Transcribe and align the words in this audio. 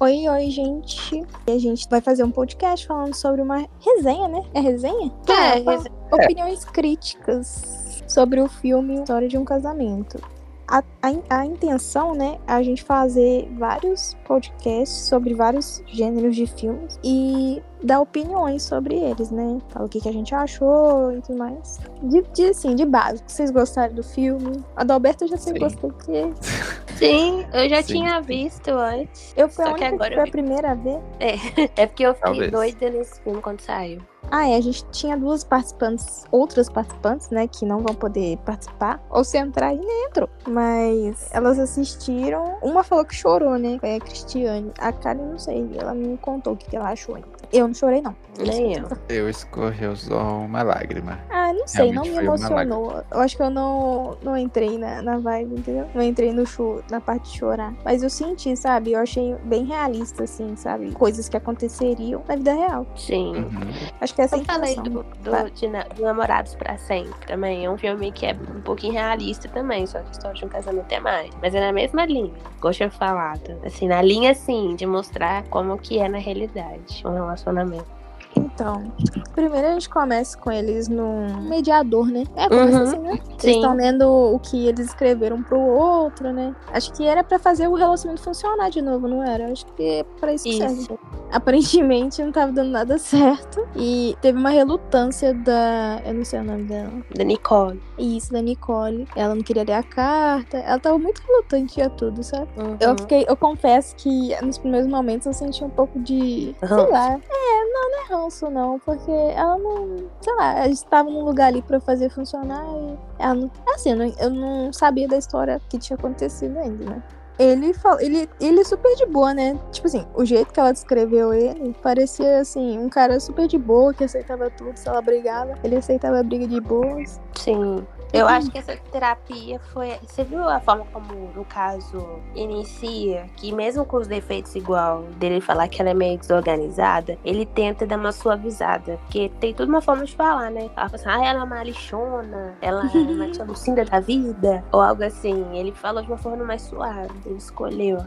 Oi, 0.00 0.28
oi, 0.28 0.50
gente. 0.50 1.22
E 1.46 1.52
a 1.52 1.58
gente 1.58 1.88
vai 1.88 2.00
fazer 2.00 2.24
um 2.24 2.30
podcast 2.30 2.86
falando 2.86 3.14
sobre 3.14 3.40
uma 3.40 3.66
resenha, 3.80 4.28
né? 4.28 4.42
É 4.52 4.60
resenha? 4.60 5.12
É, 5.28 5.32
Ah, 5.32 5.54
resenha. 5.54 5.92
Opiniões 6.10 6.64
críticas 6.64 8.02
sobre 8.08 8.40
o 8.40 8.48
filme 8.48 8.94
História 8.96 9.28
de 9.28 9.38
um 9.38 9.44
Casamento. 9.44 10.20
A, 10.66 10.82
a, 11.02 11.40
a 11.40 11.46
intenção, 11.46 12.14
né, 12.14 12.38
é 12.46 12.52
a 12.52 12.62
gente 12.62 12.82
fazer 12.82 13.48
vários 13.58 14.16
podcasts 14.26 15.06
sobre 15.06 15.34
vários 15.34 15.82
gêneros 15.86 16.34
de 16.34 16.46
filmes 16.46 16.98
e 17.04 17.62
dar 17.84 18.00
opiniões 18.00 18.62
sobre 18.62 18.96
eles, 18.96 19.30
né? 19.30 19.58
Falar 19.68 19.86
o 19.86 19.88
que, 19.88 20.00
que 20.00 20.08
a 20.08 20.12
gente 20.12 20.34
achou 20.34 21.12
e 21.12 21.20
tudo 21.20 21.38
mais. 21.38 21.78
De, 22.02 22.22
de 22.32 22.46
assim, 22.46 22.74
de 22.74 22.84
básico. 22.84 23.30
Vocês 23.30 23.50
gostaram 23.50 23.94
do 23.94 24.02
filme? 24.02 24.64
A 24.74 24.82
do 24.84 24.92
Alberto 24.92 25.24
eu 25.24 25.28
já 25.28 25.36
sei 25.36 25.52
que 25.52 25.58
Sim. 25.58 25.64
gostei, 25.64 25.90
porque 25.90 26.32
Sim, 26.96 27.46
eu 27.52 27.68
já 27.68 27.82
Sim. 27.82 27.94
tinha 27.94 28.20
visto 28.20 28.68
antes. 28.70 29.34
eu 29.36 29.48
fui 29.48 29.64
Só 29.64 29.70
a 29.70 29.74
que 29.74 29.84
única 29.84 29.88
que, 29.88 29.94
agora 29.94 30.14
foi 30.14 30.22
eu 30.22 30.28
a 30.28 30.30
primeira 30.30 30.70
a 30.70 30.74
ver. 30.74 31.00
É 31.76 31.86
porque 31.86 32.04
eu 32.04 32.14
fiquei 32.14 32.30
Talvez. 32.32 32.52
doida 32.52 32.90
nesse 32.90 33.20
filme 33.20 33.40
quando 33.42 33.60
saiu. 33.60 34.00
Ah, 34.30 34.48
é, 34.48 34.56
a 34.56 34.60
gente 34.60 34.84
tinha 34.86 35.16
duas 35.16 35.44
participantes, 35.44 36.24
outras 36.30 36.68
participantes, 36.68 37.28
né, 37.30 37.46
que 37.46 37.66
não 37.66 37.80
vão 37.80 37.94
poder 37.94 38.38
participar. 38.38 39.00
Ou 39.10 39.22
se 39.22 39.36
entrar 39.36 39.68
aí, 39.68 39.78
nem 39.78 40.06
entrou. 40.06 40.28
Mas 40.48 41.28
elas 41.32 41.58
assistiram. 41.58 42.56
Uma 42.62 42.82
falou 42.82 43.04
que 43.04 43.14
chorou, 43.14 43.58
né? 43.58 43.76
Foi 43.78 43.94
a 43.96 44.00
Cristiane. 44.00 44.72
A 44.78 44.92
Karen, 44.92 45.22
não 45.22 45.38
sei, 45.38 45.68
ela 45.78 45.94
me 45.94 46.16
contou 46.18 46.54
o 46.54 46.56
que 46.56 46.70
que 46.70 46.76
ela 46.76 46.90
achou 46.90 47.16
ainda. 47.16 47.28
Eu 47.54 47.68
não 47.68 47.74
chorei, 47.74 48.02
não. 48.02 48.16
Nem 48.36 48.76
eu. 48.76 48.88
Eu 49.08 49.28
escorreu 49.28 49.94
só 49.94 50.38
uma 50.40 50.64
lágrima. 50.64 51.20
Ah, 51.30 51.52
não 51.52 51.68
sei, 51.68 51.92
não 51.92 52.02
Realmente 52.02 52.08
me 52.08 52.14
foi 52.14 52.24
uma 52.24 52.48
emocionou. 52.48 53.04
Eu 53.08 53.20
acho 53.20 53.36
que 53.36 53.42
eu 53.44 53.50
não, 53.50 54.18
não 54.24 54.36
entrei 54.36 54.76
na, 54.76 55.00
na 55.00 55.18
vibe, 55.18 55.60
entendeu? 55.60 55.86
Não 55.94 56.02
entrei 56.02 56.32
no 56.32 56.44
show, 56.44 56.82
na 56.90 57.00
parte 57.00 57.30
de 57.30 57.38
chorar. 57.38 57.72
Mas 57.84 58.02
eu 58.02 58.10
senti, 58.10 58.56
sabe? 58.56 58.90
Eu 58.90 59.00
achei 59.00 59.36
bem 59.44 59.64
realista, 59.66 60.24
assim, 60.24 60.56
sabe? 60.56 60.90
Coisas 60.90 61.28
que 61.28 61.36
aconteceriam 61.36 62.24
na 62.26 62.34
vida 62.34 62.52
real. 62.54 62.84
Sim. 62.96 63.36
Uhum. 63.36 63.90
Acho 64.00 64.14
que 64.14 64.22
essa 64.22 64.34
é 64.34 64.38
a 64.38 64.40
Eu 64.40 64.44
falei 64.44 64.74
do, 64.74 64.90
do, 64.90 65.50
de, 65.54 65.68
do 65.94 66.02
Namorados 66.02 66.56
pra 66.56 66.76
Sempre 66.76 67.24
também. 67.28 67.64
É 67.64 67.70
um 67.70 67.78
filme 67.78 68.10
que 68.10 68.26
é 68.26 68.32
um 68.32 68.62
pouquinho 68.62 68.94
realista 68.94 69.48
também, 69.48 69.86
só 69.86 70.00
que 70.00 70.08
a 70.08 70.10
história 70.10 70.36
de 70.36 70.44
um 70.44 70.48
casamento 70.48 70.90
é 70.90 70.98
mais. 70.98 71.30
Mas 71.40 71.54
é 71.54 71.60
na 71.60 71.72
mesma 71.72 72.04
linha, 72.04 72.32
eu 72.64 72.70
tinha 72.72 72.90
falado. 72.90 73.60
Assim, 73.64 73.86
na 73.86 74.02
linha, 74.02 74.32
assim, 74.32 74.74
de 74.74 74.86
mostrar 74.86 75.44
como 75.44 75.78
que 75.78 76.00
é 76.00 76.08
na 76.08 76.18
realidade 76.18 77.02
um 77.04 77.12
relacionamento 77.12 77.43
relacionamento. 77.44 78.03
Então, 78.36 78.92
primeiro 79.34 79.68
a 79.68 79.72
gente 79.72 79.88
começa 79.88 80.36
com 80.38 80.50
eles 80.50 80.88
num 80.88 81.40
mediador, 81.48 82.06
né? 82.06 82.24
É, 82.36 82.48
começa 82.48 82.76
Uhum. 82.78 82.82
assim, 82.84 82.98
né? 82.98 83.10
Eles 83.28 83.42
Sim. 83.42 83.50
estão 83.56 83.74
lendo 83.74 84.02
o 84.08 84.38
que 84.38 84.66
eles 84.68 84.86
escreveram 84.86 85.42
pro 85.42 85.58
outro, 85.60 86.32
né? 86.32 86.54
Acho 86.72 86.92
que 86.92 87.04
era 87.06 87.22
pra 87.24 87.38
fazer 87.38 87.68
o 87.68 87.74
relacionamento 87.74 88.22
funcionar 88.24 88.70
de 88.70 88.80
novo, 88.80 89.08
não 89.08 89.22
era? 89.22 89.50
Acho 89.50 89.66
que 89.66 89.82
é 89.82 90.04
pra 90.20 90.32
isso 90.32 90.44
que 90.44 90.56
serve. 90.56 90.82
Isso. 90.82 90.98
Aparentemente 91.32 92.22
não 92.22 92.30
tava 92.30 92.52
dando 92.52 92.70
nada 92.70 92.96
certo. 92.98 93.66
E 93.76 94.16
teve 94.20 94.38
uma 94.38 94.50
relutância 94.50 95.34
da. 95.34 96.00
Eu 96.04 96.14
não 96.14 96.24
sei 96.24 96.40
o 96.40 96.44
nome 96.44 96.62
dela. 96.64 96.92
Da 97.14 97.24
Nicole. 97.24 97.82
Isso, 97.98 98.32
da 98.32 98.40
Nicole. 98.40 99.06
Ela 99.16 99.34
não 99.34 99.42
queria 99.42 99.64
ler 99.64 99.72
a 99.74 99.82
carta. 99.82 100.58
Ela 100.58 100.78
tava 100.78 100.98
muito 100.98 101.20
relutante 101.26 101.80
a 101.82 101.90
tudo, 101.90 102.22
sabe? 102.22 102.48
Uhum. 102.56 102.76
Eu 102.80 102.96
fiquei, 102.98 103.24
eu 103.28 103.36
confesso 103.36 103.96
que 103.96 104.34
nos 104.44 104.58
primeiros 104.58 104.88
momentos 104.88 105.26
eu 105.26 105.32
senti 105.32 105.64
um 105.64 105.70
pouco 105.70 105.98
de. 105.98 106.54
Sei 106.60 106.68
Ranço. 106.68 106.90
lá. 106.90 107.18
É, 107.30 107.53
não, 107.74 107.90
não 107.90 107.98
é 107.98 108.06
ranço, 108.08 108.50
não. 108.50 108.78
Porque 108.78 109.10
ela 109.10 109.58
não. 109.58 109.96
Sei 110.20 110.34
lá, 110.34 110.62
a 110.62 110.68
gente 110.68 110.84
tava 110.84 111.10
num 111.10 111.24
lugar 111.24 111.48
ali 111.48 111.60
pra 111.60 111.80
fazer 111.80 112.08
funcionar 112.08 112.64
e. 112.64 112.98
Ela 113.18 113.34
não. 113.34 113.50
Assim, 113.74 113.90
eu 113.90 113.96
não, 113.96 114.14
eu 114.18 114.30
não 114.30 114.72
sabia 114.72 115.08
da 115.08 115.18
história 115.18 115.60
que 115.68 115.78
tinha 115.78 115.96
acontecido 115.96 116.56
ainda, 116.58 116.84
né? 116.84 117.02
Ele, 117.36 117.74
fala, 117.74 118.00
ele, 118.00 118.28
ele 118.40 118.60
é 118.60 118.64
super 118.64 118.94
de 118.94 119.06
boa, 119.06 119.34
né? 119.34 119.58
Tipo 119.72 119.88
assim, 119.88 120.06
o 120.14 120.24
jeito 120.24 120.52
que 120.52 120.60
ela 120.60 120.70
descreveu 120.70 121.34
ele 121.34 121.74
parecia, 121.82 122.38
assim, 122.38 122.78
um 122.78 122.88
cara 122.88 123.18
super 123.18 123.48
de 123.48 123.58
boa, 123.58 123.92
que 123.92 124.04
aceitava 124.04 124.48
tudo, 124.50 124.76
se 124.76 124.88
ela 124.88 125.02
brigava. 125.02 125.54
Ele 125.64 125.76
aceitava 125.76 126.20
a 126.20 126.22
briga 126.22 126.46
de 126.46 126.60
boas. 126.60 127.20
Sim. 127.34 127.84
Eu 128.18 128.28
acho 128.28 128.50
que 128.50 128.58
essa 128.58 128.76
terapia 128.76 129.58
foi. 129.72 129.98
Você 130.06 130.22
viu 130.22 130.48
a 130.48 130.60
forma 130.60 130.84
como, 130.92 131.32
no 131.34 131.44
caso, 131.44 132.20
inicia? 132.34 133.26
Que 133.36 133.52
mesmo 133.52 133.84
com 133.84 133.96
os 133.96 134.06
defeitos 134.06 134.54
igual 134.54 135.02
dele 135.16 135.40
falar 135.40 135.68
que 135.68 135.80
ela 135.80 135.90
é 135.90 135.94
meio 135.94 136.18
desorganizada, 136.18 137.18
ele 137.24 137.44
tenta 137.44 137.86
dar 137.86 137.98
uma 137.98 138.12
suavizada. 138.12 138.98
Porque 139.02 139.30
tem 139.40 139.52
tudo 139.52 139.68
uma 139.68 139.80
forma 139.80 140.04
de 140.04 140.14
falar, 140.14 140.50
né? 140.50 140.70
Ela 140.76 140.88
fala 140.88 140.94
assim, 140.94 141.08
ah, 141.08 141.26
ela 141.26 141.40
é 141.40 141.44
uma 141.44 141.62
lixona, 141.64 142.54
ela 142.62 142.86
é 142.86 142.98
uma 142.98 143.30
tia 143.30 143.44
Lucinda 143.44 143.84
da 143.84 144.00
vida, 144.00 144.64
ou 144.70 144.80
algo 144.80 145.02
assim. 145.02 145.44
Ele 145.52 145.72
falou 145.72 146.02
de 146.02 146.08
uma 146.08 146.18
forma 146.18 146.44
mais 146.44 146.62
suave, 146.62 147.12
ele 147.26 147.36
escolheu. 147.36 147.98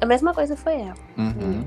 A 0.00 0.06
mesma 0.06 0.32
coisa 0.32 0.56
foi 0.56 0.80
ela. 0.80 0.94
Uhum. 1.18 1.66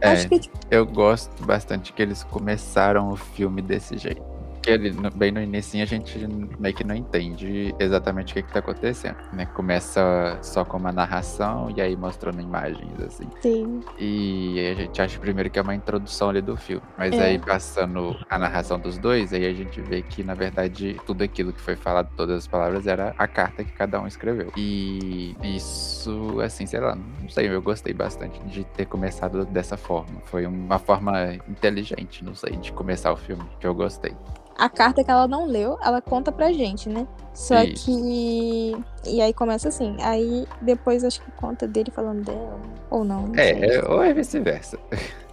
É, 0.00 0.10
Acho 0.10 0.28
que, 0.28 0.50
eu 0.70 0.84
gosto 0.84 1.44
bastante 1.44 1.92
que 1.92 2.02
eles 2.02 2.22
começaram 2.24 3.10
o 3.10 3.16
filme 3.16 3.62
desse 3.62 3.96
jeito. 3.96 4.33
Que 4.64 4.70
ele, 4.70 4.92
no- 4.92 5.10
bem 5.10 5.30
no 5.30 5.42
início 5.42 5.82
a 5.82 5.84
gente 5.84 6.26
meio 6.58 6.74
que 6.74 6.82
não 6.84 6.94
entende 6.94 7.74
exatamente 7.78 8.32
o 8.32 8.34
que, 8.34 8.42
que 8.44 8.52
tá 8.52 8.60
acontecendo. 8.60 9.16
Né? 9.32 9.44
Começa 9.46 10.38
só 10.42 10.64
com 10.64 10.78
uma 10.78 10.90
narração 10.90 11.70
e 11.76 11.82
aí 11.82 11.94
mostrando 11.94 12.40
imagens, 12.40 12.98
assim. 13.00 13.28
sim. 13.42 13.80
E 13.98 14.66
a 14.72 14.74
gente 14.74 15.02
acha 15.02 15.18
primeiro 15.20 15.50
que 15.50 15.58
é 15.58 15.62
uma 15.62 15.74
introdução 15.74 16.30
ali 16.30 16.40
do 16.40 16.56
filme. 16.56 16.82
Mas 16.96 17.12
É. 17.12 17.24
aí 17.24 17.38
passando 17.38 18.16
a 18.30 18.38
narração 18.38 18.78
dos 18.78 18.96
dois, 18.96 19.32
aí 19.34 19.44
a 19.44 19.52
gente 19.52 19.80
vê 19.82 20.00
que, 20.00 20.24
na 20.24 20.34
verdade, 20.34 20.96
tudo 21.06 21.22
aquilo 21.22 21.52
que 21.52 21.60
foi 21.60 21.76
falado, 21.76 22.08
todas 22.16 22.38
as 22.38 22.46
palavras, 22.46 22.86
era 22.86 23.14
a 23.18 23.28
carta 23.28 23.64
que 23.64 23.72
cada 23.72 24.00
um 24.00 24.06
escreveu. 24.06 24.50
E 24.56 25.36
isso, 25.42 26.40
assim, 26.40 26.64
sei 26.66 26.80
lá, 26.80 26.94
não 26.94 27.28
sei, 27.28 27.48
eu 27.48 27.60
gostei 27.60 27.92
bastante 27.92 28.38
de 28.44 28.64
ter 28.64 28.86
começado 28.86 29.44
dessa 29.44 29.76
forma. 29.76 30.20
Foi 30.24 30.46
uma 30.46 30.78
forma 30.78 31.34
inteligente, 31.48 32.24
não 32.24 32.34
sei, 32.34 32.56
de 32.56 32.72
começar 32.72 33.12
o 33.12 33.16
filme, 33.16 33.44
que 33.60 33.66
eu 33.66 33.74
gostei. 33.74 34.14
A 34.56 34.68
carta 34.68 35.02
que 35.02 35.10
ela 35.10 35.26
não 35.26 35.46
leu, 35.46 35.78
ela 35.82 36.00
conta 36.00 36.30
pra 36.30 36.52
gente, 36.52 36.88
né? 36.88 37.06
Só 37.32 37.62
Isso. 37.62 37.86
que. 37.86 38.76
E 39.06 39.20
aí 39.20 39.34
começa 39.34 39.68
assim. 39.68 39.96
Aí 40.00 40.46
depois 40.60 41.04
acho 41.04 41.20
que 41.20 41.30
conta 41.32 41.66
dele 41.66 41.90
falando 41.90 42.24
dela. 42.24 42.60
Ou 42.90 43.04
não. 43.04 43.28
não. 43.28 43.34
É, 43.34 43.76
é, 43.76 43.84
ou 43.88 44.02
é 44.02 44.12
vice-versa. 44.12 44.78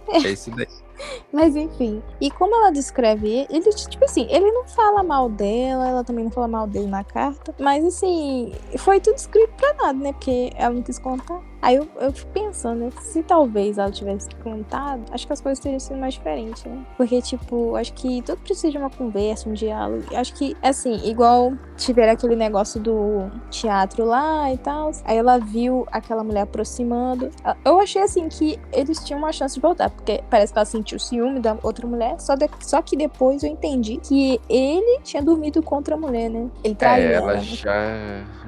É 0.08 0.18
isso 0.18 0.50
daí. 0.50 0.66
Mas 1.32 1.56
enfim. 1.56 2.02
E 2.20 2.30
como 2.30 2.54
ela 2.54 2.70
descreve 2.70 3.28
ele, 3.28 3.46
ele, 3.50 3.70
tipo 3.70 4.04
assim, 4.04 4.26
ele 4.30 4.50
não 4.50 4.66
fala 4.66 5.02
mal 5.02 5.28
dela, 5.28 5.88
ela 5.88 6.04
também 6.04 6.24
não 6.24 6.30
fala 6.30 6.48
mal 6.48 6.66
dele 6.66 6.86
na 6.86 7.04
carta. 7.04 7.54
Mas 7.58 7.84
assim, 7.84 8.52
foi 8.78 9.00
tudo 9.00 9.16
escrito 9.16 9.52
pra 9.56 9.72
nada, 9.74 9.98
né? 9.98 10.12
Porque 10.12 10.52
ela 10.56 10.74
não 10.74 10.82
quis 10.82 10.98
contar. 10.98 11.40
Aí 11.62 11.76
eu, 11.76 11.86
eu 12.00 12.12
fico 12.12 12.30
pensando, 12.32 12.80
né? 12.80 12.90
Se 13.00 13.22
talvez 13.22 13.78
ela 13.78 13.90
tivesse 13.90 14.28
contado, 14.42 15.02
acho 15.12 15.24
que 15.24 15.32
as 15.32 15.40
coisas 15.40 15.62
teriam 15.62 15.78
sido 15.78 15.96
mais 15.96 16.14
diferentes, 16.14 16.64
né? 16.64 16.84
Porque, 16.96 17.22
tipo, 17.22 17.76
acho 17.76 17.92
que 17.94 18.20
tudo 18.22 18.38
precisa 18.38 18.70
de 18.72 18.78
uma 18.78 18.90
conversa, 18.90 19.48
um 19.48 19.52
diálogo. 19.52 20.02
Acho 20.14 20.34
que, 20.34 20.56
assim, 20.60 20.96
igual 21.08 21.52
tiveram 21.76 22.14
aquele 22.14 22.34
negócio 22.34 22.80
do 22.80 23.30
teatro 23.48 24.04
lá 24.04 24.52
e 24.52 24.58
tal. 24.58 24.90
Aí 25.04 25.16
ela 25.16 25.38
viu 25.38 25.86
aquela 25.92 26.24
mulher 26.24 26.40
aproximando. 26.42 27.30
Eu 27.64 27.78
achei, 27.80 28.02
assim, 28.02 28.28
que 28.28 28.58
eles 28.72 28.98
tinham 29.04 29.18
uma 29.20 29.30
chance 29.32 29.54
de 29.54 29.60
voltar. 29.60 29.88
Porque 29.88 30.20
parece 30.28 30.52
que 30.52 30.58
ela 30.58 30.66
sentiu 30.66 30.98
ciúme 30.98 31.38
da 31.38 31.56
outra 31.62 31.86
mulher. 31.86 32.18
Só, 32.20 32.34
de- 32.34 32.50
só 32.60 32.82
que 32.82 32.96
depois 32.96 33.44
eu 33.44 33.48
entendi 33.50 33.98
que 33.98 34.40
ele 34.48 34.98
tinha 35.04 35.22
dormido 35.22 35.62
com 35.62 35.76
outra 35.76 35.96
mulher, 35.96 36.28
né? 36.28 36.48
Ele 36.64 36.74
traiu 36.74 37.08
É, 37.08 37.12
ela. 37.12 37.30
ela 37.32 37.34
né? 37.34 37.40
já, 37.42 37.72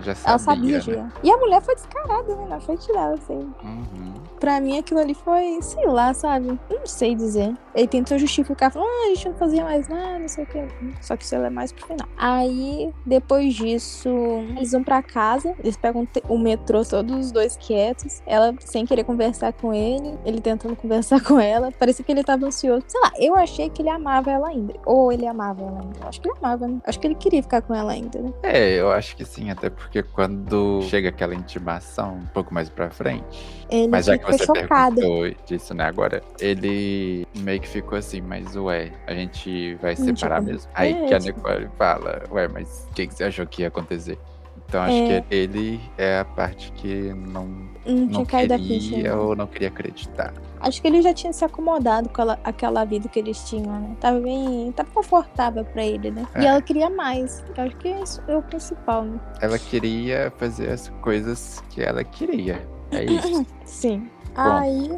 já 0.01 0.15
sabia. 0.17 0.31
Ela 0.31 0.39
sabia 0.39 0.77
né? 0.79 0.81
já. 0.81 1.09
E 1.23 1.31
a 1.31 1.37
mulher 1.37 1.63
foi 1.63 1.75
descarada, 1.77 2.35
né? 2.35 2.47
Na 2.49 2.59
frente 2.61 2.87
dela, 2.89 3.04
assim. 3.13 3.53
Uhum. 3.63 4.15
Pra 4.41 4.61
mim 4.61 4.79
aquilo 4.79 5.01
ali 5.01 5.15
foi, 5.15 5.59
sei 5.63 5.87
lá, 5.87 6.13
sabe? 6.15 6.59
Não 6.71 6.87
sei 6.87 7.15
dizer. 7.15 7.57
Ele 7.75 7.89
tentou 7.89 8.17
justificar, 8.19 8.71
falou, 8.73 8.89
ah, 8.89 9.07
a 9.07 9.15
gente 9.15 9.29
não 9.29 9.35
fazia 9.37 9.65
mais 9.65 9.89
nada, 9.89 10.19
não 10.19 10.29
sei 10.29 10.45
o 10.45 10.47
que. 10.47 10.65
Só 11.01 11.17
que 11.17 11.25
isso 11.25 11.35
é 11.35 11.51
mais 11.51 11.73
pro 11.73 11.87
final. 11.87 12.07
Aí, 12.17 12.93
depois 13.05 13.55
disso, 13.55 14.09
eles 14.57 14.73
vão 14.73 14.85
pra 14.85 15.03
casa, 15.03 15.55
eles 15.59 15.77
pegam 15.77 16.07
o 16.29 16.39
metrô, 16.39 16.85
todos 16.85 17.27
os 17.27 17.33
dois 17.33 17.57
quietos. 17.57 18.23
Ela 18.27 18.55
sem 18.61 18.87
querer 18.87 19.05
conversar 19.05 19.53
com 19.53 19.73
ele, 19.75 20.17
ele 20.25 20.41
tentando 20.41 20.77
conversar 20.77 21.21
com 21.23 21.39
ela. 21.41 21.71
Parecia 21.73 22.05
que 22.05 22.13
ele 22.13 22.23
tava 22.23 22.47
ansioso. 22.47 22.85
Sei 22.87 23.01
lá, 23.01 23.13
eu 23.19 23.35
achei 23.35 23.69
que 23.69 23.83
ele 23.83 23.89
amava 23.91 24.31
ela 24.31 24.49
ainda. 24.49 24.75
Ou 24.87 25.13
ele 25.13 25.27
amava 25.27 25.63
ela 25.63 25.81
ainda. 25.81 26.09
Acho 26.09 26.21
que 26.21 26.29
ele 26.29 26.39
amava, 26.39 26.69
né? 26.69 26.79
Acho 26.87 27.01
que 27.01 27.07
ele 27.07 27.15
queria 27.15 27.43
ficar 27.43 27.63
com 27.63 27.75
ela 27.75 27.93
ainda, 27.93 28.21
né? 28.21 28.33
É, 28.43 28.71
eu 28.81 28.91
acho 28.91 29.17
que 29.17 29.25
sim, 29.25 29.51
até 29.51 29.69
porque 29.71 30.03
quando 30.03 30.83
chega 30.83 31.09
aquela 31.09 31.35
intimação 31.35 32.15
um 32.17 32.27
pouco 32.27 32.53
mais 32.55 32.69
pra 32.69 32.91
frente, 32.91 33.65
Ele 33.71 33.89
mas 33.89 34.07
já 34.07 34.17
que 34.19 34.25
você 34.25 34.45
chocada. 34.45 34.97
perguntou 34.97 35.31
disso, 35.47 35.75
né, 35.75 35.85
agora, 35.85 36.23
ele 36.41 37.27
meio 37.37 37.61
que 37.61 37.64
ficou 37.69 37.99
assim, 37.99 38.21
mas 38.21 38.55
ué, 38.57 38.93
a 39.07 39.15
gente 39.15 39.75
vai 39.77 39.95
separar 39.97 40.41
mesmo. 40.43 40.71
Aí 40.75 40.93
é, 40.93 41.07
que 41.07 41.15
a 41.15 41.19
tipo- 41.21 41.39
Nicole 41.39 41.69
fala, 41.79 42.23
ué, 42.31 42.49
mas 42.49 42.87
o 42.91 42.95
que, 42.95 43.07
que 43.07 43.15
você 43.15 43.25
achou 43.25 43.47
que 43.47 43.63
ia 43.63 43.69
acontecer? 43.69 44.19
Então 44.67 44.83
acho 44.83 44.95
É. 44.95 45.21
que 45.21 45.35
ele 45.35 45.81
é 45.99 46.21
a 46.21 46.25
parte 46.25 46.73
que 46.73 47.13
não, 47.15 47.47
Não 47.85 47.95
não 47.95 48.09
tinha 48.09 48.27
caído 48.27 48.55
a 48.55 48.59
ficha. 48.59 48.91
queria 48.95 49.11
né? 49.11 49.15
ou 49.15 49.37
não 49.37 49.47
queria 49.47 49.69
acreditar. 49.69 50.33
Acho 50.59 50.81
que 50.81 50.89
ele 50.89 51.03
já 51.03 51.13
tinha 51.13 51.33
se 51.35 51.45
acomodado 51.45 52.09
com 52.09 52.23
ela- 52.23 52.39
aquela 52.43 52.85
vida 52.87 53.07
que 53.07 53.19
eles 53.19 53.47
tinham, 53.49 53.71
né? 53.81 53.97
Tava 54.01 54.19
bem. 54.21 54.73
Tava 54.73 54.91
confortável 54.91 55.65
pra 55.67 55.85
ele, 55.85 56.11
né? 56.11 56.27
E 56.37 56.39
É. 56.45 56.47
ela 56.47 56.63
queria 56.63 56.89
mais. 56.89 57.45
Eu 57.57 57.65
acho 57.65 57.77
que 57.77 57.89
isso 57.89 58.23
é 58.27 58.35
o 58.37 58.43
principal, 58.43 59.05
né? 59.05 59.21
Ela 59.43 59.59
queria 59.59 60.33
fazer 60.39 60.71
as 60.71 60.89
coisas 61.03 61.63
que 61.69 61.83
ela 61.83 62.03
queria. 62.03 62.67
É 62.91 63.05
isso. 63.05 63.47
Sim. 63.67 64.09
Aí. 64.35 64.91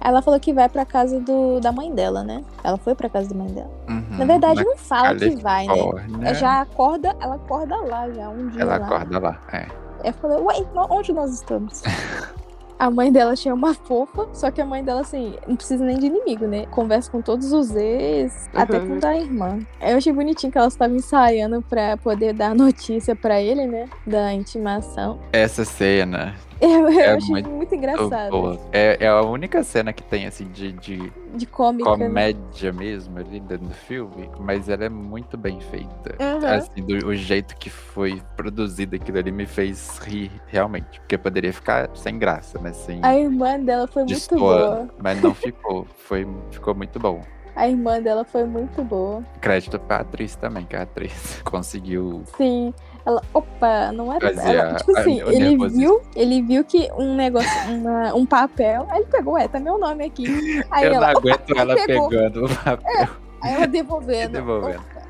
Ela 0.00 0.20
falou 0.22 0.38
que 0.38 0.52
vai 0.52 0.68
pra 0.68 0.84
casa 0.84 1.18
do, 1.20 1.60
da 1.60 1.72
mãe 1.72 1.92
dela, 1.94 2.22
né? 2.22 2.44
Ela 2.62 2.76
foi 2.76 2.94
pra 2.94 3.08
casa 3.08 3.28
da 3.30 3.34
mãe 3.34 3.48
dela. 3.48 3.70
Uhum. 3.88 4.04
Na 4.18 4.24
verdade, 4.24 4.62
não 4.64 4.76
fala 4.76 5.14
que 5.14 5.36
vai, 5.36 5.66
né? 5.66 5.74
Ela 6.22 6.34
já 6.34 6.60
acorda, 6.60 7.14
ela 7.20 7.36
acorda 7.36 7.76
lá 7.76 8.10
já, 8.10 8.28
um 8.28 8.48
dia 8.48 8.62
Ela 8.62 8.76
lá. 8.78 8.86
acorda 8.86 9.18
lá. 9.18 9.40
É. 9.52 9.66
Eu 10.04 10.12
falei, 10.14 10.38
ué, 10.38 10.54
onde 10.90 11.12
nós 11.12 11.32
estamos? 11.32 11.82
A 12.76 12.90
mãe 12.90 13.10
dela 13.10 13.36
tinha 13.36 13.54
uma 13.54 13.72
fofa, 13.72 14.26
só 14.32 14.50
que 14.50 14.60
a 14.60 14.66
mãe 14.66 14.82
dela, 14.82 15.00
assim, 15.02 15.36
não 15.46 15.54
precisa 15.54 15.84
nem 15.84 15.96
de 15.96 16.06
inimigo, 16.06 16.44
né? 16.46 16.66
Conversa 16.66 17.08
com 17.08 17.22
todos 17.22 17.52
os 17.52 17.74
ex, 17.74 18.50
até 18.52 18.80
com 18.80 18.94
Uhum. 18.94 18.98
da 18.98 19.16
irmã. 19.16 19.60
Eu 19.80 19.96
achei 19.96 20.12
bonitinho 20.12 20.50
que 20.50 20.58
ela 20.58 20.66
estava 20.66 20.92
ensaiando 20.92 21.62
pra 21.62 21.96
poder 21.96 22.34
dar 22.34 22.52
notícia 22.52 23.14
pra 23.14 23.40
ele, 23.40 23.64
né? 23.64 23.88
Da 24.04 24.34
intimação. 24.34 25.20
Essa 25.32 25.64
cena 25.64 26.34
Eu, 26.60 26.88
eu 26.88 27.00
É 27.00 27.12
achei 27.14 27.30
muito 27.30 27.50
muito, 27.50 27.74
engraçado. 27.74 28.58
É, 28.72 29.04
é 29.04 29.08
a 29.08 29.20
única 29.22 29.62
cena 29.62 29.92
que 29.92 30.02
tem, 30.02 30.26
assim, 30.26 30.44
de, 30.46 30.72
de 30.72 31.12
De 31.34 31.46
cômica. 31.46 31.96
né? 31.96 32.06
comédia 32.06 32.72
mesmo 32.72 33.18
ali 33.18 33.40
dentro 33.40 33.66
do 33.66 33.74
filme, 33.74 34.30
mas 34.38 34.68
ela 34.68 34.84
é 34.84 34.88
muito 34.88 35.36
bem 35.36 35.60
feita. 35.60 36.16
Uhum. 36.20 36.46
Assim, 36.46 36.82
do, 36.82 37.06
o 37.08 37.14
jeito 37.14 37.56
que 37.56 37.68
foi 37.68 38.22
produzido 38.36 38.96
aquilo 38.96 39.18
ali 39.18 39.32
me 39.32 39.46
fez 39.46 39.98
rir 39.98 40.30
realmente. 40.46 41.00
Porque 41.00 41.18
poderia 41.18 41.52
ficar 41.52 41.90
sem 41.94 42.18
graça, 42.18 42.58
né? 42.60 42.72
Sem 42.72 43.00
A 43.04 43.16
irmã 43.16 43.58
dela 43.60 43.86
foi 43.86 44.04
muito 44.04 44.36
boa. 44.38 44.88
Mas 44.98 45.20
não 45.20 45.34
ficou. 45.34 45.86
Foi, 45.96 46.26
ficou 46.50 46.74
muito 46.74 46.98
bom. 46.98 47.20
A 47.56 47.68
irmã 47.68 48.00
dela 48.02 48.24
foi 48.24 48.44
muito 48.44 48.82
boa. 48.82 49.22
Crédito 49.40 49.78
pra 49.78 49.98
atriz 49.98 50.34
também, 50.34 50.64
que 50.66 50.74
a 50.74 50.82
atriz 50.82 51.40
conseguiu. 51.44 52.22
Sim. 52.36 52.74
Ela, 53.06 53.20
opa, 53.34 53.92
não 53.92 54.12
era. 54.12 54.30
Ela, 54.30 54.70
a- 54.70 54.74
tipo 54.76 54.96
a- 54.96 55.00
assim, 55.00 55.22
o 55.22 55.30
ele 55.30 55.68
viu, 55.68 56.00
ele 56.16 56.40
viu 56.42 56.64
que 56.64 56.90
um 56.96 57.14
negócio, 57.14 57.50
uma- 57.70 58.14
um 58.14 58.24
papel, 58.24 58.86
aí 58.90 59.00
ele 59.00 59.08
pegou, 59.10 59.36
é, 59.36 59.46
tá 59.46 59.60
meu 59.60 59.78
nome 59.78 60.04
aqui. 60.06 60.26
Aí 60.70 60.86
Eu 60.86 60.94
ela, 60.94 61.12
não 61.12 61.18
aguento 61.18 61.50
ela 61.56 61.74
pegou. 61.74 62.08
pegando 62.08 62.46
o 62.46 62.48
papel. 62.56 63.08
aí 63.42 63.54
ela 63.54 63.66
devolvendo. 63.66 64.32
Devolvendo. 64.32 64.80
Opa, 64.80 65.02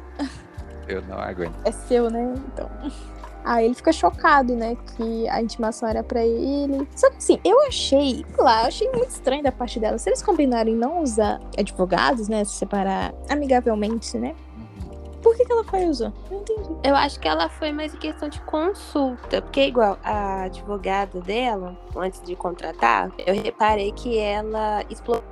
Eu 0.89 1.03
não 1.03 1.19
aguento. 1.19 1.55
é 1.65 1.71
seu, 1.71 2.11
né? 2.11 2.35
Então. 2.53 2.69
Aí 3.45 3.67
ele 3.67 3.75
fica 3.75 3.93
chocado, 3.93 4.57
né? 4.57 4.75
Que 4.97 5.29
a 5.29 5.41
intimação 5.43 5.87
era 5.89 6.03
pra 6.03 6.25
ele. 6.25 6.89
Só 6.97 7.11
que 7.11 7.19
assim, 7.19 7.39
eu 7.45 7.61
achei, 7.67 8.25
sei 8.35 8.45
lá, 8.45 8.63
eu 8.63 8.69
achei 8.69 8.91
muito 8.91 9.11
estranho 9.11 9.43
da 9.43 9.53
parte 9.53 9.79
dela. 9.79 9.99
Se 9.99 10.09
eles 10.09 10.23
combinarem 10.23 10.75
não 10.75 11.03
usar 11.03 11.41
advogados, 11.59 12.27
né? 12.27 12.43
Se 12.45 12.53
separar 12.53 13.13
amigavelmente, 13.29 14.17
né? 14.19 14.35
Por 15.25 15.35
que, 15.35 15.43
que 15.47 15.53
ela 15.53 15.65
foi 15.65 15.87
usou? 15.87 16.13
Não 16.31 16.39
entendi. 16.39 16.77
Eu 16.85 16.95
acho 16.95 17.19
que 17.19 17.27
ela 17.27 17.49
foi 17.49 17.73
mais 17.73 17.95
em 17.95 17.97
questão 17.97 18.29
de 18.29 18.39
consulta, 18.43 19.41
porque 19.41 19.69
igual 19.69 19.99
a 20.05 20.43
advogada 20.43 21.19
dela, 21.23 21.75
antes 21.97 22.21
de 22.23 22.37
contratar, 22.37 23.11
eu 23.27 23.35
reparei 23.35 23.91
que 23.93 24.19
ela 24.19 24.85
explorou. 24.91 25.25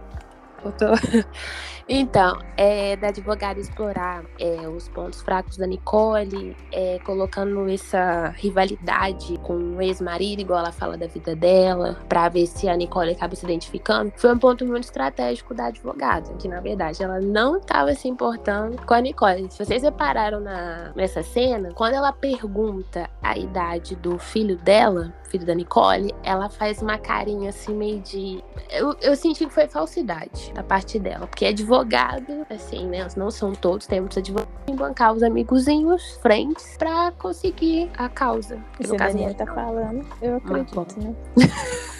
Então, 1.94 2.38
é 2.56 2.96
da 2.96 3.08
advogada 3.08 3.60
explorar 3.60 4.24
é, 4.40 4.66
os 4.66 4.88
pontos 4.88 5.20
fracos 5.20 5.58
da 5.58 5.66
Nicole, 5.66 6.56
é, 6.72 6.98
colocando 7.04 7.68
essa 7.68 8.30
rivalidade 8.30 9.38
com 9.42 9.76
o 9.76 9.82
ex-marido, 9.82 10.40
igual 10.40 10.60
ela 10.60 10.72
fala 10.72 10.96
da 10.96 11.06
vida 11.06 11.36
dela, 11.36 11.98
pra 12.08 12.30
ver 12.30 12.46
se 12.46 12.66
a 12.66 12.74
Nicole 12.74 13.10
acaba 13.10 13.36
se 13.36 13.44
identificando, 13.44 14.10
foi 14.16 14.32
um 14.32 14.38
ponto 14.38 14.64
muito 14.64 14.84
estratégico 14.84 15.52
da 15.52 15.66
advogada, 15.66 16.32
que 16.38 16.48
na 16.48 16.60
verdade 16.60 17.02
ela 17.02 17.20
não 17.20 17.58
estava 17.58 17.92
se 17.94 18.08
importando 18.08 18.78
com 18.86 18.94
a 18.94 19.00
Nicole. 19.02 19.50
Se 19.50 19.62
vocês 19.62 19.82
repararam 19.82 20.40
na, 20.40 20.92
nessa 20.96 21.22
cena, 21.22 21.74
quando 21.74 21.92
ela 21.92 22.10
pergunta 22.10 23.10
a 23.22 23.36
idade 23.36 23.96
do 23.96 24.18
filho 24.18 24.56
dela, 24.56 25.12
filho 25.32 25.46
da 25.46 25.54
Nicole, 25.54 26.14
ela 26.22 26.50
faz 26.50 26.82
uma 26.82 26.98
carinha 26.98 27.48
assim 27.48 27.74
meio 27.74 28.00
de. 28.00 28.44
Eu, 28.70 28.94
eu 29.00 29.16
senti 29.16 29.46
que 29.46 29.52
foi 29.52 29.66
falsidade 29.66 30.52
da 30.52 30.62
parte 30.62 30.98
dela, 30.98 31.26
porque 31.26 31.46
advogado, 31.82 32.46
assim, 32.48 32.86
né? 32.86 33.06
Não 33.16 33.30
são 33.30 33.52
todos, 33.52 33.86
tem 33.86 34.00
muitos 34.00 34.18
advogados 34.18 34.52
em 34.66 34.74
bancar 34.74 35.12
os 35.12 35.22
amigozinhos, 35.22 36.18
frentes, 36.22 36.76
pra 36.76 37.12
conseguir 37.12 37.90
a 37.96 38.08
causa. 38.08 38.58
Que 38.76 38.86
Se 38.86 38.94
a 38.94 38.98
Daniela 38.98 39.34
tá 39.34 39.46
falando, 39.46 40.06
eu 40.20 40.36
acredito, 40.36 41.00
né? 41.00 41.14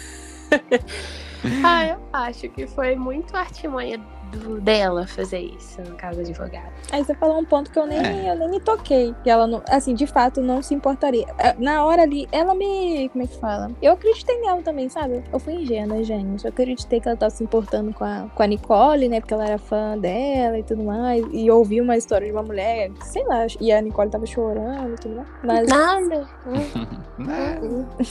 Ah, 1.61 1.85
eu 1.85 1.97
acho 2.13 2.47
que 2.47 2.65
foi 2.65 2.95
muito 2.95 3.35
artimanha 3.35 3.99
do- 4.37 4.61
dela 4.61 5.05
fazer 5.07 5.39
isso, 5.39 5.81
no 5.81 5.95
caso 5.95 6.19
advogado. 6.21 6.71
Aí 6.91 7.03
você 7.03 7.13
falou 7.15 7.39
um 7.39 7.45
ponto 7.45 7.71
que 7.71 7.79
eu 7.79 7.85
nem, 7.85 8.27
eu 8.27 8.35
nem 8.35 8.49
me 8.49 8.59
toquei. 8.59 9.13
Que 9.23 9.29
ela, 9.29 9.45
não, 9.47 9.61
assim, 9.69 9.93
de 9.93 10.05
fato, 10.07 10.41
não 10.41 10.61
se 10.61 10.73
importaria. 10.73 11.25
É, 11.37 11.53
Na 11.57 11.83
hora 11.85 12.01
ali, 12.03 12.27
ela 12.31 12.53
me. 12.53 13.09
Como 13.09 13.23
é 13.23 13.27
que 13.27 13.37
fala? 13.37 13.71
Eu 13.81 13.93
acreditei 13.93 14.39
nela 14.41 14.61
também, 14.61 14.89
sabe? 14.89 15.23
Eu 15.31 15.39
fui 15.39 15.53
ingênua, 15.53 16.03
gente. 16.03 16.45
Eu 16.45 16.49
acreditei 16.49 16.99
que 16.99 17.07
ela 17.07 17.17
tava 17.17 17.29
se 17.29 17.43
importando 17.43 17.93
com 17.93 18.03
a, 18.03 18.27
com 18.33 18.43
a 18.43 18.47
Nicole, 18.47 19.07
né? 19.09 19.19
Porque 19.19 19.33
ela 19.33 19.45
era 19.45 19.57
fã 19.57 19.97
dela 19.97 20.57
e 20.59 20.63
tudo 20.63 20.83
mais. 20.83 21.23
E 21.31 21.49
ouvi 21.51 21.79
uma 21.81 21.95
história 21.97 22.25
de 22.27 22.33
uma 22.33 22.43
mulher, 22.43 22.91
sei 23.01 23.23
lá, 23.25 23.45
e 23.59 23.71
a 23.71 23.81
Nicole 23.81 24.09
tava 24.09 24.25
chorando 24.25 24.93
e 24.93 24.95
tudo 24.95 25.15
mais. 25.15 25.27
Mas. 25.43 25.69
Nada. 25.69 26.27
Né? 27.15 27.59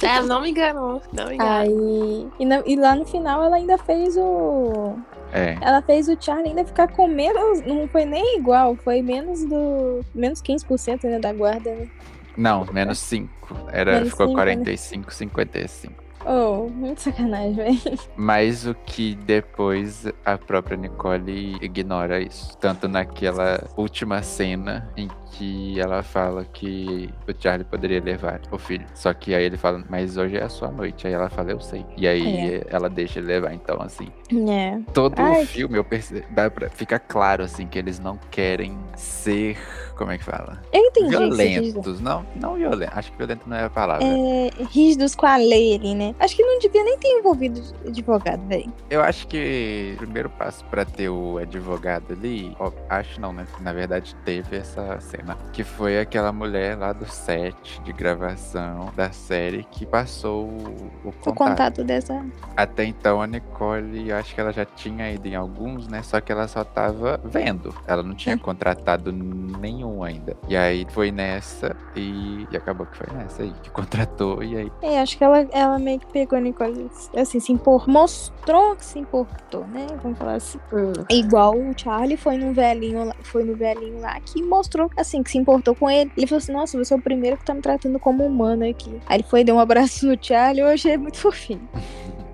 É, 0.02 0.22
não 0.22 0.40
me 0.40 0.50
enganou. 0.50 1.02
Não 1.12 1.26
me 1.26 1.34
enganou. 1.34 1.56
Aí. 1.58 2.28
E, 2.38 2.44
na- 2.44 2.62
e 2.64 2.76
lá 2.76 2.94
no 2.94 3.04
final 3.04 3.42
ela 3.42 3.56
ainda 3.56 3.76
fez 3.76 4.16
o. 4.16 4.94
É. 5.32 5.56
Ela 5.60 5.80
fez 5.80 6.08
o 6.08 6.16
Charlie 6.20 6.50
ainda 6.50 6.64
ficar 6.64 6.88
com 6.88 7.08
menos. 7.08 7.62
Não 7.62 7.88
foi 7.88 8.04
nem 8.04 8.38
igual, 8.38 8.76
foi 8.76 9.00
menos 9.00 9.44
do. 9.44 10.04
Menos 10.14 10.42
15% 10.42 11.04
né, 11.04 11.18
da 11.18 11.32
guarda, 11.32 11.74
né? 11.74 11.88
Não, 12.36 12.66
menos 12.72 12.98
5. 12.98 13.68
Era, 13.70 13.94
Menos 13.94 14.10
ficou 14.10 14.26
cinco, 14.28 14.38
né? 14.38 14.44
45, 14.44 15.12
55. 15.12 16.01
Oh, 16.26 16.68
muito 16.68 17.00
sacanagem, 17.02 17.54
velho. 17.54 17.98
Mas 18.16 18.66
o 18.66 18.74
que 18.74 19.14
depois 19.14 20.06
a 20.24 20.38
própria 20.38 20.76
Nicole 20.76 21.56
ignora 21.60 22.20
isso. 22.20 22.56
Tanto 22.58 22.88
naquela 22.88 23.62
última 23.76 24.22
cena 24.22 24.88
em 24.96 25.08
que 25.32 25.80
ela 25.80 26.02
fala 26.02 26.44
que 26.44 27.08
o 27.26 27.32
Charlie 27.42 27.64
poderia 27.64 28.00
levar 28.00 28.40
o 28.50 28.58
filho. 28.58 28.84
Só 28.94 29.12
que 29.14 29.34
aí 29.34 29.44
ele 29.44 29.56
fala, 29.56 29.82
mas 29.88 30.16
hoje 30.16 30.36
é 30.36 30.42
a 30.42 30.48
sua 30.48 30.68
noite. 30.70 31.06
Aí 31.06 31.12
ela 31.12 31.30
fala, 31.30 31.50
eu 31.52 31.60
sei. 31.60 31.84
E 31.96 32.06
aí 32.06 32.62
ela 32.68 32.88
deixa 32.88 33.18
ele 33.18 33.28
levar. 33.28 33.52
Então, 33.54 33.80
assim, 33.80 34.08
É. 34.50 34.78
todo 34.92 35.14
Ai, 35.18 35.42
o 35.42 35.46
filme 35.46 35.78
eu 35.78 35.84
perce... 35.84 36.22
dá 36.30 36.50
pra... 36.50 36.68
fica 36.68 36.98
claro, 36.98 37.42
assim, 37.42 37.66
que 37.66 37.78
eles 37.78 37.98
não 37.98 38.18
querem 38.30 38.78
ser. 38.94 39.56
Como 39.96 40.10
é 40.10 40.18
que 40.18 40.24
fala? 40.24 40.60
Eu 40.72 40.82
entendi. 40.84 41.10
Violentos. 41.10 42.00
Não, 42.00 42.26
não 42.36 42.54
violento. 42.54 42.92
Acho 42.94 43.10
que 43.12 43.18
violento 43.18 43.48
não 43.48 43.56
é 43.56 43.64
a 43.64 43.70
palavra. 43.70 44.04
É, 44.04 44.50
rígidos 44.70 45.14
com 45.14 45.26
a 45.26 45.36
lei 45.36 45.76
ali, 45.76 45.94
né? 45.94 46.11
Acho 46.18 46.36
que 46.36 46.42
não 46.42 46.58
devia 46.58 46.84
nem 46.84 46.98
ter 46.98 47.08
envolvido 47.08 47.60
advogado, 47.86 48.46
velho. 48.46 48.72
Eu 48.90 49.02
acho 49.02 49.26
que 49.26 49.92
o 49.94 49.98
primeiro 49.98 50.30
passo 50.30 50.64
pra 50.66 50.84
ter 50.84 51.08
o 51.08 51.38
advogado 51.38 52.12
ali, 52.12 52.54
ó, 52.58 52.70
acho 52.88 53.20
não, 53.20 53.32
né? 53.32 53.46
Na 53.60 53.72
verdade 53.72 54.14
teve 54.24 54.56
essa 54.56 54.98
cena, 55.00 55.36
que 55.52 55.64
foi 55.64 55.98
aquela 55.98 56.32
mulher 56.32 56.76
lá 56.78 56.92
do 56.92 57.06
set 57.06 57.80
de 57.82 57.92
gravação 57.92 58.90
da 58.96 59.10
série 59.12 59.64
que 59.70 59.84
passou 59.86 60.44
o, 60.46 60.90
o 61.04 61.08
O 61.08 61.12
contato. 61.12 61.34
contato 61.34 61.84
dessa. 61.84 62.24
Até 62.56 62.84
então 62.84 63.20
a 63.22 63.26
Nicole, 63.26 64.08
eu 64.10 64.16
acho 64.16 64.34
que 64.34 64.40
ela 64.40 64.52
já 64.52 64.64
tinha 64.64 65.10
ido 65.12 65.26
em 65.26 65.34
alguns, 65.34 65.88
né? 65.88 66.02
Só 66.02 66.20
que 66.20 66.30
ela 66.32 66.46
só 66.48 66.64
tava 66.64 67.20
vendo. 67.24 67.74
Ela 67.86 68.02
não 68.02 68.14
tinha 68.14 68.36
contratado 68.38 69.12
nenhum 69.12 70.02
ainda. 70.02 70.36
E 70.48 70.56
aí 70.56 70.86
foi 70.90 71.10
nessa 71.10 71.76
e, 71.96 72.46
e 72.50 72.56
acabou 72.56 72.86
que 72.86 72.96
foi 72.96 73.06
nessa 73.16 73.42
aí 73.42 73.52
que 73.62 73.70
contratou 73.70 74.42
e 74.42 74.56
aí 74.56 74.72
É, 74.82 75.00
acho 75.00 75.16
que 75.16 75.24
ela, 75.24 75.40
ela 75.52 75.78
meio 75.78 76.00
que 76.02 76.12
pegou 76.12 76.38
a 76.38 76.40
Nicole, 76.40 76.90
assim, 77.16 77.40
se 77.40 77.52
impor. 77.52 77.88
Mostrou 77.88 78.76
que 78.76 78.84
se 78.84 78.98
importou, 78.98 79.66
né? 79.66 79.86
Vamos 80.02 80.18
falar 80.18 80.34
assim. 80.34 80.58
Hum. 80.72 80.92
Igual 81.10 81.56
o 81.56 81.72
Charlie 81.76 82.16
foi 82.16 82.36
no 82.36 82.52
velhinho 82.52 83.04
lá, 83.04 83.16
foi 83.22 83.44
no 83.44 83.54
velhinho 83.54 84.00
lá 84.00 84.18
que 84.20 84.42
mostrou, 84.42 84.90
assim, 84.96 85.22
que 85.22 85.30
se 85.30 85.38
importou 85.38 85.74
com 85.74 85.90
ele. 85.90 86.10
Ele 86.16 86.26
falou 86.26 86.38
assim, 86.38 86.52
nossa, 86.52 86.78
você 86.78 86.92
é 86.92 86.96
o 86.96 87.00
primeiro 87.00 87.36
que 87.36 87.44
tá 87.44 87.54
me 87.54 87.62
tratando 87.62 87.98
como 87.98 88.24
humano 88.24 88.68
aqui. 88.68 89.00
Aí 89.06 89.16
ele 89.16 89.24
foi 89.24 89.44
deu 89.44 89.56
um 89.56 89.60
abraço 89.60 90.06
no 90.06 90.16
Charlie, 90.20 90.60
eu 90.60 90.68
achei 90.68 90.96
muito 90.96 91.18
fofinho. 91.18 91.68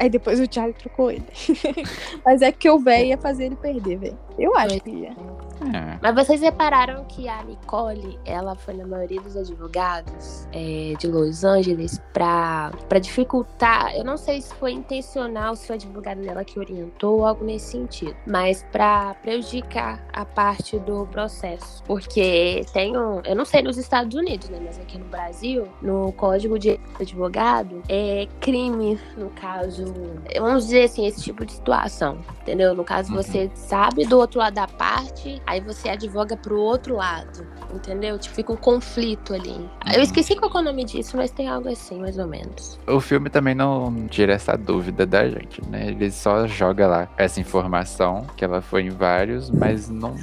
Aí 0.00 0.08
depois 0.08 0.38
o 0.40 0.46
Charlie 0.50 0.74
trocou 0.74 1.10
ele. 1.10 1.26
Mas 2.24 2.42
é 2.42 2.52
que 2.52 2.70
o 2.70 2.78
velho 2.78 3.06
ia 3.08 3.18
fazer 3.18 3.46
ele 3.46 3.56
perder, 3.56 3.96
velho. 3.98 4.18
Eu 4.38 4.56
acho 4.56 4.78
que 4.80 4.90
ia. 4.90 5.10
é, 5.10 5.98
Mas 6.00 6.14
vocês 6.14 6.40
repararam 6.40 7.04
que 7.06 7.28
a 7.28 7.42
Nicole, 7.42 8.18
ela 8.24 8.54
foi 8.54 8.74
na 8.74 8.86
maioria 8.86 9.20
dos 9.20 9.36
advogados 9.36 10.46
é, 10.52 10.94
de 10.96 11.08
Los 11.08 11.42
Angeles 11.42 12.00
pra, 12.12 12.70
pra 12.88 13.00
dificultar. 13.00 13.96
Eu 13.96 14.04
não 14.04 14.16
sei 14.16 14.40
se 14.40 14.54
foi 14.54 14.70
intencional, 14.72 15.56
se 15.56 15.66
foi 15.66 15.74
o 15.74 15.78
advogado 15.78 16.20
dela 16.20 16.44
que 16.44 16.58
orientou, 16.58 17.26
algo 17.26 17.44
nesse 17.44 17.72
sentido. 17.72 18.14
Mas 18.26 18.64
pra 18.70 19.14
prejudicar 19.22 20.00
a 20.12 20.24
parte 20.24 20.78
do 20.78 21.06
processo. 21.06 21.82
Porque 21.84 22.64
tem 22.72 22.96
um. 22.96 23.20
Eu 23.24 23.34
não 23.34 23.44
sei 23.44 23.62
nos 23.62 23.76
Estados 23.76 24.14
Unidos, 24.16 24.48
né? 24.50 24.60
Mas 24.64 24.78
aqui 24.78 24.98
no 24.98 25.06
Brasil, 25.06 25.66
no 25.82 26.12
Código 26.12 26.58
de 26.58 26.78
Advogado, 27.00 27.82
é 27.88 28.28
crime, 28.40 29.00
no 29.16 29.30
caso, 29.30 29.87
Vamos 30.38 30.64
dizer 30.64 30.84
assim, 30.84 31.06
esse 31.06 31.22
tipo 31.22 31.44
de 31.44 31.52
situação. 31.52 32.18
Entendeu? 32.42 32.74
No 32.74 32.84
caso, 32.84 33.10
Uhum. 33.14 33.22
você 33.22 33.50
sabe 33.54 34.04
do 34.06 34.18
outro 34.18 34.38
lado 34.40 34.54
da 34.54 34.66
parte, 34.66 35.40
aí 35.46 35.60
você 35.60 35.88
advoga 35.88 36.36
pro 36.36 36.58
outro 36.58 36.96
lado. 36.96 37.46
Entendeu? 37.74 38.18
Tipo, 38.18 38.34
fica 38.34 38.52
um 38.52 38.56
conflito 38.56 39.34
ali. 39.34 39.50
Eu 39.86 39.96
Uhum. 39.96 40.02
esqueci 40.02 40.34
qual 40.34 40.50
é 40.54 40.58
o 40.58 40.62
nome 40.62 40.84
disso, 40.84 41.16
mas 41.16 41.30
tem 41.30 41.48
algo 41.48 41.68
assim, 41.68 41.98
mais 42.00 42.18
ou 42.18 42.26
menos. 42.26 42.78
O 42.86 43.00
filme 43.00 43.28
também 43.28 43.54
não 43.54 44.06
tira 44.08 44.32
essa 44.32 44.56
dúvida 44.56 45.04
da 45.04 45.28
gente, 45.28 45.60
né? 45.68 45.88
Ele 45.88 46.10
só 46.10 46.46
joga 46.46 46.86
lá 46.86 47.08
essa 47.16 47.40
informação 47.40 48.26
que 48.36 48.44
ela 48.44 48.62
foi 48.62 48.82
em 48.84 48.90
vários, 48.90 49.50
mas 49.50 49.88
não, 49.90 50.14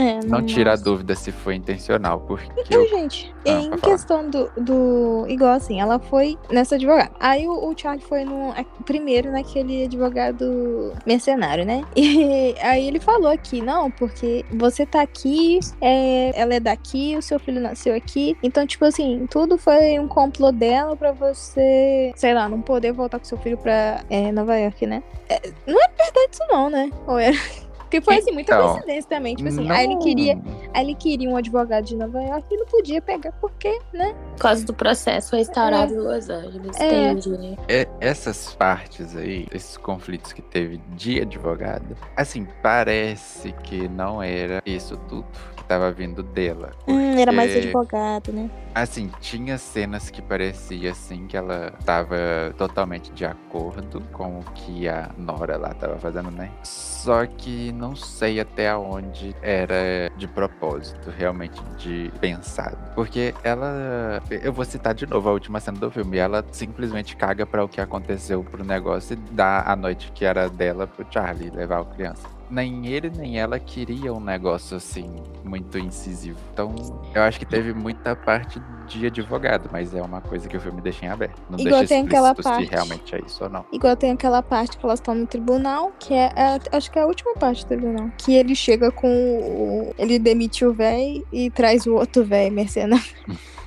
É, 0.00 0.20
não 0.26 0.44
tira 0.44 0.72
a 0.72 0.76
dúvida 0.76 1.14
se 1.14 1.30
foi 1.30 1.54
intencional. 1.56 2.20
Porque 2.20 2.48
Então, 2.58 2.80
eu- 2.82 2.88
gente, 2.88 3.34
Ah, 3.46 3.50
em 3.50 3.70
questão 3.78 4.28
do, 4.30 4.50
do. 4.56 5.26
Igual 5.28 5.52
assim, 5.52 5.80
ela 5.80 5.98
foi 5.98 6.38
nessa 6.50 6.76
advogada. 6.76 7.10
Aí 7.20 7.46
o, 7.46 7.52
o 7.68 7.74
Charlie 7.76 8.04
foi 8.04 8.24
no. 8.24 8.50
é, 8.52 8.64
Primeiro 8.84 9.30
naquele 9.30 9.84
advogado 9.84 10.92
mercenário, 11.06 11.64
né? 11.64 11.82
E 11.96 12.54
aí 12.62 12.86
ele 12.86 12.98
falou 12.98 13.28
aqui, 13.30 13.60
não, 13.60 13.90
porque 13.90 14.44
você 14.52 14.84
tá 14.86 15.02
aqui, 15.02 15.60
é, 15.80 16.32
ela 16.38 16.54
é 16.54 16.60
daqui, 16.60 17.16
o 17.16 17.22
seu 17.22 17.38
filho 17.38 17.60
nasceu 17.60 17.94
aqui. 17.94 18.36
Então, 18.42 18.66
tipo 18.66 18.84
assim, 18.84 19.26
tudo 19.30 19.56
foi 19.58 19.98
um 19.98 20.08
complô 20.08 20.50
dela 20.50 20.96
pra 20.96 21.12
você, 21.12 22.10
sei 22.16 22.34
lá, 22.34 22.48
não 22.48 22.60
poder 22.60 22.92
voltar 22.92 23.18
com 23.18 23.24
seu 23.24 23.38
filho 23.38 23.58
pra 23.58 24.02
é, 24.10 24.32
Nova 24.32 24.56
York, 24.56 24.86
né? 24.86 25.02
É, 25.28 25.40
não 25.66 25.78
é 25.78 25.88
verdade 25.88 26.28
isso, 26.32 26.42
não, 26.48 26.70
né? 26.70 26.90
Ou 27.06 27.18
é. 27.18 27.30
Porque 27.90 28.00
foi 28.00 28.18
assim, 28.18 28.30
muita 28.30 28.54
Então, 28.54 28.70
coincidência 28.70 29.08
também. 29.10 29.34
Tipo 29.34 29.48
assim, 29.48 29.64
não- 29.64 29.74
aí 29.74 29.84
ele 29.84 29.96
queria. 29.96 30.38
Aí 30.72 30.84
ele 30.86 30.94
queria 30.94 31.28
um 31.28 31.36
advogado 31.36 31.84
de 31.84 31.96
Nova 31.96 32.22
York 32.22 32.46
e 32.48 32.56
não 32.56 32.66
podia 32.66 33.02
pegar, 33.02 33.32
porque, 33.40 33.80
né? 33.92 34.14
Por 34.36 34.42
causa 34.42 34.64
do 34.64 34.72
processo 34.72 35.34
restaurado 35.34 35.92
em 35.92 35.96
Los 35.98 36.30
Angeles. 36.30 36.76
É. 36.78 37.10
Entendi. 37.10 37.58
É, 37.68 37.88
essas 38.00 38.54
partes 38.54 39.16
aí, 39.16 39.48
esses 39.52 39.76
conflitos 39.76 40.32
que 40.32 40.40
teve 40.40 40.80
de 40.94 41.20
advogado, 41.20 41.96
assim, 42.16 42.46
parece 42.62 43.52
que 43.64 43.88
não 43.88 44.22
era 44.22 44.62
isso 44.64 44.96
tudo 45.08 45.26
tava 45.70 45.92
vindo 45.92 46.20
dela. 46.20 46.72
Hum, 46.88 47.16
era 47.16 47.30
mais 47.30 47.54
advogado, 47.54 48.32
né? 48.32 48.50
Assim, 48.74 49.08
tinha 49.20 49.56
cenas 49.56 50.10
que 50.10 50.20
parecia 50.20 50.90
assim 50.90 51.28
que 51.28 51.36
ela 51.36 51.72
tava 51.84 52.16
totalmente 52.58 53.12
de 53.12 53.24
acordo 53.24 54.00
com 54.12 54.40
o 54.40 54.44
que 54.52 54.88
a 54.88 55.10
Nora 55.16 55.56
lá 55.56 55.72
tava 55.72 55.96
fazendo, 55.96 56.28
né? 56.32 56.50
Só 56.64 57.24
que 57.24 57.70
não 57.70 57.94
sei 57.94 58.40
até 58.40 58.76
onde 58.76 59.32
era 59.40 60.10
de 60.16 60.26
propósito, 60.26 61.08
realmente 61.16 61.62
de 61.78 62.12
pensado. 62.20 62.76
Porque 62.96 63.32
ela. 63.44 64.20
Eu 64.42 64.52
vou 64.52 64.64
citar 64.64 64.92
de 64.92 65.06
novo 65.06 65.28
a 65.28 65.32
última 65.32 65.60
cena 65.60 65.78
do 65.78 65.88
filme. 65.88 66.18
Ela 66.18 66.44
simplesmente 66.50 67.14
caga 67.14 67.46
pra 67.46 67.64
o 67.64 67.68
que 67.68 67.80
aconteceu 67.80 68.42
pro 68.42 68.64
negócio 68.64 69.14
e 69.14 69.16
dá 69.32 69.62
a 69.64 69.76
noite 69.76 70.10
que 70.12 70.24
era 70.24 70.48
dela 70.48 70.88
pro 70.88 71.06
Charlie 71.08 71.50
levar 71.50 71.80
a 71.80 71.84
criança 71.84 72.39
nem 72.50 72.86
ele 72.86 73.10
nem 73.16 73.38
ela 73.38 73.58
queriam 73.58 74.16
um 74.16 74.20
negócio 74.20 74.76
assim 74.76 75.10
muito 75.44 75.78
incisivo. 75.78 76.38
Então, 76.52 76.74
eu 77.14 77.22
acho 77.22 77.38
que 77.38 77.46
teve 77.46 77.72
muita 77.72 78.14
parte 78.16 78.60
de 78.86 79.06
advogado, 79.06 79.68
mas 79.72 79.94
é 79.94 80.02
uma 80.02 80.20
coisa 80.20 80.48
que 80.48 80.56
o 80.56 80.60
filme 80.60 80.80
deixa 80.80 81.04
em 81.06 81.08
aberto. 81.08 81.40
Não 81.48 81.58
Igual 81.58 81.78
deixa 81.80 81.94
tem 81.94 82.04
aquela 82.06 82.34
parte- 82.34 82.64
se 82.66 82.70
realmente 82.70 83.14
é 83.14 83.20
isso 83.24 83.44
ou 83.44 83.48
não. 83.50 83.64
Igual 83.72 83.96
tem 83.96 84.10
aquela 84.10 84.42
parte 84.42 84.76
que 84.76 84.84
elas 84.84 84.98
estão 84.98 85.14
no 85.14 85.26
tribunal, 85.26 85.92
que 85.98 86.12
é, 86.12 86.32
é- 86.36 86.76
acho 86.76 86.90
que 86.90 86.98
é 86.98 87.02
a 87.02 87.06
última 87.06 87.34
parte 87.34 87.64
do 87.64 87.68
tribunal. 87.68 88.10
Que 88.18 88.34
ele 88.34 88.54
chega 88.54 88.90
com 88.90 89.08
o. 89.08 89.94
Ele 89.96 90.18
demite 90.18 90.64
o 90.64 90.72
véi 90.72 91.24
e 91.32 91.50
traz 91.50 91.86
o 91.86 91.94
outro 91.94 92.24
véi 92.24 92.50
mercenário. 92.50 93.04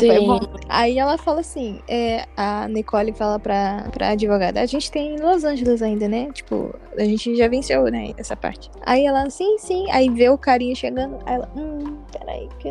Véi 0.00 0.18
Sim. 0.20 0.40
Aí 0.68 0.98
ela 0.98 1.16
fala 1.18 1.40
assim: 1.40 1.80
é, 1.88 2.26
a 2.36 2.68
Nicole 2.68 3.12
fala 3.12 3.38
pra, 3.38 3.88
pra 3.92 4.10
advogada: 4.10 4.60
a 4.60 4.66
gente 4.66 4.90
tem 4.90 5.16
Los 5.18 5.44
Angeles 5.44 5.82
ainda, 5.82 6.08
né? 6.08 6.28
Tipo, 6.32 6.74
a 6.96 7.04
gente 7.04 7.34
já 7.36 7.48
venceu, 7.48 7.84
né? 7.84 8.12
Essa 8.16 8.36
parte. 8.36 8.70
Aí 8.84 9.06
ela, 9.06 9.28
sim, 9.30 9.56
sim. 9.58 9.90
Aí 9.90 10.08
vê 10.10 10.28
o 10.28 10.38
carinha 10.38 10.74
chegando. 10.74 11.18
Aí 11.26 11.34
ela, 11.36 11.50
hum, 11.56 11.98
peraí, 12.12 12.48
que 12.58 12.70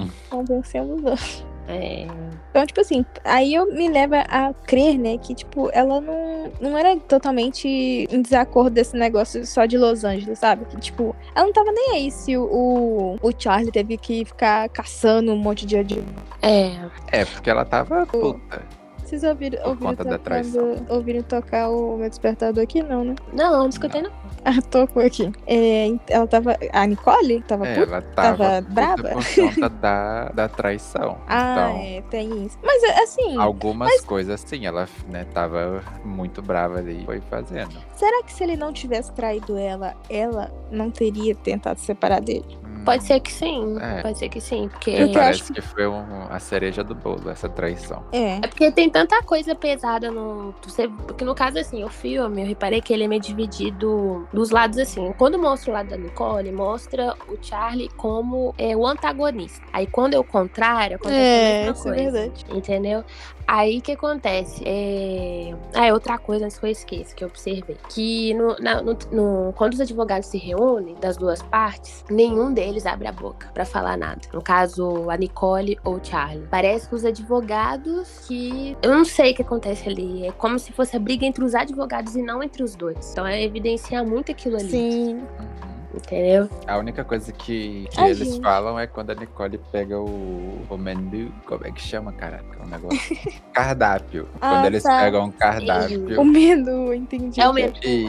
Hum. 0.00 0.08
não 0.32 0.44
vencemos 0.44 1.02
não. 1.02 1.14
É. 1.68 2.06
Então, 2.50 2.66
tipo 2.66 2.80
assim, 2.80 3.04
aí 3.24 3.54
eu 3.54 3.72
me 3.72 3.88
leva 3.88 4.20
a 4.28 4.52
crer, 4.52 4.96
né, 4.96 5.18
que, 5.18 5.34
tipo, 5.34 5.70
ela 5.72 6.00
não, 6.00 6.52
não 6.60 6.78
era 6.78 6.96
totalmente 6.96 7.66
em 7.68 8.22
desacordo 8.22 8.70
desse 8.70 8.96
negócio 8.96 9.44
só 9.46 9.66
de 9.66 9.76
Los 9.76 10.04
Angeles, 10.04 10.38
sabe? 10.38 10.64
Que, 10.66 10.76
tipo, 10.80 11.16
ela 11.34 11.46
não 11.46 11.52
tava 11.52 11.72
nem 11.72 11.90
aí 11.92 12.10
se 12.10 12.36
o, 12.36 12.44
o, 12.44 13.18
o 13.20 13.32
Charlie 13.36 13.72
teve 13.72 13.96
que 13.96 14.24
ficar 14.24 14.68
caçando 14.68 15.32
um 15.32 15.36
monte 15.36 15.66
de. 15.66 15.74
É. 16.42 16.70
É, 17.10 17.24
porque 17.24 17.50
ela 17.50 17.64
tava 17.64 18.06
puta. 18.06 18.62
Vocês 19.14 19.24
ouviram, 19.24 19.58
tocando- 19.76 20.86
ouviram 20.92 21.22
tocar 21.22 21.70
o 21.70 21.96
meu 21.96 22.08
despertador 22.08 22.62
aqui? 22.64 22.82
Não, 22.82 23.04
né? 23.04 23.14
Não, 23.32 23.50
não 23.58 23.68
escutei 23.68 24.02
não. 24.02 24.10
Ah, 24.46 24.60
tocou 24.60 25.02
aqui. 25.02 25.32
É, 25.46 25.88
ela 26.10 26.26
tava. 26.26 26.54
A 26.70 26.86
Nicole 26.86 27.40
tava 27.48 27.66
É, 27.66 27.76
puta? 27.76 27.90
ela 27.92 28.02
tava, 28.02 28.36
tava 28.36 28.60
braba? 28.60 29.08
por 29.14 29.24
conta 29.34 29.68
da, 29.80 30.24
da 30.28 30.48
traição. 30.50 31.16
Ah, 31.26 31.70
então, 31.70 31.80
é, 31.82 32.02
tem 32.10 32.44
isso. 32.44 32.58
Mas, 32.62 32.82
é, 32.82 33.02
assim, 33.04 33.38
algumas 33.38 34.02
coisas 34.02 34.38
sim, 34.42 34.66
ela 34.66 34.86
né, 35.08 35.24
tava 35.32 35.82
muito 36.04 36.42
brava 36.42 36.76
ali 36.76 37.00
e 37.02 37.06
foi 37.06 37.22
fazendo. 37.22 37.74
será 37.96 38.22
que 38.22 38.34
se 38.34 38.44
ele 38.44 38.54
não 38.54 38.70
tivesse 38.70 39.10
traído 39.12 39.56
ela, 39.56 39.94
ela 40.10 40.52
não 40.70 40.90
teria 40.90 41.34
tentado 41.34 41.80
se 41.80 41.86
separar 41.86 42.20
dele? 42.20 42.58
Pode 42.84 43.02
ser 43.04 43.18
que 43.20 43.32
sim. 43.32 43.78
É. 43.80 44.02
Pode 44.02 44.18
ser 44.18 44.28
que 44.28 44.42
sim. 44.42 44.68
Porque. 44.68 44.90
Porque 44.94 45.14
Parece 45.14 45.40
acho 45.44 45.52
que 45.54 45.62
foi 45.62 45.86
um- 45.86 46.26
a 46.28 46.38
cereja 46.38 46.84
do 46.84 46.94
bolo, 46.94 47.30
essa 47.30 47.48
traição. 47.48 48.04
É. 48.12 48.34
É 48.36 48.40
porque 48.46 48.70
tem 48.70 48.90
tanta 49.06 49.22
coisa 49.22 49.54
pesada 49.54 50.10
no. 50.10 50.54
Você, 50.62 50.88
porque 50.88 51.24
no 51.24 51.34
caso, 51.34 51.58
assim, 51.58 51.82
o 51.84 51.88
filme, 51.88 52.42
eu 52.42 52.46
reparei 52.46 52.80
que 52.80 52.92
ele 52.92 53.04
é 53.04 53.08
meio 53.08 53.20
dividido 53.20 54.26
dos 54.32 54.50
lados 54.50 54.78
assim. 54.78 55.12
Quando 55.18 55.38
mostra 55.38 55.70
o 55.70 55.74
lado 55.74 55.88
da 55.90 55.96
Nicole, 55.96 56.50
mostra 56.52 57.14
o 57.28 57.36
Charlie 57.40 57.88
como 57.96 58.54
é, 58.58 58.76
o 58.76 58.86
antagonista. 58.86 59.64
Aí 59.72 59.86
quando 59.86 60.14
é 60.14 60.18
o 60.18 60.24
contrário, 60.24 60.96
acontece 60.96 61.14
É, 61.20 61.62
a 61.62 61.72
mesma 61.72 61.80
é 61.92 61.94
coisa. 61.94 62.10
verdade. 62.10 62.44
Entendeu? 62.50 63.04
Aí 63.46 63.78
o 63.78 63.82
que 63.82 63.92
acontece? 63.92 64.62
É... 64.66 65.54
Ah, 65.74 65.84
é 65.86 65.92
outra 65.92 66.16
coisa 66.16 66.46
antes 66.46 66.56
que 66.58 66.64
eu 66.64 66.70
esqueça, 66.70 67.14
que 67.14 67.22
eu 67.22 67.28
observei. 67.28 67.76
Que 67.90 68.32
no, 68.32 68.56
na- 68.58 68.80
no- 68.80 68.96
no- 69.12 69.52
quando 69.52 69.74
os 69.74 69.80
advogados 69.82 70.28
se 70.28 70.38
reúnem, 70.38 70.94
das 70.98 71.18
duas 71.18 71.42
partes, 71.42 72.02
nenhum 72.10 72.54
deles 72.54 72.86
abre 72.86 73.06
a 73.06 73.12
boca 73.12 73.50
pra 73.52 73.66
falar 73.66 73.98
nada. 73.98 74.22
No 74.32 74.40
caso, 74.40 75.10
a 75.10 75.16
Nicole 75.18 75.78
ou 75.84 75.96
o 75.96 76.00
Charlie. 76.02 76.46
Parece 76.50 76.88
que 76.88 76.94
os 76.94 77.04
advogados 77.04 78.24
que. 78.26 78.76
Eu 78.84 78.90
não 78.90 79.04
sei 79.04 79.32
o 79.32 79.34
que 79.34 79.40
acontece 79.40 79.88
ali. 79.88 80.26
É 80.26 80.32
como 80.32 80.58
se 80.58 80.70
fosse 80.70 80.94
a 80.94 80.98
briga 80.98 81.24
entre 81.24 81.42
os 81.42 81.54
advogados 81.54 82.14
e 82.16 82.22
não 82.22 82.42
entre 82.42 82.62
os 82.62 82.76
dois. 82.76 83.12
Então 83.12 83.26
é 83.26 83.42
evidenciar 83.42 84.04
muito 84.04 84.30
aquilo 84.30 84.56
ali. 84.56 84.68
Sim. 84.68 85.14
Uhum. 85.14 85.64
Entendeu? 85.94 86.50
A 86.66 86.76
única 86.76 87.02
coisa 87.02 87.32
que, 87.32 87.86
que 87.90 88.00
Ai, 88.00 88.10
eles 88.10 88.28
gente. 88.28 88.42
falam 88.42 88.78
é 88.78 88.86
quando 88.86 89.10
a 89.10 89.14
Nicole 89.14 89.58
pega 89.72 89.98
o, 89.98 90.60
o 90.68 90.76
menu. 90.76 91.32
Como 91.46 91.66
é 91.66 91.70
que 91.70 91.80
chama, 91.80 92.12
caraca? 92.12 92.62
O 92.62 92.66
negócio. 92.68 93.16
cardápio. 93.54 94.28
Ah, 94.38 94.50
quando 94.50 94.66
eles 94.66 94.82
tá. 94.82 95.00
pegam 95.00 95.24
um 95.24 95.30
cardápio. 95.30 96.20
O 96.20 96.24
medo, 96.26 96.92
entendi. 96.92 97.40
É 97.40 97.48
o 97.48 97.54
mesmo. 97.54 97.78
E, 97.82 98.06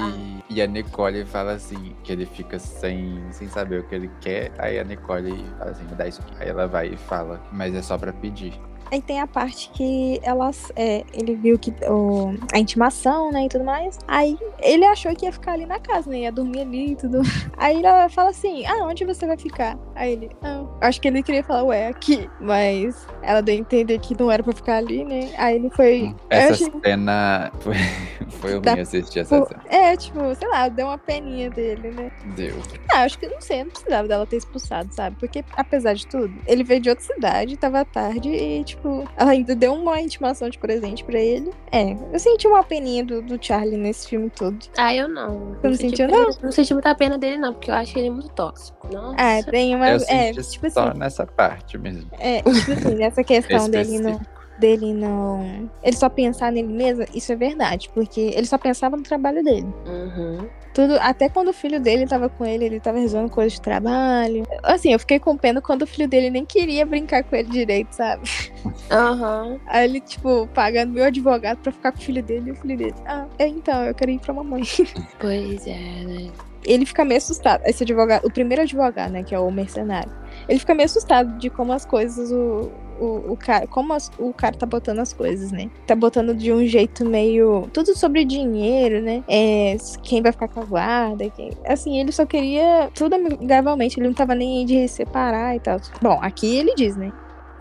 e 0.50 0.62
a 0.62 0.67
Nicole 0.67 1.24
fala 1.25 1.53
assim, 1.53 1.96
que 2.03 2.12
ele 2.12 2.25
fica 2.25 2.60
sem, 2.60 3.24
sem 3.32 3.48
saber 3.48 3.79
o 3.79 3.84
que 3.88 3.96
ele 3.96 4.12
quer. 4.20 4.51
Aí 4.58 4.77
a 4.77 4.84
Nicole 4.84 5.46
fala 5.58 5.72
assim, 5.72 5.86
me 5.86 5.96
dá 5.96 6.05
isso 6.08 6.22
aqui. 6.22 6.34
Aí 6.39 6.50
ela 6.50 6.67
vai 6.67 6.88
e 6.88 6.98
fala, 6.98 7.41
mas 7.51 7.74
é 7.74 7.82
só 7.82 7.98
pra 7.98 8.12
pedir. 8.12 8.60
Aí 8.95 9.01
tem 9.01 9.19
a 9.19 9.27
parte 9.27 9.69
que 9.73 10.21
elas, 10.23 10.71
é, 10.73 11.03
ele 11.11 11.35
viu 11.35 11.59
que 11.59 11.69
o, 11.89 12.33
a 12.53 12.59
intimação, 12.59 13.29
né, 13.29 13.43
e 13.45 13.49
tudo 13.49 13.65
mais. 13.65 13.99
Aí 14.07 14.37
ele 14.57 14.85
achou 14.85 15.13
que 15.13 15.25
ia 15.25 15.33
ficar 15.33 15.51
ali 15.51 15.65
na 15.65 15.79
casa, 15.81 16.09
né, 16.09 16.19
ia 16.19 16.31
dormir 16.31 16.61
ali 16.61 16.91
e 16.93 16.95
tudo. 16.95 17.19
Aí 17.57 17.83
ela 17.83 18.07
fala 18.07 18.29
assim, 18.29 18.65
ah, 18.65 18.85
onde 18.85 19.03
você 19.03 19.27
vai 19.27 19.35
ficar? 19.37 19.77
Aí 19.95 20.13
ele, 20.13 20.29
ah, 20.41 20.63
acho 20.79 21.01
que 21.01 21.09
ele 21.09 21.21
queria 21.21 21.43
falar, 21.43 21.63
ué, 21.65 21.87
aqui. 21.87 22.29
Mas 22.39 23.05
ela 23.21 23.41
deu 23.41 23.55
a 23.55 23.57
entender 23.57 23.99
que 23.99 24.17
não 24.17 24.31
era 24.31 24.41
pra 24.41 24.53
ficar 24.53 24.77
ali, 24.77 25.03
né. 25.03 25.29
Aí 25.37 25.55
ele 25.57 25.69
foi... 25.71 26.03
eu 26.03 26.15
Essa 26.29 26.53
achei- 26.53 26.71
cena 26.81 27.51
foi, 27.59 27.73
foi 28.39 28.53
ruim 28.55 28.79
assistir 28.79 29.19
essa 29.19 29.43
cena. 29.45 29.61
É, 29.67 29.97
tipo, 29.97 30.19
sei 30.35 30.47
lá, 30.47 30.69
deu 30.69 30.87
uma 30.87 30.97
peninha 30.97 31.49
dele, 31.49 31.91
né. 31.91 32.09
Deu. 32.37 32.55
Ah, 32.93 33.01
acho 33.01 33.19
que 33.19 33.27
não 33.27 33.41
sei, 33.41 33.65
não 33.65 33.71
precisava 33.71 34.07
dela 34.07 34.25
ter 34.25 34.37
expulsado, 34.37 34.93
sabe? 34.93 35.17
Porque, 35.19 35.43
apesar 35.57 35.95
de 35.95 36.07
tudo, 36.07 36.33
ele 36.47 36.63
veio 36.63 36.79
de 36.79 36.89
outra 36.89 37.03
cidade, 37.03 37.57
tava 37.57 37.83
tarde 37.83 38.29
e, 38.29 38.63
tipo, 38.63 38.84
ela 39.17 39.31
ainda 39.31 39.55
deu 39.55 39.73
uma 39.73 39.99
intimação 40.01 40.49
de 40.49 40.57
presente 40.57 41.03
pra 41.03 41.19
ele. 41.19 41.51
É, 41.71 41.95
eu 42.11 42.19
senti 42.19 42.47
uma 42.47 42.63
peninha 42.63 43.03
do, 43.03 43.21
do 43.21 43.37
Charlie 43.43 43.77
nesse 43.77 44.07
filme 44.09 44.29
todo. 44.29 44.57
Ah, 44.77 44.93
eu 44.93 45.07
não. 45.07 45.55
não 45.63 45.73
senti 45.73 45.97
sentiu, 45.97 46.07
pena- 46.07 46.37
Não 46.41 46.51
senti 46.51 46.73
muita 46.73 46.95
pena 46.95 47.17
dele, 47.17 47.37
não, 47.37 47.53
porque 47.53 47.69
eu 47.71 47.75
acho 47.75 47.97
ele 47.97 48.09
muito 48.09 48.29
tóxico. 48.29 48.87
Nossa. 48.91 49.15
Ah, 49.17 49.43
tem 49.43 49.75
uma. 49.75 49.89
Eu 49.89 49.95
É, 50.07 50.33
senti 50.33 50.51
tipo 50.51 50.69
só 50.69 50.89
assim. 50.89 50.99
nessa 50.99 51.25
parte 51.25 51.77
mesmo. 51.77 52.09
É, 52.19 52.41
tipo 52.41 52.71
assim, 52.71 52.95
nessa 52.95 53.23
questão 53.23 53.67
dele 53.69 53.99
no. 53.99 54.19
Dele 54.57 54.93
não. 54.93 55.69
Ele 55.83 55.95
só 55.95 56.07
pensar 56.09 56.51
nele 56.51 56.71
mesmo, 56.71 57.05
isso 57.13 57.31
é 57.31 57.35
verdade. 57.35 57.89
Porque 57.93 58.31
ele 58.33 58.45
só 58.45 58.57
pensava 58.57 58.95
no 58.95 59.03
trabalho 59.03 59.43
dele. 59.43 59.67
Uhum. 59.85 60.47
Tudo, 60.74 60.97
até 61.00 61.29
quando 61.29 61.47
o 61.47 61.53
filho 61.53 61.79
dele 61.79 62.05
tava 62.05 62.27
com 62.27 62.45
ele, 62.45 62.65
ele 62.65 62.79
tava 62.81 63.00
resolvendo 63.00 63.31
coisas 63.31 63.53
de 63.53 63.62
trabalho. 63.62 64.43
Assim, 64.62 64.91
eu 64.91 65.00
fiquei 65.00 65.19
com 65.19 65.38
pena 65.38 65.62
quando 65.62 65.83
o 65.83 65.88
filho 65.88 66.05
dele 66.05 66.29
nem 66.29 66.43
queria 66.43 66.85
brincar 66.85 67.24
com 67.24 67.33
ele 67.33 67.50
direito, 67.50 67.93
sabe? 67.93 68.24
Aham. 68.91 69.57
Aí 69.67 69.85
ele, 69.85 70.01
tipo, 70.01 70.47
pagando 70.53 70.91
meu 70.91 71.05
advogado 71.05 71.59
pra 71.59 71.71
ficar 71.71 71.93
com 71.93 72.00
o 72.00 72.01
filho 72.01 72.21
dele 72.21 72.50
e 72.50 72.51
o 72.51 72.55
filho 72.55 72.77
dele. 72.77 72.95
Ah, 73.05 73.25
é 73.39 73.47
então, 73.47 73.85
eu 73.85 73.95
quero 73.95 74.12
ir 74.12 74.19
pra 74.19 74.33
mamãe. 74.33 74.63
Pois 75.17 75.65
é, 75.65 75.77
né? 76.03 76.31
Ele 76.65 76.85
fica 76.85 77.05
meio 77.05 77.19
assustado. 77.19 77.62
Esse 77.65 77.83
advogado, 77.83 78.25
o 78.25 78.31
primeiro 78.31 78.63
advogado, 78.63 79.12
né, 79.12 79.24
que 79.24 79.33
é 79.33 79.39
o 79.39 79.50
mercenário. 79.50 80.12
Ele 80.50 80.59
fica 80.59 80.74
meio 80.74 80.85
assustado 80.88 81.38
de 81.38 81.50
como 81.50 81.71
as 81.71 81.85
coisas, 81.85 82.31
o, 82.31 82.71
o, 82.99 83.33
o 83.33 83.37
cara, 83.37 83.67
como 83.67 83.93
as- 83.93 84.11
o 84.17 84.33
cara 84.33 84.55
tá 84.55 84.65
botando 84.65 84.99
as 84.99 85.13
coisas, 85.13 85.51
né? 85.51 85.69
Tá 85.87 85.95
botando 85.95 86.33
de 86.33 86.51
um 86.51 86.65
jeito 86.65 87.05
meio. 87.05 87.67
Tudo 87.73 87.95
sobre 87.97 88.25
dinheiro, 88.25 89.01
né? 89.01 89.23
É, 89.27 89.75
quem 90.03 90.21
vai 90.21 90.31
ficar 90.31 90.47
com 90.47 90.61
a 90.61 90.65
guarda. 90.65 91.29
Quem... 91.29 91.51
Assim, 91.67 91.99
ele 91.99 92.11
só 92.11 92.25
queria 92.25 92.89
tudo 92.93 93.15
amigavelmente. 93.15 93.99
Ele 93.99 94.07
não 94.07 94.13
tava 94.13 94.35
nem 94.35 94.59
aí 94.59 94.65
de 94.65 94.87
separar 94.87 95.55
e 95.55 95.59
tal. 95.59 95.79
Bom, 96.01 96.17
aqui 96.21 96.55
ele 96.57 96.73
diz, 96.75 96.95
né? 96.95 97.11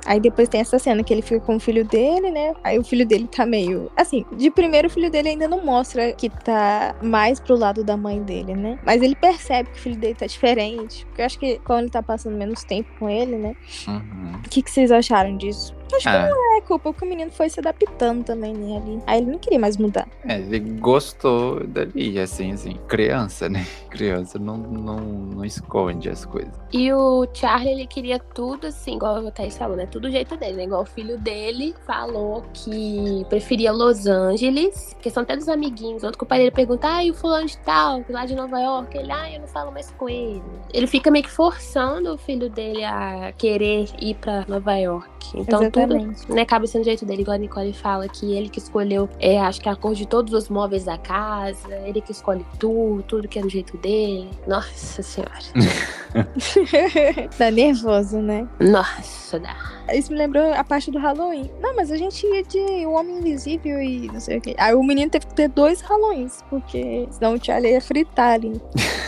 Aí 0.05 0.21
depois 0.21 0.49
tem 0.49 0.61
essa 0.61 0.79
cena 0.79 1.03
que 1.03 1.13
ele 1.13 1.23
fica 1.23 1.41
com 1.41 1.57
o 1.57 1.61
filho 1.61 1.85
dele, 1.85 2.31
né? 2.31 2.55
Aí 2.63 2.79
o 2.79 2.85
filho 2.85 3.07
dele 3.07 3.29
tá 3.29 3.47
meio. 3.47 3.91
Assim, 3.97 4.25
de 4.37 4.51
primeiro 4.51 4.89
o 4.89 4.91
filho 4.91 5.11
dele 5.11 5.31
ainda 5.31 5.49
não 5.49 5.65
mostra 5.65 6.13
que 6.13 6.29
tá 6.29 6.95
mais 7.03 7.41
pro 7.41 7.57
lado 7.57 7.83
da 7.83 7.97
mãe 7.97 8.23
dele, 8.23 8.55
né? 8.55 8.79
Mas 8.85 9.03
ele 9.03 9.15
percebe 9.15 9.71
que 9.71 9.79
o 9.79 9.83
filho 9.83 9.97
dele 9.97 10.15
tá 10.15 10.27
diferente. 10.27 11.07
Porque 11.07 11.23
eu 11.23 11.27
acho 11.27 11.39
que 11.39 11.59
quando 11.65 11.81
ele 11.81 11.91
tá 11.91 12.03
passando 12.03 12.37
menos 12.37 12.65
tempo 12.65 12.91
com 12.99 13.09
ele, 13.09 13.37
né? 13.37 13.57
Uhum. 13.89 14.41
O 14.45 14.49
que, 14.49 14.63
que 14.63 14.71
vocês 14.71 14.93
acharam 14.93 15.37
disso? 15.37 15.75
Acho 15.97 16.09
Ah, 16.09 16.25
que 16.25 16.31
não 16.31 16.57
é 16.57 16.61
culpa, 16.63 16.93
porque 16.93 17.05
o 17.05 17.09
menino 17.09 17.31
foi 17.31 17.49
se 17.49 17.61
adaptando 17.61 18.25
também, 18.25 18.55
né, 18.55 18.77
ali. 18.77 19.03
Aí 19.07 19.21
ele 19.21 19.31
não 19.31 19.39
queria 19.39 19.59
mais 19.59 19.77
mudar. 19.77 20.07
é, 20.27 20.39
ele 20.39 20.61
gostou 20.79 21.67
dali, 21.67 22.19
assim, 22.19 22.53
assim. 22.53 22.79
Criança, 22.89 23.49
né? 23.49 23.67
Criança 23.91 24.39
não, 24.39 24.57
não, 24.57 24.97
não 24.99 25.45
esconde 25.45 26.09
as 26.09 26.25
coisas. 26.25 26.53
E 26.73 26.93
o 26.93 27.27
Charlie, 27.33 27.73
ele 27.73 27.87
queria 27.87 28.19
tudo 28.19 28.67
assim, 28.67 28.97
igual 28.97 29.27
a 29.27 29.31
Thaís 29.31 29.57
falou, 29.57 29.77
né? 29.77 29.87
Tudo 29.87 30.05
do 30.05 30.11
jeito 30.11 30.37
dele, 30.37 30.53
né? 30.59 30.65
Igual 30.65 30.83
o 30.83 30.87
filho 30.87 31.17
dele 31.19 31.75
falou 31.87 32.43
que 32.53 33.25
preferia 33.31 33.73
Los 33.73 34.07
Angeles, 34.07 34.95
questão 35.01 35.23
até 35.23 35.35
dos 35.37 35.49
amiguinhos. 35.49 36.03
Outro 36.03 36.19
que 36.19 36.25
o 36.25 36.27
pai 36.27 36.39
dele 36.39 36.51
pergunta, 36.51 36.87
ah, 36.97 37.03
e 37.05 37.11
o 37.11 37.15
fulano 37.15 37.47
de 37.47 37.57
tal, 37.59 38.03
que 38.05 38.13
lá 38.13 38.27
de 38.27 38.35
Nova 38.35 38.59
York? 38.61 38.97
Ele, 38.99 39.11
ah, 39.11 39.33
eu 39.33 39.41
não 39.41 39.47
falo 39.47 39.73
mais 39.73 39.91
com 39.93 40.09
ele. 40.09 40.43
Ele 40.75 40.87
fica 40.87 41.11
meio 41.11 41.25
que 41.25 41.31
forçando 41.31 42.13
o 42.13 42.19
filho 42.19 42.51
dele 42.51 42.85
a 42.85 43.33
querer 43.39 43.87
ir 43.99 44.15
pra 44.17 44.45
Nova 44.47 44.75
York. 44.77 45.09
Então 45.35 45.61
Exatamente. 45.63 45.71
Tudo, 45.87 46.35
né, 46.35 46.43
acaba 46.43 46.67
sendo 46.67 46.83
do 46.83 46.85
jeito 46.87 47.05
dele, 47.07 47.23
igual 47.23 47.35
a 47.37 47.39
Nicole 47.39 47.73
fala, 47.73 48.09
que 48.09 48.35
ele 48.35 48.49
que 48.49 48.59
escolheu, 48.59 49.09
é, 49.19 49.39
acho 49.41 49.61
que 49.61 49.69
a 49.69 49.77
cor 49.77 49.95
de 49.95 50.07
todos 50.07 50.33
os 50.35 50.49
móveis 50.49 50.85
da 50.85 50.99
casa, 50.99 51.75
ele 51.87 52.01
que 52.01 52.13
escolhe 52.13 52.45
tudo, 52.59 53.03
tudo 53.05 53.29
que 53.29 53.39
é 53.39 53.43
do 53.43 53.49
jeito 53.49 53.77
dele. 53.79 54.29
Nossa 54.47 55.03
senhora. 55.03 55.33
tá 57.37 57.51
nervoso, 57.51 58.19
né? 58.19 58.47
Nossa, 58.61 59.39
dá. 59.39 59.57
Isso 59.93 60.13
me 60.13 60.19
lembrou 60.19 60.53
a 60.55 60.63
parte 60.65 60.91
do 60.91 60.99
Halloween. 60.99 61.51
Não, 61.61 61.75
mas 61.77 61.91
a 61.91 61.97
gente 61.97 62.27
ia 62.27 62.43
de 62.43 62.87
O 62.87 62.93
Homem 62.93 63.19
Invisível 63.19 63.81
e 63.83 64.07
não 64.13 64.21
sei 64.21 64.39
o 64.39 64.41
que. 64.41 64.55
Aí 64.59 64.75
o 64.75 64.83
menino 64.83 65.11
teve 65.11 65.27
que 65.27 65.35
ter 65.35 65.49
dois 65.49 65.81
Halloweens, 65.83 66.43
porque 66.49 67.07
senão 67.11 67.35
o 67.35 67.45
Charlie 67.45 67.73
ia 67.73 67.81
fritar 67.81 68.35
ali. 68.35 68.61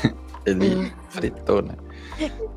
Ele 0.44 0.76
Hum. 0.76 0.90
fritou, 1.08 1.62
né? 1.62 1.74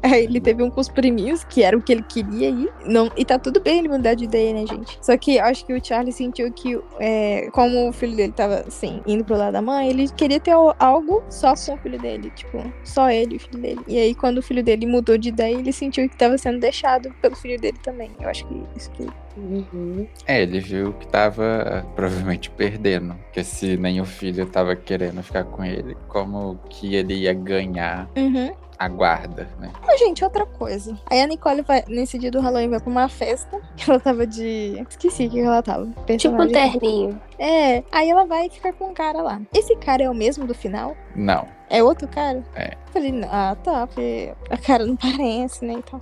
Aí 0.02 0.24
ele 0.26 0.40
teve 0.40 0.64
um 0.64 0.70
com 0.70 0.82
os 0.82 0.90
priminhos, 0.90 1.44
que 1.44 1.64
era 1.64 1.78
o 1.78 1.82
que 1.82 1.92
ele 1.92 2.04
queria 2.04 2.50
ir. 2.50 2.72
Não, 2.86 3.12
e 3.16 3.26
tá 3.26 3.38
tudo 3.38 3.60
bem 3.60 3.80
ele 3.80 3.88
mudar 3.88 4.14
de 4.14 4.26
ideia, 4.26 4.54
né, 4.54 4.66
gente? 4.66 4.98
Só 5.02 5.16
que 5.18 5.38
eu 5.38 5.46
acho 5.46 5.66
que 5.66 5.74
o 5.74 5.84
Charlie 5.84 6.12
sentiu 6.12 6.52
que, 6.52 6.80
é, 7.00 7.50
como 7.52 7.90
o 7.90 7.92
filho 7.92 8.16
dele 8.16 8.34
tava, 8.34 8.64
assim, 8.68 9.02
indo 9.06 9.24
pro 9.24 9.38
lado 9.38 9.54
da 9.54 9.62
mãe, 9.62 9.90
ele 9.90 10.08
queria 10.10 10.40
ter 10.40 10.52
algo 10.52 11.24
só 11.30 11.54
com 11.56 11.74
o 11.74 11.78
filho 11.78 12.00
dele. 12.00 12.32
Tipo, 12.36 12.72
só 12.84 13.10
ele 13.10 13.36
e 13.36 13.38
o 13.38 13.40
filho 13.40 13.62
dele. 13.62 13.82
E 13.88 13.98
aí, 13.98 14.16
quando 14.16 14.38
o 14.38 14.42
filho 14.42 14.64
dele 14.64 14.86
mudou 14.86 15.18
de 15.18 15.30
ideia, 15.30 15.56
ele 15.56 15.74
sentiu 15.74 16.08
que 16.10 16.18
tava 16.18 16.38
sendo 16.38 16.60
deixado 16.60 17.14
pelo 17.22 17.36
filho 17.36 17.60
dele 17.60 17.78
também. 17.82 18.12
Eu 18.20 18.30
acho 18.30 18.46
que 18.48 18.64
isso 18.76 18.92
que. 18.92 19.08
Uhum. 19.38 20.06
É, 20.28 20.42
ele 20.42 20.60
viu 20.60 20.92
que 20.94 21.08
tava 21.08 21.86
provavelmente 21.96 22.50
perdendo. 22.50 23.16
Porque 23.26 23.44
se 23.44 23.78
nem 23.78 24.02
o 24.02 24.06
filho 24.06 24.46
tava 24.46 24.76
querendo 24.76 25.24
ficar 25.24 25.46
com 25.46 25.64
ele, 25.64 25.96
como 26.08 26.60
que 26.70 26.96
ele 26.96 27.14
ia 27.14 27.34
ganhar 27.34 28.10
Uhum. 28.16 28.52
A 28.80 28.88
guarda, 28.88 29.50
né? 29.60 29.70
Mas, 29.86 30.00
gente, 30.00 30.24
outra 30.24 30.46
coisa. 30.46 30.98
Aí 31.06 31.22
a 31.22 31.28
Nicole 31.28 31.62
vai, 31.62 31.84
nesse 31.88 32.18
dia 32.18 32.32
do 32.32 32.40
Halloween, 32.40 32.70
vai 32.70 32.80
pra 32.80 32.90
uma 32.90 33.10
festa. 33.10 33.60
que 33.76 33.90
Ela 33.90 34.00
tava 34.00 34.26
de. 34.26 34.82
Esqueci 34.90 35.28
o 35.28 35.30
que 35.30 35.40
ela 35.42 35.62
tava. 35.62 35.86
Tipo 35.86 35.96
um 35.96 36.06
Personagem. 36.06 36.80
terninho. 36.80 37.22
É. 37.38 37.84
Aí 37.92 38.10
ela 38.10 38.26
vai 38.26 38.50
ficar 38.50 38.72
com 38.74 38.86
um 38.90 38.94
cara 38.94 39.22
lá. 39.22 39.42
Esse 39.54 39.76
cara 39.76 40.04
é 40.04 40.10
o 40.10 40.14
mesmo 40.16 40.48
do 40.48 40.56
final? 40.56 40.96
Não. 41.14 41.46
É 41.70 41.84
outro 41.84 42.08
cara? 42.08 42.42
É. 42.56 42.76
Falei, 42.94 43.22
ah, 43.30 43.56
tá, 43.62 43.86
porque 43.86 44.34
a 44.50 44.58
cara 44.58 44.86
não 44.86 44.96
parece, 44.98 45.66
né? 45.66 45.74
Então. 45.74 46.00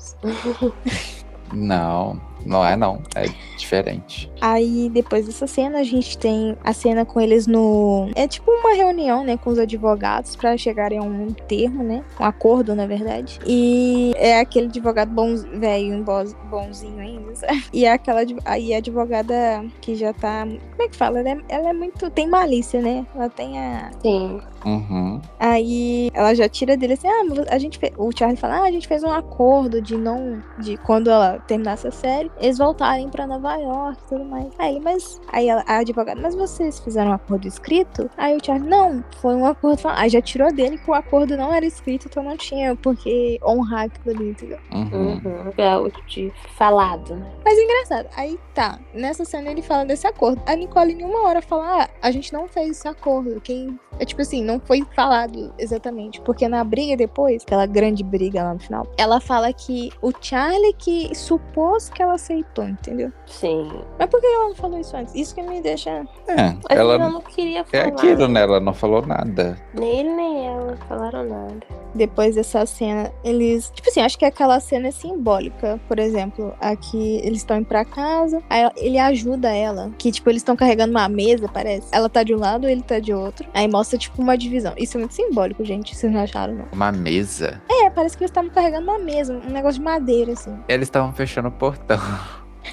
Não, 1.53 2.21
não 2.47 2.65
é 2.65 2.75
não. 2.75 3.01
É 3.15 3.25
diferente. 3.57 4.31
Aí, 4.41 4.89
depois 4.89 5.25
dessa 5.25 5.47
cena, 5.47 5.79
a 5.79 5.83
gente 5.83 6.17
tem 6.17 6.55
a 6.63 6.73
cena 6.73 7.05
com 7.05 7.19
eles 7.19 7.47
no. 7.47 8.09
É 8.15 8.27
tipo 8.27 8.49
uma 8.51 8.73
reunião, 8.73 9.23
né, 9.23 9.37
com 9.37 9.49
os 9.49 9.59
advogados 9.59 10.35
pra 10.35 10.55
chegarem 10.57 10.99
a 10.99 11.01
um 11.01 11.27
termo, 11.33 11.83
né? 11.83 12.03
Um 12.19 12.23
acordo, 12.23 12.75
na 12.75 12.85
verdade. 12.87 13.39
E 13.45 14.13
é 14.17 14.39
aquele 14.39 14.67
advogado 14.67 15.11
bom, 15.11 15.35
velho, 15.35 16.03
bo- 16.03 16.35
bonzinho 16.49 16.99
ainda, 16.99 17.35
sabe? 17.35 17.63
E 17.73 17.85
é 17.85 17.91
aquela. 17.91 18.21
Aí 18.45 18.73
a 18.73 18.77
advogada 18.77 19.65
que 19.81 19.95
já 19.95 20.13
tá. 20.13 20.45
Como 20.45 20.81
é 20.83 20.87
que 20.87 20.95
fala? 20.95 21.19
Ela 21.19 21.29
é, 21.31 21.37
ela 21.49 21.69
é 21.69 21.73
muito. 21.73 22.09
Tem 22.09 22.27
malícia, 22.27 22.81
né? 22.81 23.05
Ela 23.15 23.29
tem 23.29 23.59
a. 23.59 23.91
Sim. 24.01 24.39
Uhum. 24.65 25.21
Aí 25.39 26.09
ela 26.13 26.33
já 26.33 26.49
tira 26.49 26.75
dele 26.75 26.93
assim, 26.93 27.07
ah, 27.07 27.23
mas 27.27 27.39
a 27.47 27.57
gente 27.57 27.79
o 27.97 28.09
Charlie 28.17 28.37
fala, 28.37 28.57
ah, 28.57 28.63
a 28.63 28.71
gente 28.71 28.87
fez 28.87 29.03
um 29.03 29.09
acordo 29.11 29.81
de 29.81 29.95
não, 29.95 30.41
de 30.59 30.77
quando 30.77 31.09
ela 31.09 31.39
terminasse 31.47 31.87
a 31.87 31.91
série, 31.91 32.29
eles 32.39 32.57
voltarem 32.57 33.09
pra 33.09 33.27
Nova 33.27 33.55
York 33.55 34.01
e 34.05 34.09
tudo 34.09 34.25
mais. 34.25 34.47
Aí 34.57 34.79
mas, 34.79 35.19
aí 35.31 35.49
ela, 35.49 35.63
a 35.67 35.77
advogada, 35.77 36.19
mas 36.21 36.35
vocês 36.35 36.79
fizeram 36.79 37.11
um 37.11 37.13
acordo 37.13 37.47
escrito? 37.47 38.09
Aí 38.17 38.35
o 38.35 38.43
Charlie, 38.43 38.69
não, 38.69 39.03
foi 39.21 39.35
um 39.35 39.45
acordo, 39.45 39.81
aí 39.85 40.09
já 40.09 40.21
tirou 40.21 40.53
dele 40.53 40.77
que 40.77 40.89
o 40.89 40.93
acordo 40.93 41.35
não 41.35 41.53
era 41.53 41.65
escrito, 41.65 42.07
então 42.09 42.23
não 42.23 42.37
tinha 42.37 42.75
porque 42.75 43.39
honrar 43.43 43.85
aquilo 43.85 44.15
ali, 44.15 44.29
entendeu? 44.29 44.59
Uhum. 44.71 45.13
Uhum. 45.13 45.53
É 45.57 45.77
o 45.77 45.91
de 46.07 46.31
falado, 46.55 47.15
né? 47.15 47.31
Mas 47.43 47.57
é 47.57 47.63
engraçado, 47.63 48.09
aí 48.15 48.39
tá, 48.53 48.79
nessa 48.93 49.25
cena 49.25 49.51
ele 49.51 49.61
fala 49.61 49.85
desse 49.85 50.07
acordo. 50.07 50.41
A 50.45 50.55
Nicole 50.55 50.93
em 50.93 50.95
nenhuma 50.95 51.27
hora 51.27 51.41
fala, 51.41 51.83
ah, 51.83 51.89
a 52.01 52.11
gente 52.11 52.31
não 52.33 52.47
fez 52.47 52.71
esse 52.71 52.87
acordo, 52.87 53.41
quem... 53.41 53.79
É 53.99 54.05
tipo 54.05 54.21
assim, 54.21 54.43
não 54.43 54.59
foi 54.59 54.85
falado 54.95 55.51
exatamente, 55.57 56.21
porque 56.21 56.47
na 56.47 56.63
briga 56.63 56.95
depois, 56.95 57.41
aquela 57.43 57.65
grande 57.65 58.03
briga 58.03 58.43
lá 58.43 58.53
no 58.53 58.59
final, 58.59 58.87
ela 58.95 59.19
fala 59.19 59.51
que 59.51 59.91
o 60.01 60.11
Charlie 60.21 60.73
que 60.73 61.15
supôs 61.15 61.89
que 61.89 62.01
ela 62.01 62.16
aceitou, 62.17 62.65
entendeu? 62.65 63.11
Sim. 63.25 63.71
Mas 63.97 64.09
por 64.09 64.19
que 64.19 64.27
ela 64.27 64.49
não 64.49 64.55
falou 64.55 64.79
isso 64.79 64.95
antes? 64.95 65.15
Isso 65.15 65.33
que 65.33 65.41
me 65.41 65.61
deixa... 65.61 66.05
É, 66.27 66.55
Mas 66.69 66.77
ela 66.77 66.97
não 66.97 67.21
queria 67.21 67.61
é 67.61 67.63
falar. 67.63 67.87
aquilo, 67.87 68.27
né? 68.27 68.41
Ela 68.41 68.59
não 68.59 68.73
falou 68.73 69.05
nada. 69.05 69.57
Nem 69.73 69.99
ele 69.99 70.13
nem 70.13 70.47
ela 70.47 70.77
falaram 70.87 71.23
nada. 71.23 71.57
Depois 71.95 72.35
dessa 72.35 72.65
cena, 72.65 73.11
eles... 73.23 73.71
Tipo 73.73 73.89
assim, 73.89 74.01
acho 74.01 74.17
que 74.17 74.25
aquela 74.25 74.59
cena 74.59 74.87
é 74.89 74.91
simbólica. 74.91 75.79
Por 75.87 75.99
exemplo, 75.99 76.53
aqui 76.59 77.21
eles 77.23 77.39
estão 77.39 77.57
indo 77.57 77.65
pra 77.65 77.85
casa, 77.85 78.41
aí 78.49 78.69
ele 78.77 78.99
ajuda 78.99 79.49
ela, 79.55 79.91
que 79.97 80.11
tipo, 80.11 80.29
eles 80.29 80.41
estão 80.41 80.55
carregando 80.55 80.91
uma 80.91 81.07
mesa, 81.09 81.47
parece. 81.47 81.87
Ela 81.91 82.09
tá 82.09 82.23
de 82.23 82.35
um 82.35 82.39
lado, 82.39 82.67
ele 82.67 82.81
tá 82.81 82.99
de 82.99 83.13
outro. 83.13 83.47
Aí 83.53 83.67
mostra 83.67 83.97
tipo 83.97 84.21
uma 84.21 84.37
divisão. 84.37 84.73
Isso 84.77 84.97
é 84.97 84.99
muito 84.99 85.13
simbólico, 85.13 85.63
gente. 85.63 85.95
Vocês 85.95 86.11
não 86.11 86.21
acharam, 86.21 86.53
não? 86.53 86.65
Uma 86.71 86.91
mesa. 86.91 87.61
É, 87.69 87.89
parece 87.89 88.17
que 88.17 88.23
eles 88.23 88.31
estavam 88.31 88.49
carregando 88.49 88.89
uma 88.89 88.99
mesa, 88.99 89.33
um 89.47 89.51
negócio 89.51 89.79
de 89.79 89.85
madeira, 89.85 90.33
assim. 90.33 90.57
Eles 90.67 90.87
estavam 90.87 91.11
fechando 91.13 91.47
o 91.47 91.51
portão. 91.51 91.97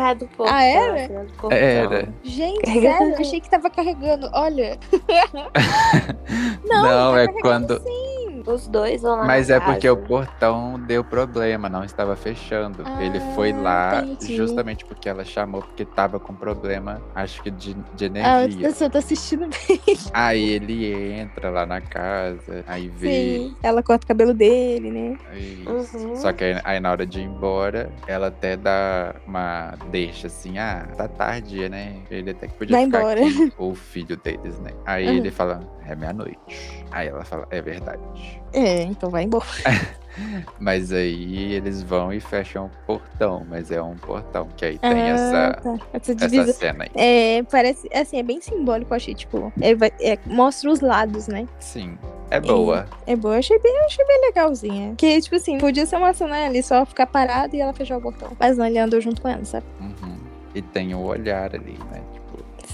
Ah, 0.00 0.14
do 0.14 0.26
portão. 0.28 0.54
Ah, 0.54 0.64
era? 0.64 1.04
assim, 1.04 1.14
do 1.14 1.32
portão. 1.34 1.58
Era. 1.58 2.08
Gente, 2.24 2.62
Carregando. 2.62 2.96
sério, 2.96 3.14
eu 3.14 3.20
achei 3.20 3.40
que 3.40 3.50
tava 3.50 3.68
carregando. 3.68 4.30
Olha. 4.32 4.78
Não, 6.64 7.12
tá 7.12 7.20
é 7.20 7.28
quando. 7.42 7.78
sim. 7.82 8.05
Os 8.46 8.68
dois 8.68 9.02
vão 9.02 9.16
lá 9.16 9.26
Mas 9.26 9.50
é 9.50 9.58
porque 9.58 9.88
o 9.90 9.96
casa. 9.96 10.06
portão 10.08 10.78
deu 10.78 11.02
problema, 11.02 11.68
não 11.68 11.82
estava 11.84 12.14
fechando. 12.16 12.84
Ele 13.00 13.18
foi 13.34 13.50
Ah, 13.52 13.60
lá 13.60 14.04
entendi. 14.04 14.36
justamente 14.36 14.84
porque 14.84 15.08
ela 15.08 15.24
chamou, 15.24 15.62
porque 15.62 15.84
tava 15.84 16.20
com 16.20 16.34
problema, 16.34 17.02
acho 17.14 17.42
que 17.42 17.50
de, 17.50 17.74
de 17.74 18.04
Ah, 18.22 18.44
energia. 18.44 18.68
eu 18.68 18.90
tô 18.90 18.98
assistindo 18.98 19.46
bem. 19.68 19.80
Aí 20.12 20.48
ele 20.50 21.12
entra 21.12 21.50
lá 21.50 21.66
na 21.66 21.80
casa, 21.80 22.62
aí 22.66 22.88
vê. 22.88 23.38
Sim. 23.38 23.56
Ela 23.62 23.82
corta 23.82 24.04
o 24.04 24.08
cabelo 24.08 24.32
dele, 24.32 24.90
né? 24.90 25.16
Uhum. 25.64 26.16
Só 26.16 26.32
que 26.32 26.44
aí, 26.44 26.60
aí 26.64 26.80
na 26.80 26.90
hora 26.92 27.06
de 27.06 27.20
ir 27.20 27.24
embora, 27.24 27.92
ela 28.06 28.28
até 28.28 28.56
dá 28.56 29.14
uma 29.26 29.72
deixa 29.90 30.28
assim, 30.28 30.56
ah, 30.58 30.86
tá 30.96 31.08
tarde, 31.08 31.68
né? 31.68 32.02
Ele 32.10 32.30
até 32.30 32.46
que 32.46 32.54
podia 32.56 32.76
Vai 32.76 32.84
ficar 32.84 32.98
embora. 33.00 33.20
aqui, 33.20 33.52
o 33.58 33.74
filho 33.74 34.16
deles, 34.16 34.58
né? 34.60 34.70
Aí 34.84 35.06
Uhum. 35.06 35.16
ele 35.16 35.30
fala, 35.30 35.60
é 35.88 35.94
meia-noite. 35.94 36.84
Aí 36.90 37.08
ela 37.08 37.24
fala, 37.24 37.46
é 37.50 37.60
verdade. 37.60 38.00
É, 38.52 38.82
então 38.82 39.10
vai 39.10 39.24
embora. 39.24 39.44
Mas 40.58 40.92
aí 40.92 41.52
eles 41.52 41.82
vão 41.82 42.12
e 42.12 42.20
fecham 42.20 42.66
o 42.66 42.86
portão, 42.86 43.46
mas 43.48 43.70
é 43.70 43.82
um 43.82 43.96
portão 43.96 44.48
que 44.56 44.64
aí 44.64 44.78
tem 44.78 44.90
Ah, 44.90 45.08
essa, 45.08 45.60
tá. 45.62 45.78
Essa 45.92 46.52
cena 46.52 46.84
aí. 46.84 46.90
É, 46.94 47.42
parece, 47.42 47.88
assim, 47.92 48.18
é 48.18 48.22
bem 48.22 48.40
simbólico, 48.40 48.94
achei, 48.94 49.14
tipo, 49.14 49.52
é, 49.60 50.12
é, 50.12 50.18
mostra 50.24 50.70
os 50.70 50.80
lados, 50.80 51.28
né? 51.28 51.46
Sim, 51.60 51.98
é 52.30 52.40
boa. 52.40 52.86
É 53.06 53.14
boa, 53.14 53.34
eu 53.34 53.38
achei 53.38 53.58
bem, 53.58 53.78
achei 53.84 54.04
bem 54.06 54.20
legalzinha. 54.22 54.94
Que, 54.96 55.20
tipo 55.20 55.36
assim, 55.36 55.58
podia 55.58 55.84
ser 55.84 55.96
uma 55.96 56.12
cena 56.14 56.46
ali, 56.46 56.62
só 56.62 56.86
ficar 56.86 57.06
parado 57.06 57.54
e 57.54 57.60
ela 57.60 57.72
fechar 57.72 57.98
o 57.98 58.00
portão. 58.00 58.30
Mas 58.38 58.56
não, 58.56 58.66
ele 58.66 58.78
andou 58.78 59.00
junto 59.00 59.20
com 59.20 59.28
ela, 59.28 59.44
sabe? 59.44 59.66
Uhum. 59.80 60.16
E 60.54 60.62
tem 60.62 60.94
o 60.94 61.00
olhar 61.00 61.54
ali, 61.54 61.78
né? 61.92 62.02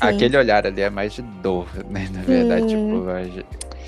Aquele 0.00 0.36
olhar 0.36 0.66
ali 0.66 0.80
é 0.80 0.90
mais 0.90 1.12
de 1.12 1.22
dor, 1.22 1.66
né? 1.88 2.08
Na 2.12 2.22
verdade, 2.22 2.70
Sim. 2.70 2.88
tipo, 2.88 3.08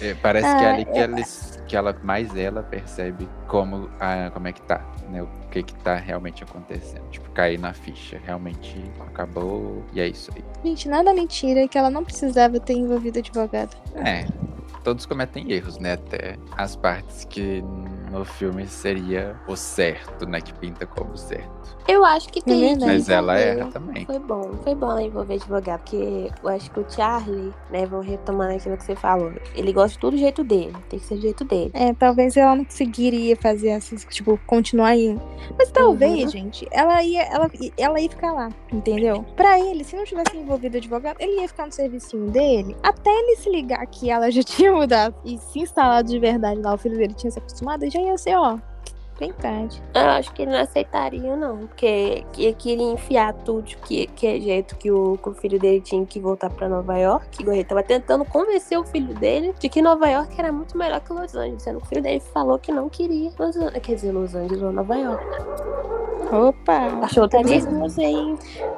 é, 0.01 0.14
parece 0.14 0.57
que 0.57 0.64
é 0.64 0.67
Ah, 0.67 0.75
ali 0.75 0.85
que, 0.85 0.99
é- 0.99 1.03
eles, 1.05 1.62
que 1.67 1.77
ela, 1.77 1.97
mais 2.03 2.35
ela 2.37 2.62
percebe 2.62 3.29
como, 3.47 3.88
a, 3.99 4.31
como 4.31 4.49
é 4.49 4.53
que 4.53 4.62
tá, 4.62 4.81
né? 5.11 5.23
O 5.23 5.29
que 5.51 5.62
que 5.62 5.75
tá 5.77 5.95
realmente 5.97 6.43
acontecendo. 6.43 7.03
Tipo, 7.11 7.31
cair 7.31 7.59
na 7.59 7.73
ficha. 7.73 8.21
Realmente 8.25 8.77
acabou 9.01 9.85
e 9.93 10.01
é 10.01 10.09
isso 10.09 10.31
aí. 10.35 10.45
Gente, 10.64 10.88
nada 10.88 11.12
mentira 11.14 11.67
que 11.69 11.79
ela 11.79 11.90
não 11.90 12.05
precisava 12.05 12.59
ter 12.61 12.75
envolvido 12.75 13.19
advogado. 13.21 13.77
É, 14.05 14.27
todos 14.85 15.07
cometem 15.07 15.51
erros, 15.51 15.79
né? 15.79 15.94
Até 15.94 16.37
as 16.57 16.77
partes 16.77 17.25
que 17.25 17.62
no 18.12 18.25
filme 18.25 18.66
seria 18.68 19.35
o 19.49 19.57
certo, 19.57 20.27
né? 20.27 20.40
Que 20.40 20.53
pinta 20.55 20.87
como 20.87 21.16
certo. 21.16 21.51
Eu 21.88 22.05
acho 22.05 22.29
que 22.29 22.40
tem 22.42 22.61
verdade. 22.61 22.81
que 22.81 22.87
Mas 22.87 23.09
ela 23.09 23.37
erra 23.38 23.70
também. 23.70 24.05
Foi 24.07 24.18
bom, 24.18 24.51
foi 24.62 24.75
bom 24.75 24.90
ela 24.90 25.03
envolver 25.03 25.35
advogado, 25.35 25.81
porque 25.81 26.31
eu 26.42 26.49
acho 26.49 26.70
que 26.70 26.81
o 26.81 26.87
Charlie, 26.88 27.53
né, 27.70 27.87
vou 27.87 28.01
retomando 28.01 28.55
aquilo 28.55 28.77
que 28.77 28.85
você 28.85 28.94
falou, 28.94 29.33
ele 29.55 29.73
gosta 29.73 29.90
de 29.94 29.99
tudo 29.99 30.12
do 30.14 30.18
jeito 30.18 30.44
dele, 30.44 30.75
tem 30.88 30.99
que 30.99 31.07
ser 31.07 31.16
do 31.16 31.23
jeito 31.23 31.44
dele. 31.44 31.70
É, 31.75 31.92
talvez 31.94 32.37
ela 32.37 32.55
não 32.55 32.64
conseguiria 32.64 33.37
fazer 33.37 33.73
assim, 33.73 33.97
tipo, 33.97 34.38
continuar 34.47 34.94
indo. 34.97 35.20
Mas 35.59 35.70
talvez, 35.70 36.25
Uhum. 36.25 36.29
gente, 36.29 36.68
ela 36.70 37.03
ia, 37.03 37.23
ela, 37.23 37.51
ela 37.79 38.01
ia 38.01 38.09
ficar 38.11 38.33
lá, 38.33 38.49
entendeu? 38.73 39.25
Pra 39.37 39.59
ele, 39.59 39.83
se 39.85 39.97
não 39.97 40.05
tivesse 40.05 40.37
envolvido 40.37 40.77
advogado, 40.77 41.16
ele 41.20 41.40
ia 41.40 41.49
ficar 41.49 41.66
no 41.66 41.73
servicinho 41.73 42.31
dele, 42.31 42.77
até 42.83 43.11
ele 43.11 43.37
se 43.37 43.49
ligar 43.51 43.85
que 43.87 44.11
ela 44.11 44.31
já 44.31 44.42
tinha 44.44 44.74
mudado 44.75 45.15
e 45.25 45.39
se 45.39 45.61
instalado 45.61 46.09
de 46.09 46.19
verdade 46.19 46.61
lá, 46.61 46.75
o 46.75 46.79
filho 46.79 46.97
dele 46.97 47.15
tinha 47.15 47.31
se 47.31 47.39
acostumado, 47.39 47.85
e 47.85 47.91
já 47.91 48.01
ia 48.01 48.19
ser, 48.19 48.37
ó, 48.37 48.59
bem 49.19 49.33
tarde. 49.33 49.83
Eu 49.95 50.03
acho 50.11 50.33
que 50.33 50.43
ele 50.43 50.53
não 50.53 50.59
aceitaria, 50.59 51.37
não, 51.37 51.59
porque 51.59 52.25
ele 52.37 52.55
queria 52.55 52.93
enfiar 52.93 53.33
tudo 53.33 53.65
que, 53.65 54.07
que 54.09 54.27
é 54.27 54.41
jeito 54.41 54.77
que 54.77 54.91
o, 54.91 55.17
que 55.19 55.29
o 55.29 55.35
filho 55.35 55.59
dele 55.59 55.81
tinha 55.81 56.05
que 56.05 56.21
voltar 56.21 56.51
pra 56.51 56.69
Nova 56.69 56.97
York, 56.99 57.41
igual 57.41 57.55
ele 57.55 57.65
tava 57.65 57.83
tentando 57.83 58.25
convencer 58.25 58.79
o 58.79 58.85
filho 58.85 59.15
dele 59.15 59.55
de 59.59 59.69
que 59.69 59.81
Nova 59.81 60.09
York 60.09 60.35
era 60.39 60.53
muito 60.53 60.77
melhor 60.77 61.01
que 61.01 61.13
Los 61.13 61.35
Angeles, 61.35 61.63
sendo 61.63 61.79
que 61.79 61.87
o 61.87 61.89
filho 61.89 62.03
dele 62.03 62.21
falou 62.21 62.59
que 62.59 62.73
não 62.73 62.89
queria 62.89 63.31
Los 63.39 63.57
Angeles, 63.57 63.83
quer 63.83 63.95
dizer, 63.95 64.13
Los 64.13 64.35
Angeles 64.35 64.63
ou 64.63 64.73
Nova 64.73 64.97
York. 64.97 65.25
Opa! 66.33 67.05
Achou 67.05 67.29
tá 67.29 67.41
nervoso 67.43 68.01
aí. 68.01 68.37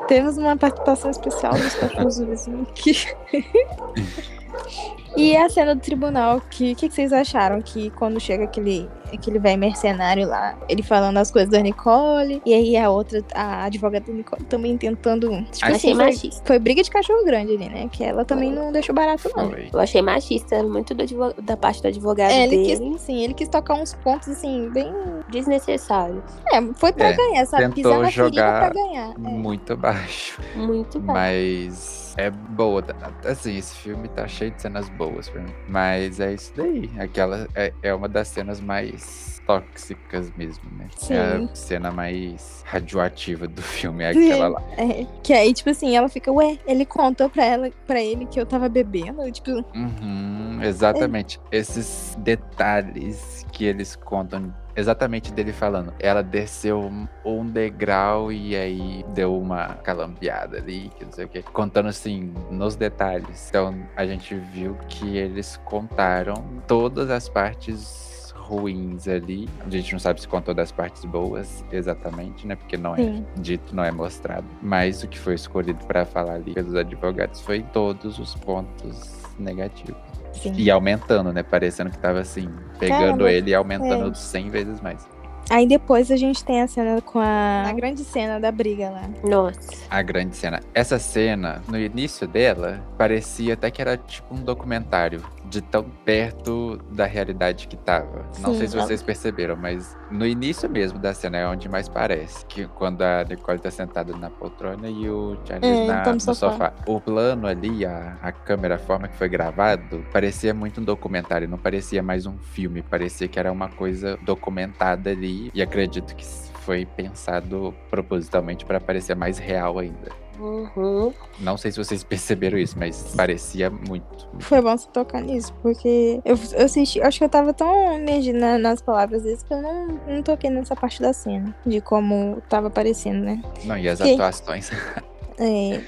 Temos 0.08 0.36
uma 0.36 0.56
participação 0.56 1.10
especial 1.10 1.52
dos 1.52 1.74
cachorros 1.74 2.18
do 2.18 2.26
vizinho 2.26 2.62
aqui. 2.62 2.92
E 5.16 5.36
a 5.36 5.48
cena 5.48 5.74
do 5.74 5.80
tribunal, 5.80 6.40
que 6.50 6.74
que, 6.74 6.88
que 6.88 6.94
vocês 6.94 7.12
acharam? 7.12 7.62
Que 7.62 7.90
quando 7.90 8.20
chega 8.20 8.44
aquele, 8.44 8.88
aquele 9.12 9.38
velho 9.38 9.58
mercenário 9.58 10.28
lá, 10.28 10.56
ele 10.68 10.82
falando 10.82 11.16
as 11.16 11.30
coisas 11.30 11.50
da 11.50 11.58
Nicole, 11.60 12.42
e 12.44 12.52
aí 12.52 12.76
a 12.76 12.90
outra, 12.90 13.22
a 13.34 13.64
advogada 13.64 14.04
da 14.06 14.12
Nicole 14.12 14.44
também 14.44 14.76
tentando. 14.76 15.30
Tipo 15.50 15.64
Achei 15.64 15.70
assim, 15.76 15.94
foi, 15.94 16.04
machista. 16.04 16.42
foi 16.44 16.58
briga 16.58 16.82
de 16.82 16.90
cachorro 16.90 17.24
grande 17.24 17.54
ali, 17.54 17.68
né? 17.68 17.88
Que 17.90 18.04
ela 18.04 18.24
também 18.24 18.52
não 18.52 18.70
deixou 18.70 18.94
barato, 18.94 19.30
não. 19.34 19.50
Foi. 19.50 19.70
Eu 19.72 19.80
achei 19.80 20.02
machista, 20.02 20.62
muito 20.62 20.94
do 20.94 21.06
da 21.42 21.56
parte 21.56 21.80
do 21.80 21.88
advogado 21.88 22.30
É, 22.30 22.44
ele 22.44 22.56
dele. 22.58 22.90
quis, 22.90 23.00
sim, 23.00 23.22
ele 23.22 23.32
quis 23.34 23.48
tocar 23.48 23.74
uns 23.74 23.94
pontos 23.94 24.28
assim, 24.28 24.68
bem. 24.70 24.92
Desnecessário. 25.30 26.22
É, 26.52 26.60
foi 26.74 26.92
pra 26.92 27.08
É, 27.08 27.12
ganhar, 27.14 27.46
sabe? 27.46 27.62
tentou 27.74 27.74
Pisar 27.74 27.98
na 28.00 28.10
ferida 28.10 28.36
jogar 28.36 28.70
pra 28.70 28.82
ganhar. 28.82 29.10
É. 29.10 29.18
Muito 29.18 29.76
baixo. 29.76 30.40
Muito 30.54 30.98
bom. 31.00 31.12
Mas 31.12 32.14
é 32.18 32.30
boa. 32.30 32.82
Assim, 33.24 33.56
esse 33.56 33.74
filme 33.76 34.08
tá 34.08 34.26
cheio 34.26 34.50
de 34.50 34.62
cenas 34.62 34.88
boas 34.90 35.05
pra 35.30 35.42
mim. 35.42 35.52
Mas 35.68 36.20
é 36.20 36.34
isso 36.34 36.52
daí. 36.56 36.90
Aquela 36.98 37.48
é, 37.54 37.72
é 37.82 37.94
uma 37.94 38.08
das 38.08 38.28
cenas 38.28 38.60
mais 38.60 39.40
tóxicas 39.46 40.32
mesmo, 40.36 40.64
né? 40.76 40.88
É 40.94 41.38
Sim. 41.38 41.48
a 41.50 41.54
cena 41.54 41.90
mais 41.92 42.62
radioativa 42.66 43.46
do 43.46 43.62
filme, 43.62 44.02
é 44.04 44.10
aquela 44.10 44.48
lá. 44.48 44.62
É, 44.76 45.06
que 45.22 45.32
aí, 45.32 45.54
tipo 45.54 45.70
assim, 45.70 45.96
ela 45.96 46.08
fica, 46.08 46.32
ué, 46.32 46.58
ele 46.66 46.84
contou 46.84 47.30
pra 47.30 47.44
ela, 47.44 47.70
pra 47.86 48.02
ele 48.02 48.26
que 48.26 48.40
eu 48.40 48.44
tava 48.44 48.68
bebendo, 48.68 49.30
tipo, 49.30 49.64
Uhum, 49.74 50.58
exatamente. 50.62 51.40
Esses 51.52 52.16
detalhes 52.18 53.46
que 53.52 53.64
eles 53.64 53.94
contam. 53.96 54.52
Exatamente 54.76 55.32
dele 55.32 55.52
falando. 55.52 55.92
Ela 55.98 56.22
desceu 56.22 56.80
um- 57.24 57.46
degrau 57.46 58.30
e 58.30 58.54
aí 58.54 59.04
deu 59.14 59.36
uma 59.38 59.74
calambiada 59.76 60.58
ali, 60.58 60.90
que 60.96 61.04
não 61.04 61.12
sei 61.12 61.24
o 61.24 61.28
quê. 61.28 61.42
Contando 61.42 61.88
assim, 61.88 62.34
nos 62.50 62.76
detalhes. 62.76 63.48
Então 63.48 63.74
a 63.96 64.04
gente 64.04 64.34
viu 64.34 64.76
que 64.88 65.16
eles 65.16 65.56
contaram 65.64 66.34
todas 66.66 67.10
as 67.10 67.28
partes 67.28 68.34
ruins 68.36 69.08
ali. 69.08 69.48
A 69.66 69.70
gente 69.70 69.92
não 69.92 69.98
sabe 69.98 70.20
se 70.20 70.28
contou 70.28 70.54
das 70.54 70.70
partes 70.70 71.04
boas 71.04 71.64
exatamente, 71.72 72.46
né? 72.46 72.54
Porque 72.54 72.76
não 72.76 72.94
é 72.94 72.98
Sim. 72.98 73.26
dito, 73.36 73.74
não 73.74 73.82
é 73.82 73.90
mostrado. 73.90 74.46
Mas 74.62 75.02
o 75.02 75.08
que 75.08 75.18
foi 75.18 75.34
escolhido 75.34 75.84
para 75.86 76.04
falar 76.04 76.34
ali 76.34 76.52
pelos 76.54 76.74
advogados 76.74 77.40
foi 77.40 77.62
todos 77.62 78.18
os 78.18 78.34
pontos 78.36 79.16
negativos. 79.38 80.00
Sim. 80.32 80.52
E 80.56 80.70
aumentando, 80.70 81.32
né? 81.32 81.42
Parecendo 81.42 81.90
que 81.90 81.98
tava 81.98 82.20
assim, 82.20 82.48
pegando 82.78 83.00
Caramba, 83.00 83.32
ele 83.32 83.50
e 83.50 83.54
aumentando 83.54 84.10
é. 84.10 84.14
100 84.14 84.50
vezes 84.50 84.80
mais. 84.80 85.06
Aí 85.48 85.66
depois 85.66 86.10
a 86.10 86.16
gente 86.16 86.44
tem 86.44 86.60
a 86.62 86.66
cena 86.66 87.00
com 87.00 87.18
a. 87.20 87.62
A 87.68 87.72
grande 87.72 88.02
cena 88.02 88.40
da 88.40 88.50
briga 88.50 88.90
lá. 88.90 89.02
Nossa. 89.24 89.58
A 89.88 90.02
grande 90.02 90.36
cena. 90.36 90.60
Essa 90.74 90.98
cena, 90.98 91.62
no 91.68 91.78
início 91.78 92.26
dela, 92.26 92.82
parecia 92.98 93.54
até 93.54 93.70
que 93.70 93.80
era 93.80 93.96
tipo 93.96 94.34
um 94.34 94.42
documentário. 94.42 95.22
De 95.48 95.60
tão 95.62 95.84
perto 96.04 96.76
da 96.90 97.06
realidade 97.06 97.68
que 97.68 97.76
tava. 97.76 98.26
Não 98.40 98.50
Sim. 98.52 98.58
sei 98.58 98.66
se 98.66 98.76
vocês 98.76 99.00
perceberam, 99.00 99.54
mas 99.54 99.96
no 100.10 100.26
início 100.26 100.68
mesmo 100.68 100.98
da 100.98 101.14
cena 101.14 101.36
é 101.38 101.46
onde 101.46 101.68
mais 101.68 101.88
parece. 101.88 102.44
Que 102.46 102.66
quando 102.66 103.02
a 103.02 103.22
Nicole 103.22 103.60
tá 103.60 103.70
sentada 103.70 104.12
na 104.16 104.28
poltrona 104.28 104.88
e 104.88 105.08
o 105.08 105.36
Charles 105.44 105.70
É, 105.70 105.86
na- 105.86 106.00
tá 106.00 106.10
no 106.10 106.14
no 106.16 106.20
sofá. 106.20 106.34
sofá. 106.50 106.72
O 106.84 107.00
plano 107.00 107.46
ali, 107.46 107.86
a, 107.86 108.16
a 108.20 108.32
câmera, 108.32 108.74
a 108.74 108.78
forma 108.78 109.06
que 109.06 109.16
foi 109.16 109.28
gravado, 109.28 110.04
parecia 110.12 110.52
muito 110.52 110.80
um 110.80 110.84
documentário. 110.84 111.46
Não 111.48 111.58
parecia 111.58 112.02
mais 112.02 112.26
um 112.26 112.36
filme. 112.38 112.82
Parecia 112.82 113.28
que 113.28 113.38
era 113.38 113.52
uma 113.52 113.68
coisa 113.68 114.18
documentada 114.24 115.10
ali. 115.10 115.35
E 115.54 115.62
acredito 115.62 116.14
que 116.16 116.24
foi 116.24 116.84
pensado 116.84 117.72
propositalmente 117.90 118.64
para 118.64 118.80
parecer 118.80 119.14
mais 119.14 119.38
real 119.38 119.78
ainda. 119.78 120.10
Uhum. 120.38 121.14
Não 121.40 121.56
sei 121.56 121.70
se 121.72 121.78
vocês 121.78 122.04
perceberam 122.04 122.58
isso, 122.58 122.78
mas 122.78 123.14
parecia 123.16 123.70
muito. 123.70 124.28
Foi 124.40 124.60
bom 124.60 124.76
você 124.76 124.86
tocar 124.90 125.22
nisso, 125.22 125.50
porque 125.62 126.20
eu, 126.24 126.36
eu 126.58 126.64
assisti, 126.66 127.00
acho 127.00 127.18
que 127.18 127.24
eu 127.24 127.28
tava 127.28 127.54
tão 127.54 127.96
imergida 127.98 128.38
na- 128.38 128.58
nas 128.58 128.82
palavras 128.82 129.22
deles 129.22 129.42
que 129.42 129.54
eu 129.54 129.62
não, 129.62 129.86
não 130.06 130.22
toquei 130.22 130.50
nessa 130.50 130.76
parte 130.76 131.00
da 131.00 131.12
cena, 131.14 131.56
de 131.64 131.80
como 131.80 132.42
tava 132.50 132.66
aparecendo, 132.66 133.20
né? 133.24 133.42
Não, 133.64 133.78
e 133.78 133.88
as 133.88 133.98
atuações 134.00 134.70
É, 135.38 135.80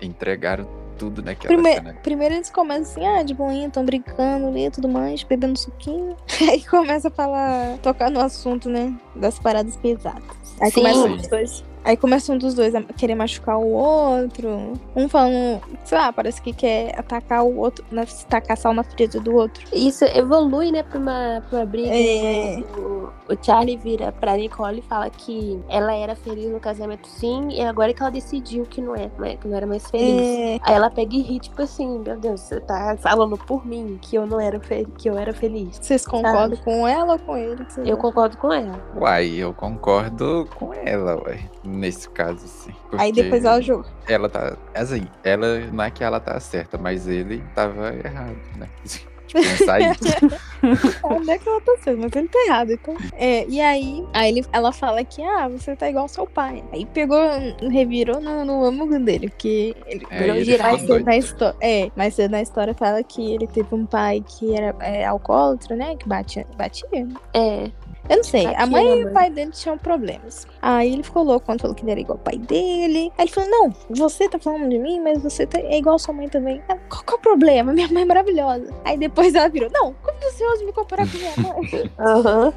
entregaram 0.00 0.66
tudo 0.98 1.22
naquela 1.22 1.54
prime- 1.54 1.74
cena. 1.74 1.94
primeiro 2.02 2.34
eles 2.34 2.50
começam 2.50 2.82
assim, 2.82 3.06
ah, 3.06 3.22
de 3.22 3.32
boinha, 3.34 3.70
tão 3.70 3.84
brincando 3.84 4.48
ali 4.48 4.66
e 4.66 4.70
tudo 4.70 4.88
mais, 4.88 5.22
bebendo 5.22 5.58
suquinho. 5.58 6.16
Aí 6.50 6.62
começa 6.64 7.08
a 7.08 7.10
falar, 7.10 7.78
tocar 7.78 8.10
no 8.10 8.20
assunto, 8.20 8.68
né? 8.68 8.94
Das 9.14 9.38
paradas 9.38 9.76
pesadas. 9.76 10.22
Aí 10.60 10.70
Sim. 10.70 10.80
começa 10.80 11.02
Sim. 11.02 11.14
os 11.14 11.28
dois. 11.28 11.64
Aí 11.84 11.96
começa 11.96 12.32
um 12.32 12.38
dos 12.38 12.54
dois 12.54 12.74
a 12.74 12.82
querer 12.82 13.14
machucar 13.14 13.58
o 13.58 13.70
outro. 13.70 14.72
Um 14.94 15.08
falando, 15.08 15.60
sei 15.84 15.98
lá, 15.98 16.12
parece 16.12 16.40
que 16.42 16.52
quer 16.52 16.98
atacar 16.98 17.44
o 17.44 17.56
outro, 17.58 17.84
na, 17.90 18.04
tacar 18.28 18.56
sal 18.56 18.74
na 18.74 18.82
ferida 18.82 19.20
do 19.20 19.34
outro. 19.34 19.64
Isso 19.72 20.04
evolui, 20.04 20.70
né, 20.70 20.82
pra 20.82 20.98
uma, 20.98 21.42
pra 21.48 21.58
uma 21.58 21.66
briga. 21.66 21.88
É. 21.88 22.56
né? 22.56 22.64
O, 22.76 23.10
o 23.32 23.36
Charlie 23.40 23.76
vira 23.76 24.12
pra 24.12 24.36
Nicole 24.36 24.78
e 24.78 24.82
fala 24.82 25.08
que 25.10 25.60
ela 25.68 25.94
era 25.94 26.14
feliz 26.14 26.50
no 26.50 26.60
casamento 26.60 27.08
sim, 27.08 27.48
e 27.50 27.60
agora 27.60 27.92
que 27.92 28.02
ela 28.02 28.10
decidiu 28.10 28.64
que 28.64 28.80
não, 28.80 28.94
é, 28.94 29.08
que 29.36 29.46
não 29.46 29.56
era 29.56 29.66
mais 29.66 29.88
feliz. 29.90 30.20
É, 30.20 30.58
Aí 30.62 30.74
ela 30.74 30.90
pega 30.90 31.14
e 31.14 31.22
ri, 31.22 31.38
tipo 31.38 31.60
assim, 31.62 31.98
meu 31.98 32.16
Deus, 32.16 32.40
você 32.40 32.60
tá 32.60 32.96
falando 32.98 33.36
por 33.36 33.66
mim 33.66 33.98
que 34.00 34.16
eu 34.16 34.26
não 34.26 34.40
era 34.40 34.58
feliz, 34.60 34.88
que 34.96 35.08
eu 35.08 35.16
era 35.16 35.32
feliz. 35.32 35.78
vocês 35.80 36.06
concordam 36.06 36.58
com 36.64 36.86
ela 36.86 37.14
ou 37.14 37.18
com 37.18 37.36
ele? 37.36 37.66
Eu 37.84 37.96
concordo 37.96 38.36
com 38.36 38.52
ela. 38.52 38.78
Uai, 38.96 39.28
eu 39.28 39.52
concordo 39.52 40.48
com 40.56 40.72
ela, 40.74 41.16
uai. 41.22 41.40
Nesse 41.68 42.08
caso, 42.10 42.46
sim. 42.46 42.72
Aí 42.96 43.12
depois 43.12 43.44
ela 43.44 43.60
jogou. 43.60 43.84
ela 44.08 44.28
tá. 44.28 44.56
Assim, 44.74 45.06
ela 45.22 45.58
não 45.72 45.84
é 45.84 45.90
que 45.90 46.02
ela 46.02 46.18
tá 46.18 46.38
certa, 46.40 46.78
mas 46.78 47.06
ele 47.06 47.42
tava 47.54 47.94
errado, 47.94 48.36
né? 48.56 48.68
Pensar 49.30 49.78
isso. 49.80 50.02
Onde 51.04 51.30
é 51.30 51.38
que 51.38 51.46
ela 51.46 51.60
tá 51.60 51.76
sendo? 51.84 51.98
Mas 52.00 52.16
ele 52.16 52.28
tá 52.28 52.38
errado, 52.46 52.72
então. 52.72 52.96
É, 53.12 53.44
e 53.46 53.60
aí, 53.60 54.02
aí 54.14 54.30
ele, 54.30 54.46
ela 54.50 54.72
fala 54.72 55.04
que, 55.04 55.22
ah, 55.22 55.46
você 55.48 55.76
tá 55.76 55.86
igual 55.90 56.04
ao 56.04 56.08
seu 56.08 56.26
pai. 56.26 56.64
Aí 56.72 56.86
pegou, 56.86 57.20
revirou 57.70 58.22
no, 58.22 58.42
no 58.46 58.64
âmago 58.64 58.98
dele, 58.98 59.30
que 59.36 59.76
ele 59.86 60.06
É, 60.08 60.18
virou 60.18 60.42
girar 60.42 60.76
doido. 60.78 61.04
na 61.04 61.16
história. 61.18 61.56
É, 61.60 61.90
mas 61.94 62.16
na 62.16 62.40
história 62.40 62.72
fala 62.72 63.02
que 63.02 63.34
ele 63.34 63.46
teve 63.46 63.68
um 63.74 63.84
pai 63.84 64.24
que 64.26 64.54
era 64.54 64.74
é, 64.80 65.04
alcoólatra, 65.04 65.76
né? 65.76 65.94
Que 65.96 66.08
batia. 66.08 66.46
batia. 66.56 66.88
né? 66.94 67.14
É. 67.34 67.70
Eu 68.08 68.16
não 68.16 68.24
sei. 68.24 68.44
Batia 68.44 68.62
a 68.62 68.66
mãe 68.66 69.00
e 69.00 69.04
o 69.04 69.12
pai 69.12 69.30
dele 69.30 69.50
tinham 69.50 69.76
problemas. 69.76 70.46
Aí 70.62 70.92
ele 70.92 71.02
ficou 71.02 71.22
louco 71.22 71.44
quando 71.46 71.60
falou 71.60 71.74
que 71.74 71.82
ele 71.84 71.90
era 71.90 72.00
igual 72.00 72.16
ao 72.18 72.24
pai 72.24 72.38
dele. 72.38 73.12
Aí 73.18 73.24
ele 73.26 73.30
falou: 73.32 73.50
Não, 73.50 73.74
você 73.90 74.28
tá 74.28 74.38
falando 74.38 74.68
de 74.68 74.78
mim, 74.78 75.00
mas 75.00 75.22
você 75.22 75.46
tá- 75.46 75.58
é 75.60 75.78
igual 75.78 75.96
a 75.96 75.98
sua 75.98 76.14
mãe 76.14 76.28
também. 76.28 76.62
Ah, 76.68 76.76
Qual, 76.88 77.02
qual 77.04 77.18
o 77.18 77.20
problema? 77.20 77.72
Minha 77.72 77.88
mãe 77.88 78.02
é 78.02 78.06
maravilhosa. 78.06 78.72
Aí 78.84 78.96
depois 78.96 79.34
ela 79.34 79.48
virou: 79.48 79.68
Não, 79.72 79.94
como 80.02 80.18
você 80.20 80.44
ousa 80.44 80.64
me 80.64 80.72
comparar 80.72 81.06
com 81.10 81.18
minha 81.18 81.32
mãe? 81.36 81.90
Aham. 81.98 82.52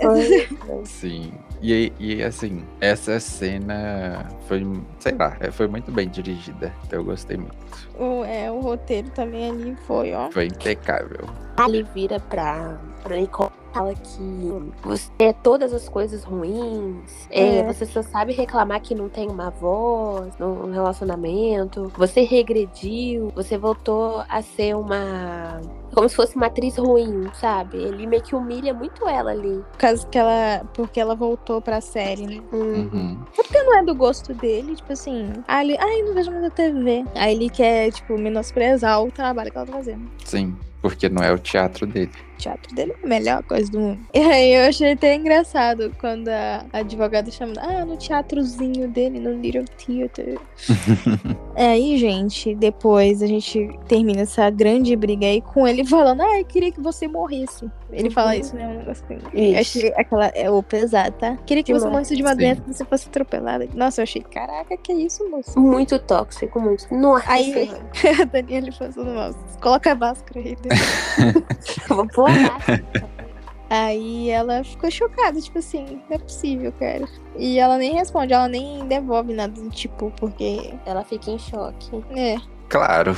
Foi. 0.00 0.48
Sim. 0.84 1.32
E, 1.62 1.90
e 1.98 2.22
assim, 2.22 2.62
essa 2.82 3.18
cena 3.18 4.26
foi, 4.46 4.62
sei 4.98 5.12
lá, 5.14 5.36
é, 5.40 5.50
foi 5.50 5.66
muito 5.66 5.90
bem 5.90 6.06
dirigida. 6.08 6.72
Eu 6.92 7.02
gostei 7.02 7.38
muito. 7.38 7.56
o, 7.98 8.22
é, 8.24 8.50
o 8.50 8.60
roteiro 8.60 9.08
também 9.10 9.48
ali 9.50 9.76
foi, 9.86 10.12
ó. 10.12 10.30
Foi 10.30 10.46
impecável. 10.46 11.24
Ele 11.66 11.82
vira 11.94 12.20
pra, 12.20 12.78
pra 13.02 13.16
Nicole 13.16 13.50
fala 13.76 13.94
que 13.94 14.72
você 14.82 15.10
é 15.18 15.32
todas 15.32 15.72
as 15.72 15.88
coisas 15.88 16.24
ruins, 16.24 17.26
é, 17.30 17.58
É. 17.58 17.62
você 17.72 17.84
só 17.86 18.02
sabe 18.02 18.32
reclamar 18.32 18.80
que 18.80 18.94
não 18.94 19.08
tem 19.08 19.28
uma 19.28 19.50
voz 19.50 20.32
no 20.38 20.70
relacionamento, 20.70 21.92
você 21.96 22.22
regrediu, 22.22 23.30
você 23.34 23.56
voltou 23.58 24.22
a 24.28 24.42
ser 24.42 24.74
uma. 24.76 25.60
como 25.94 26.08
se 26.08 26.16
fosse 26.16 26.36
uma 26.36 26.46
atriz 26.46 26.76
ruim, 26.76 27.28
sabe? 27.34 27.78
Ele 27.78 28.06
meio 28.06 28.22
que 28.22 28.34
humilha 28.34 28.74
muito 28.74 29.06
ela 29.08 29.30
ali. 29.30 29.62
Por 29.72 29.78
causa 29.78 30.06
que 30.06 30.18
ela. 30.18 30.62
Porque 30.74 31.00
ela 31.00 31.14
voltou 31.14 31.60
pra 31.62 31.80
série, 31.80 32.26
né? 32.26 32.42
Uhum. 32.52 33.18
Porque 33.34 33.62
não 33.62 33.78
é 33.78 33.82
do 33.82 33.94
gosto 33.94 34.34
dele, 34.34 34.76
tipo 34.76 34.92
assim. 34.92 35.32
Ah, 35.48 35.62
ele, 35.64 35.76
ai, 35.78 36.02
não 36.02 36.12
vejo 36.14 36.30
muita 36.30 36.50
TV. 36.50 37.04
Aí 37.14 37.34
ele 37.34 37.48
quer, 37.48 37.90
tipo, 37.92 38.18
menosprezar 38.18 39.02
o 39.02 39.10
trabalho 39.10 39.50
que 39.50 39.56
ela 39.56 39.66
tá 39.66 39.72
fazendo. 39.72 40.10
Sim, 40.24 40.54
porque 40.82 41.08
não 41.08 41.22
é 41.22 41.32
o 41.32 41.38
teatro 41.38 41.86
dele. 41.86 42.12
O 42.36 42.38
teatro 42.38 42.74
dele 42.74 42.92
é 43.02 43.06
a 43.06 43.08
melhor 43.08 43.42
coisa 43.44 43.70
do 43.70 43.80
mundo. 43.80 44.00
E 44.12 44.18
aí 44.18 44.52
eu 44.54 44.68
achei 44.68 44.92
até 44.92 45.14
engraçado 45.14 45.90
quando 45.98 46.28
a 46.28 46.64
advogada 46.72 47.30
chama. 47.30 47.54
Ah, 47.58 47.84
no 47.84 47.96
teatrozinho 47.96 48.88
dele, 48.88 49.18
no 49.18 49.32
Little 49.40 49.64
Theater. 49.64 50.38
É 51.54 51.68
aí, 51.72 51.96
gente, 51.96 52.54
depois 52.54 53.22
a 53.22 53.26
gente 53.26 53.70
termina 53.88 54.20
essa 54.20 54.50
grande 54.50 54.94
briga 54.94 55.26
aí 55.26 55.40
com 55.40 55.66
ele 55.66 55.84
falando, 55.86 56.20
ah, 56.20 56.38
eu 56.38 56.44
queria 56.44 56.70
que 56.70 56.80
você 56.80 57.08
morresse. 57.08 57.70
Ele 57.90 58.10
fala 58.10 58.34
Uhum. 58.34 58.40
isso, 58.40 58.54
né? 58.56 58.66
Um 58.66 58.78
negócio 58.78 59.04
assim. 59.08 59.56
Achei 59.56 59.92
aquela. 59.96 60.26
É 60.34 60.50
o 60.50 60.62
pesado, 60.62 61.16
tá? 61.18 61.36
Queria 61.46 61.62
que 61.62 61.72
você 61.72 61.78
Demais. 61.86 61.92
morresse 61.92 62.16
de 62.16 62.22
uma 62.22 62.34
doença 62.34 62.60
que 62.60 62.74
você 62.74 62.84
fosse 62.84 63.08
atropelada. 63.08 63.68
Nossa, 63.74 64.00
eu 64.00 64.02
achei, 64.02 64.22
caraca, 64.22 64.76
que 64.76 64.92
isso, 64.92 65.26
moço? 65.30 65.58
Muito 65.58 65.98
tóxico, 66.00 66.60
muito. 66.60 66.92
Nossa, 66.92 67.30
Aí- 67.30 67.70
a 68.20 68.24
Daniela 68.24 68.68
passando 68.76 69.14
mal. 69.14 69.32
Coloca 69.62 69.92
a 69.92 69.94
máscara 69.94 70.40
aí. 70.40 70.56
né? 70.64 71.34
Aí 73.68 74.30
ela 74.30 74.62
ficou 74.62 74.88
chocada, 74.90 75.40
tipo 75.40 75.58
assim, 75.58 76.00
não 76.08 76.16
é 76.16 76.18
possível, 76.18 76.72
cara. 76.72 77.08
E 77.36 77.58
ela 77.58 77.76
nem 77.76 77.94
responde, 77.94 78.32
ela 78.32 78.46
nem 78.46 78.86
devolve 78.86 79.32
nada 79.32 79.60
do 79.60 79.70
tipo, 79.70 80.12
porque. 80.18 80.72
Ela 80.86 81.02
fica 81.02 81.30
em 81.30 81.38
choque. 81.38 82.04
É. 82.10 82.36
Claro, 82.68 83.16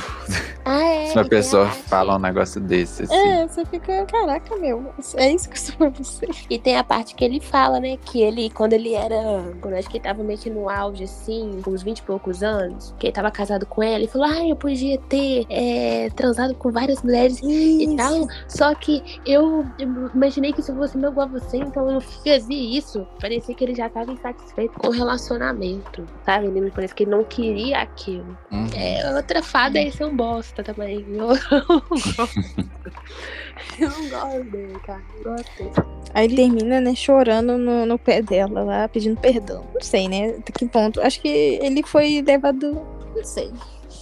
Ah, 0.63 0.83
é. 0.83 1.05
se 1.07 1.13
uma 1.13 1.23
e 1.23 1.25
a 1.25 1.29
pessoa 1.29 1.65
fala 1.65 2.15
um 2.15 2.19
negócio 2.19 2.61
desse, 2.61 3.03
assim. 3.03 3.15
É, 3.15 3.47
você 3.47 3.65
fica, 3.65 4.05
caraca, 4.05 4.55
meu, 4.57 4.93
é 5.15 5.31
isso 5.31 5.49
que 5.49 5.57
eu 5.57 5.61
sou 5.61 5.75
pra 5.75 5.89
você. 5.89 6.27
E 6.49 6.59
tem 6.59 6.77
a 6.77 6.83
parte 6.83 7.15
que 7.15 7.25
ele 7.25 7.39
fala, 7.39 7.79
né? 7.79 7.97
Que 7.97 8.21
ele, 8.21 8.49
quando 8.51 8.73
ele 8.73 8.93
era. 8.93 9.15
Quando 9.59 9.73
acho 9.73 9.89
que 9.89 9.97
ele 9.97 10.03
tava 10.03 10.23
meio 10.23 10.37
que 10.37 10.49
no 10.49 10.69
auge, 10.69 11.05
assim, 11.05 11.59
com 11.63 11.71
uns 11.71 11.81
20 11.81 11.97
e 11.99 12.03
poucos 12.03 12.43
anos, 12.43 12.93
que 12.99 13.07
ele 13.07 13.13
tava 13.13 13.31
casado 13.31 13.65
com 13.65 13.81
ela, 13.81 13.95
ele 13.95 14.07
falou: 14.07 14.27
Ah, 14.27 14.47
eu 14.47 14.55
podia 14.55 14.99
ter 15.09 15.45
é, 15.49 16.09
transado 16.15 16.53
com 16.53 16.71
várias 16.71 17.01
mulheres 17.01 17.39
e 17.43 17.95
tal. 17.97 18.27
Só 18.47 18.75
que 18.75 19.19
eu 19.25 19.65
imaginei 20.13 20.53
que 20.53 20.61
se 20.61 20.71
eu 20.71 20.75
fosse 20.75 20.95
meu 20.97 21.09
igual 21.11 21.27
a 21.27 21.39
você, 21.39 21.57
então 21.57 21.89
eu 21.89 21.99
fazia 22.01 22.77
isso. 22.77 23.07
Parecia 23.19 23.55
que 23.55 23.63
ele 23.63 23.73
já 23.73 23.89
tava 23.89 24.11
insatisfeito 24.11 24.77
com 24.79 24.87
o 24.87 24.91
relacionamento, 24.91 26.05
sabe? 26.23 26.45
Ele 26.45 26.61
me 26.61 26.69
parece 26.71 26.93
que 26.93 27.03
ele 27.03 27.11
não 27.11 27.23
queria 27.23 27.79
aquilo. 27.81 28.37
Uhum. 28.51 28.67
É, 28.75 29.15
outra 29.15 29.38
fada 29.41 29.79
esse 29.81 30.01
é 30.01 30.05
um 30.05 30.15
bosta 30.15 30.63
também. 30.63 31.05
Eu 31.09 31.17
não 31.17 31.27
gosto. 31.27 32.39
Eu 33.79 33.89
não 33.89 34.09
gosto 34.09 34.43
dele, 34.51 34.79
cara. 34.85 35.01
Não 35.23 35.35
gosto 35.35 35.57
dele. 35.57 35.71
Aí 36.13 36.25
ele 36.25 36.35
termina, 36.35 36.81
né, 36.81 36.95
chorando 36.95 37.57
no, 37.57 37.85
no 37.85 37.99
pé 37.99 38.21
dela 38.21 38.63
lá, 38.63 38.87
pedindo 38.87 39.19
perdão. 39.19 39.63
Não 39.73 39.81
sei, 39.81 40.07
né? 40.07 40.35
Até 40.39 40.51
que 40.51 40.65
ponto. 40.67 40.99
Acho 41.01 41.21
que 41.21 41.27
ele 41.61 41.83
foi 41.83 42.21
levado. 42.25 42.81
Não 43.15 43.23
sei. 43.23 43.51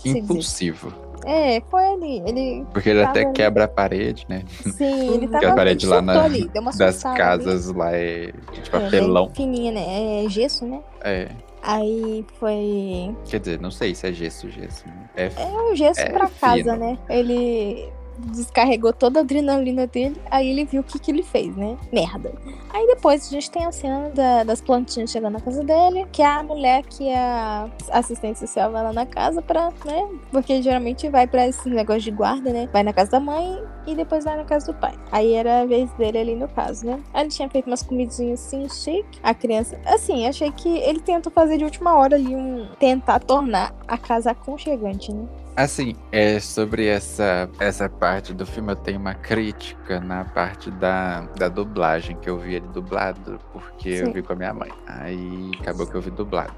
Impulsivo. 0.06 0.94
É, 1.26 1.62
foi 1.70 1.84
ali. 1.86 2.24
Ele. 2.26 2.66
Porque 2.72 2.90
ele 2.90 3.04
até 3.04 3.22
Tava- 3.24 3.34
quebra 3.34 3.64
a 3.66 3.68
parede, 3.68 4.26
né? 4.30 4.44
Sim, 4.48 5.14
ele 5.16 5.26
tava. 5.28 5.38
Aquela 5.38 5.56
parede 5.56 5.86
lá 5.86 6.02
na- 6.02 6.24
ali, 6.24 6.48
deu 6.48 6.62
uma 6.62 6.72
Das 6.72 7.04
casas 7.04 7.68
lá 7.74 7.92
é 7.92 8.28
de 8.28 8.32
ali. 8.32 8.36
É, 8.68 8.70
papelão. 8.70 9.26
bem 9.26 9.36
fininha, 9.36 9.72
né? 9.74 10.24
É 10.26 10.30
gesso, 10.30 10.66
né? 10.66 10.80
É. 11.02 11.28
Aí 11.70 12.26
foi. 12.40 13.14
Quer 13.26 13.42
dizer, 13.42 13.60
não 13.60 13.70
sei 13.72 13.94
se 13.94 14.08
é 14.08 14.14
gesso, 14.14 14.50
gesso. 14.50 14.86
É, 15.18 15.26
É 15.26 15.46
um 15.46 15.76
gesso 15.76 16.00
É 16.00 16.10
pra 16.10 16.28
fino. 16.28 16.40
casa, 16.40 16.78
né? 16.78 16.98
Ele 17.10 17.92
descarregou 18.18 18.92
toda 18.94 19.20
a 19.20 19.24
adrenalina 19.24 19.88
dele, 19.88 20.20
aí 20.30 20.50
ele 20.50 20.66
viu 20.66 20.82
o 20.82 20.84
que, 20.84 21.00
que 21.00 21.12
ele 21.12 21.24
fez, 21.24 21.56
né? 21.56 21.78
Merda. 21.92 22.32
Aí 22.70 22.86
depois 22.88 23.28
a 23.28 23.30
gente 23.32 23.50
tem 23.50 23.66
a 23.66 23.72
cena 23.72 24.10
da- 24.10 24.44
das 24.44 24.62
plantinhas 24.62 25.10
chegando 25.12 25.34
na 25.34 25.42
casa 25.42 25.64
dele, 25.64 26.06
que 26.12 26.22
a 26.22 26.44
mulher 26.44 26.84
que 26.84 27.08
é 27.08 27.18
a 27.18 27.70
assistente 27.92 28.40
social 28.40 28.72
vai 28.72 28.84
lá 28.84 28.94
na 28.94 29.06
casa 29.06 29.42
pra, 29.42 29.72
né? 29.86 30.08
Porque 30.32 30.62
geralmente 30.62 31.10
vai 31.10 31.26
pra 31.28 31.48
esse 31.48 31.68
negócio 31.70 32.02
de 32.02 32.12
guarda, 32.12 32.52
né? 32.52 32.70
Vai 32.72 32.84
na 32.84 32.94
casa 32.94 33.12
da 33.12 33.20
mãe 33.20 33.62
e 33.88 33.96
depois 33.96 34.26
vai 34.26 34.36
na 34.38 34.44
casa 34.44 34.72
do 34.72 34.78
pai. 34.78 34.94
Aí 35.12 35.34
era 35.34 35.62
a 35.62 35.66
vez 35.66 35.92
dele 35.94 36.18
ali 36.18 36.36
no 36.36 36.48
caso, 36.48 36.86
né? 36.86 37.00
Aí 37.14 37.22
ele 37.24 37.30
tinha 37.30 37.50
feito 37.50 37.68
umas 37.68 37.82
comidinhas 37.82 38.46
assim, 38.46 38.68
chique. 38.70 39.20
A 39.24 39.34
criança. 39.34 39.80
Assim, 39.86 40.28
achei 40.28 40.52
que 40.52 40.70
ele 40.80 41.00
tentou 41.00 41.32
fazer 41.32 41.58
de 41.58 41.64
última 41.64 41.96
hora 41.98 42.16
ali 42.16 42.36
um. 42.36 42.68
tentar 42.80 43.20
tornar 43.20 43.74
a 43.88 43.98
casa 43.98 44.32
aconchegante, 44.32 45.12
né? 45.14 45.26
Assim, 45.58 45.96
é 46.12 46.40
sobre 46.40 46.86
essa, 46.86 47.50
essa 47.60 47.90
parte 47.90 48.32
do 48.32 48.46
filme, 48.46 48.74
eu 48.74 48.76
tenho 48.76 49.00
uma 49.00 49.16
crítica 49.16 50.00
na 50.00 50.24
parte 50.24 50.70
da, 50.70 51.22
da 51.36 51.50
dublagem, 51.50 52.16
que 52.16 52.30
eu 52.30 52.38
vi 52.38 52.54
ele 52.54 52.68
dublado, 52.68 53.40
porque 53.52 53.98
Sim. 53.98 54.04
eu 54.04 54.14
vi 54.14 54.22
com 54.22 54.34
a 54.34 54.36
minha 54.36 54.54
mãe. 54.54 54.72
Aí 54.86 55.50
acabou 55.60 55.88
que 55.88 55.96
eu 55.96 56.02
vi 56.02 56.12
dublado. 56.12 56.54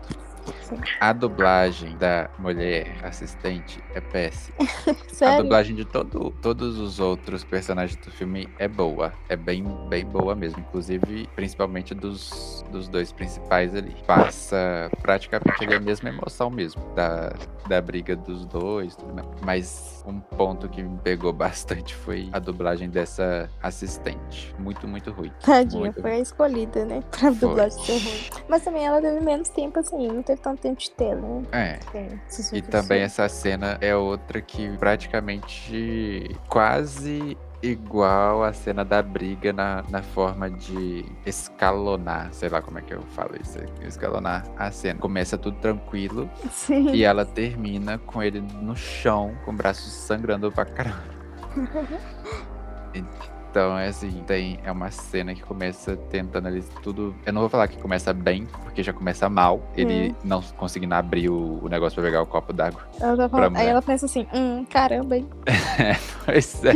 Sim. 0.61 0.77
A 0.99 1.13
dublagem 1.13 1.97
da 1.97 2.29
mulher 2.37 2.97
assistente 3.03 3.83
é 3.93 4.01
péssima. 4.01 4.57
A 5.21 5.41
dublagem 5.41 5.75
de 5.75 5.83
todo, 5.83 6.31
todos 6.41 6.79
os 6.79 6.99
outros 6.99 7.43
personagens 7.43 7.99
do 7.99 8.11
filme 8.11 8.47
é 8.57 8.67
boa. 8.67 9.11
É 9.27 9.35
bem, 9.35 9.65
bem 9.89 10.05
boa 10.05 10.33
mesmo. 10.33 10.59
Inclusive, 10.59 11.27
principalmente 11.35 11.93
dos, 11.93 12.63
dos 12.71 12.87
dois 12.87 13.11
principais 13.11 13.75
ali. 13.75 13.95
Passa 14.07 14.89
praticamente 15.01 15.73
a 15.73 15.79
mesma 15.79 16.09
emoção 16.09 16.49
mesmo. 16.49 16.81
Da, 16.95 17.33
da 17.67 17.81
briga 17.81 18.15
dos 18.15 18.45
dois. 18.45 18.95
Tudo 18.95 19.13
mais. 19.13 19.27
Mas 19.41 19.98
um 20.09 20.19
ponto 20.19 20.67
que 20.67 20.81
me 20.81 20.97
pegou 20.99 21.31
bastante 21.33 21.95
foi 21.95 22.29
a 22.31 22.39
dublagem 22.39 22.89
dessa 22.89 23.49
assistente. 23.61 24.53
Muito, 24.59 24.87
muito 24.87 25.11
ruim. 25.11 25.31
Tadinha, 25.41 25.79
Muito 25.81 26.01
foi 26.01 26.11
a 26.13 26.19
escolhida, 26.19 26.85
né? 26.85 27.01
Pra 27.11 27.31
Foi. 27.31 27.49
dublagem 27.49 27.83
ser 27.83 27.99
ruim. 27.99 28.43
Mas 28.47 28.63
também 28.63 28.85
ela 28.85 29.01
teve 29.01 29.19
menos 29.23 29.49
tempo, 29.49 29.79
assim, 29.79 30.07
não 30.07 30.23
teve 30.23 30.41
tanto 30.41 30.61
tempo 30.61 30.79
de 30.79 30.91
tela, 30.91 31.21
né? 31.21 31.43
É. 31.51 31.79
Se 32.27 32.55
E 32.55 32.61
também 32.61 33.01
essa 33.01 33.27
cena 33.29 33.77
é 33.81 33.95
outra 33.95 34.41
que 34.41 34.69
praticamente 34.77 36.35
quase 36.47 37.37
igual 37.61 38.43
a 38.43 38.53
cena 38.53 38.85
da 38.85 39.01
briga 39.01 39.51
na, 39.51 39.83
na 39.89 40.01
forma 40.01 40.49
de 40.49 41.05
escalonar, 41.25 42.29
sei 42.33 42.49
lá 42.49 42.61
como 42.61 42.79
é 42.79 42.81
que 42.81 42.93
eu 42.93 43.01
falo 43.01 43.31
isso, 43.41 43.59
escalonar 43.81 44.45
a 44.57 44.71
cena. 44.71 44.99
Começa 44.99 45.37
tudo 45.37 45.57
tranquilo 45.57 46.29
Sim. 46.51 46.91
e 46.91 47.03
ela 47.03 47.25
termina 47.25 47.97
com 47.97 48.23
ele 48.23 48.41
no 48.41 48.75
chão, 48.75 49.35
com 49.43 49.51
o 49.51 49.55
braço 49.55 49.89
sangrando 49.89 50.51
pra 50.51 50.65
caramba. 50.65 51.19
Então, 53.49 53.77
é 53.79 53.87
assim, 53.87 54.11
tem, 54.27 54.59
é 54.63 54.71
uma 54.71 54.91
cena 54.91 55.33
que 55.33 55.41
começa 55.41 55.97
tentando 55.97 56.47
ali 56.47 56.63
tudo. 56.83 57.15
Eu 57.25 57.33
não 57.33 57.41
vou 57.41 57.49
falar 57.49 57.67
que 57.67 57.77
começa 57.77 58.13
bem, 58.13 58.45
porque 58.63 58.83
já 58.83 58.93
começa 58.93 59.27
mal. 59.27 59.59
Ele 59.75 60.15
não 60.23 60.41
conseguindo 60.55 60.93
abrir 60.93 61.29
o, 61.29 61.59
o 61.63 61.67
negócio 61.67 61.95
pra 61.95 62.03
pegar 62.03 62.21
o 62.21 62.27
copo 62.27 62.53
d'água. 62.53 62.81
Ela 63.01 63.17
tá 63.17 63.27
falando- 63.29 63.55
Aí 63.57 63.67
ela 63.67 63.81
pensa 63.81 64.05
assim, 64.05 64.27
hum, 64.33 64.63
caramba, 64.69 65.17
hein? 65.17 65.27
Pois 66.25 66.63
é. 66.63 66.73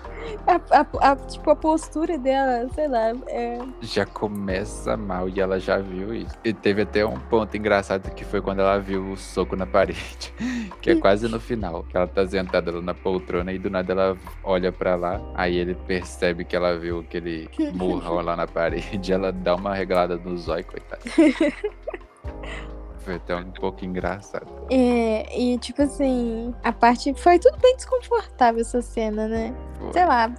A, 0.48 0.80
a- 0.80 1.12
a- 1.12 1.16
tipo, 1.16 1.50
a 1.52 1.56
postura 1.56 2.18
dela, 2.18 2.68
sei 2.74 2.88
lá, 2.88 3.12
é. 3.28 3.60
Já 3.82 4.06
começa 4.06 4.96
mal 4.98 5.28
e 5.30 5.40
ela 5.40 5.60
já 5.60 5.78
viu 5.78 6.14
isso. 6.14 6.36
E 6.44 6.54
teve 6.54 6.82
até 6.84 7.06
um 7.06 7.18
ponto 7.20 7.56
engraçado 7.58 8.10
que 8.14 8.24
foi 8.26 8.42
quando 8.42 8.60
ela 8.60 8.78
viu 8.80 9.12
o 9.12 9.18
soco 9.18 9.56
na 9.56 9.66
parede. 9.68 10.34
Que 10.82 10.92
é 10.92 10.96
quase 10.96 11.28
no 11.28 11.40
final. 11.40 11.84
Que 11.84 11.98
ela 11.98 12.08
tá 12.08 12.28
sentada 12.28 12.72
lá 12.72 12.82
na 12.82 12.94
poltrona 12.94 13.52
e 13.52 13.60
do 13.60 13.70
nada 13.70 13.92
ela 13.94 14.18
olha 14.44 14.72
pra 14.72 14.96
lá. 14.96 15.22
Aí 15.36 15.56
ele 15.58 15.76
percebe 15.76 16.44
que 16.46 16.56
ela 16.56 16.78
viu 16.78 17.00
aquele 17.00 17.50
murrão 17.74 18.16
lá 18.22 18.36
na 18.36 18.48
parede. 18.48 19.12
Ela 19.14 19.32
dá 19.32 19.56
uma 19.56 19.74
regalada 19.74 20.16
no 20.18 20.38
zóio, 20.38 20.66
coitada. 20.66 21.02
Foi 23.04 23.16
até 23.16 23.36
um 23.36 23.52
pouco 23.52 23.84
engraçado. 23.84 24.48
É, 24.70 25.38
e 25.40 25.58
tipo 25.58 25.82
assim, 25.82 26.54
a 26.64 26.72
parte. 26.72 27.14
Foi 27.16 27.38
tudo 27.38 27.58
bem 27.60 27.76
desconfortável 27.76 28.62
essa 28.62 28.82
cena, 28.82 29.28
né? 29.28 29.54
Foi. 29.80 29.94
Sei 29.94 30.06
lá. 30.06 30.32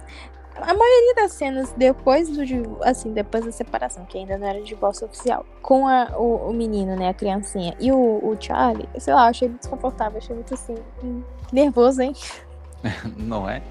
A 0.57 0.73
maioria 0.73 1.15
das 1.15 1.33
cenas 1.33 1.73
depois 1.75 2.29
do 2.29 2.77
assim, 2.81 3.11
depois 3.11 3.43
da 3.43 3.51
separação, 3.51 4.05
que 4.05 4.17
ainda 4.17 4.37
não 4.37 4.47
era 4.47 4.61
divórcio 4.61 5.05
oficial, 5.05 5.45
com 5.61 5.85
a- 5.85 6.13
o, 6.17 6.49
o 6.49 6.53
menino, 6.53 6.95
né, 6.95 7.09
a 7.09 7.13
criancinha, 7.13 7.75
e 7.77 7.91
o, 7.91 7.97
o 7.97 8.37
Charlie, 8.39 8.87
sei 8.97 9.13
lá, 9.13 9.25
eu 9.25 9.29
achei 9.31 9.49
muito 9.49 9.59
desconfortável, 9.63 10.17
achei 10.17 10.33
muito 10.33 10.53
assim, 10.53 10.75
nervoso, 11.51 12.01
hein? 12.01 12.13
Não 13.17 13.49
é? 13.49 13.61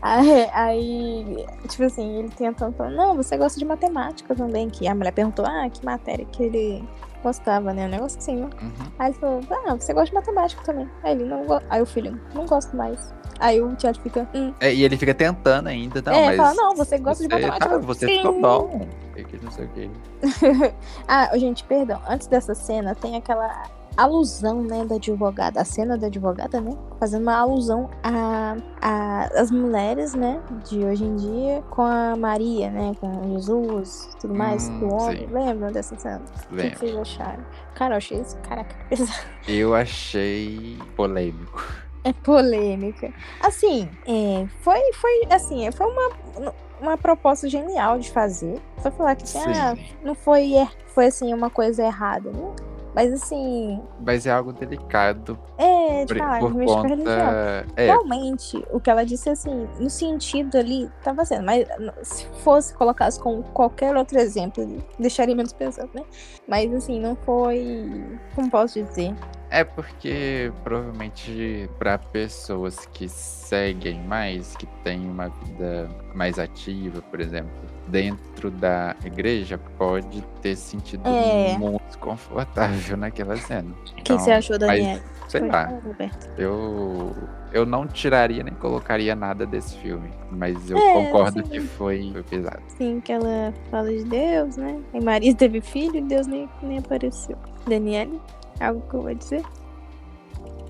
Aí, 0.00 0.48
aí, 0.52 1.46
tipo 1.68 1.82
assim, 1.84 2.18
ele 2.20 2.28
tentando 2.30 2.74
falar, 2.76 2.90
não, 2.90 3.16
você 3.16 3.36
gosta 3.36 3.58
de 3.58 3.64
matemática 3.64 4.34
também, 4.34 4.70
que 4.70 4.86
a 4.86 4.94
mulher 4.94 5.12
perguntou, 5.12 5.44
ah, 5.44 5.68
que 5.68 5.84
matéria 5.84 6.24
que 6.24 6.42
ele 6.42 6.88
gostava, 7.22 7.72
né, 7.72 7.86
um 7.86 7.90
negócio 7.90 8.18
assim, 8.18 8.36
né? 8.36 8.50
Uhum. 8.60 8.92
Aí 8.98 9.10
ele 9.10 9.18
falou, 9.18 9.40
ah, 9.66 9.74
você 9.74 9.92
gosta 9.92 10.08
de 10.08 10.14
matemática 10.14 10.62
também. 10.64 10.88
Aí 11.02 11.12
ele 11.12 11.24
não 11.24 11.44
go... 11.44 11.60
Aí 11.68 11.82
o 11.82 11.86
filho, 11.86 12.20
não 12.34 12.46
gosto 12.46 12.76
mais. 12.76 13.12
Aí 13.40 13.60
o 13.60 13.74
Charlie 13.78 14.02
fica, 14.02 14.28
hum. 14.34 14.52
É, 14.60 14.72
e 14.72 14.82
ele 14.82 14.96
fica 14.96 15.14
tentando 15.14 15.68
ainda, 15.68 16.02
não, 16.04 16.12
é, 16.12 16.26
mas... 16.26 16.36
fala, 16.36 16.54
não, 16.54 16.74
você 16.74 16.98
gosta 16.98 17.22
de 17.22 17.28
você- 17.28 17.40
matemática. 17.46 17.74
ah, 17.74 17.78
você 17.78 18.06
Sim. 18.06 18.16
ficou 18.16 18.40
bom. 18.40 18.88
E 19.16 19.24
que 19.24 19.44
não 19.44 19.50
sei 19.50 19.64
o 19.64 19.68
que. 19.68 19.90
ah, 21.06 21.36
gente, 21.36 21.64
perdão. 21.64 22.00
Antes 22.08 22.26
dessa 22.26 22.54
cena, 22.54 22.94
tem 22.94 23.16
aquela 23.16 23.64
alusão, 24.02 24.62
né, 24.62 24.84
da 24.84 24.94
advogada. 24.96 25.60
A 25.60 25.64
cena 25.64 25.96
da 25.98 26.06
advogada, 26.06 26.60
né? 26.60 26.70
Fazendo 27.00 27.22
uma 27.22 27.36
alusão 27.36 27.90
a, 28.02 28.56
a 28.80 29.28
as 29.40 29.50
mulheres, 29.50 30.14
né, 30.14 30.40
de 30.68 30.84
hoje 30.84 31.04
em 31.04 31.16
dia 31.16 31.62
com 31.70 31.82
a 31.82 32.16
Maria, 32.16 32.70
né, 32.70 32.92
com 33.00 33.32
Jesus 33.38 34.08
tudo 34.20 34.34
mais, 34.34 34.68
Hum, 34.70 34.78
do 34.80 34.94
homem. 34.94 35.26
sim. 35.28 35.32
Lembram 35.34 35.70
dessa 35.72 35.96
cena? 35.98 36.22
O 36.46 36.48
que, 36.48 36.54
Lembro. 36.56 36.78
vocês 36.78 36.96
acharam? 36.96 37.44
Cara, 37.74 37.94
eu 37.94 37.98
achei 37.98 38.20
isso, 38.20 38.36
caraca, 38.38 38.74
pesado. 38.88 39.12
Eu 39.46 39.74
achei 39.74 40.78
polêmico. 40.96 41.62
É 42.04 42.12
polêmica. 42.12 43.12
Assim, 43.44 43.88
é, 44.06 44.46
foi, 44.60 44.80
foi, 44.94 45.26
assim, 45.30 45.70
foi 45.72 45.86
uma, 45.86 46.52
uma 46.80 46.96
proposta 46.96 47.48
genial 47.48 47.98
de 47.98 48.10
fazer. 48.10 48.60
Foi 48.78 48.90
falar 48.92 49.14
que, 49.16 49.24
assim, 49.24 49.38
ah, 49.52 49.76
não 50.02 50.14
foi, 50.14 50.54
er- 50.54 50.72
foi, 50.94 51.06
assim, 51.06 51.34
uma 51.34 51.50
coisa 51.50 51.82
errada, 51.84 52.30
né? 52.30 52.54
Mas, 52.98 53.12
assim, 53.12 53.80
Mas 54.04 54.26
é 54.26 54.32
algo 54.32 54.52
delicado 54.52 55.38
é, 55.56 56.04
de 56.04 56.14
por, 56.40 56.52
mexe 56.52 56.74
religião. 56.74 57.16
conta. 57.16 57.66
É, 57.76 57.86
Realmente, 57.86 58.66
o 58.72 58.80
que 58.80 58.90
ela 58.90 59.06
disse, 59.06 59.30
assim, 59.30 59.68
no 59.78 59.88
sentido 59.88 60.58
ali, 60.58 60.90
tava 61.04 61.24
sendo. 61.24 61.44
Mas 61.44 61.64
se 62.02 62.26
fosse 62.42 62.74
colocasse 62.74 63.20
com 63.20 63.40
qualquer 63.40 63.96
outro 63.96 64.18
exemplo, 64.18 64.66
deixaria 64.98 65.36
menos 65.36 65.52
pesado, 65.52 65.88
né? 65.94 66.02
Mas, 66.48 66.74
assim, 66.74 66.98
não 66.98 67.14
foi, 67.14 68.18
como 68.34 68.50
posso 68.50 68.82
dizer? 68.82 69.14
É 69.50 69.64
porque 69.64 70.52
provavelmente 70.64 71.68
para 71.78 71.98
pessoas 71.98 72.86
que 72.92 73.08
seguem 73.08 74.02
mais, 74.04 74.54
que 74.56 74.66
têm 74.84 75.08
uma 75.08 75.28
vida 75.28 75.88
mais 76.14 76.38
ativa, 76.38 77.00
por 77.02 77.20
exemplo, 77.20 77.50
dentro 77.86 78.50
da 78.50 78.94
igreja, 79.04 79.58
pode 79.78 80.22
ter 80.42 80.56
sentido 80.56 81.02
É. 81.08 81.56
muito 81.58 81.82
desconfortável 81.86 82.96
naquela 82.98 83.36
cena. 83.36 83.70
O 83.70 83.84
que 83.94 84.00
Então, 84.02 84.18
você 84.18 84.32
achou, 84.32 84.56
mas, 84.60 84.78
Daniela? 84.80 85.02
Sei 85.28 85.40
Foi, 85.40 85.48
lá, 85.50 85.64
Roberto. 85.84 86.30
eu, 86.38 87.14
eu 87.52 87.66
não 87.66 87.86
tiraria 87.86 88.42
nem 88.42 88.54
colocaria 88.54 89.14
nada 89.14 89.44
desse 89.46 89.76
filme, 89.76 90.10
mas 90.30 90.70
eu 90.70 90.78
É, 90.78 90.92
concordo 90.94 91.42
sim. 91.44 91.50
que 91.50 91.60
foi, 91.60 92.10
foi 92.12 92.22
pesado. 92.22 92.62
Sim, 92.78 92.98
que 93.00 93.12
ela 93.12 93.52
fala 93.70 93.90
de 93.92 94.04
Deus, 94.04 94.56
né? 94.56 94.80
E 94.94 95.00
Maria 95.00 95.34
teve 95.36 95.60
filho 95.60 95.96
e 95.96 96.00
Deus 96.02 96.26
nem, 96.26 96.48
nem 96.62 96.78
apareceu. 96.78 97.36
Daniele, 97.66 98.18
algo 98.64 98.80
que 98.88 98.94
eu 98.94 99.02
vou 99.02 99.14
dizer? 99.14 99.42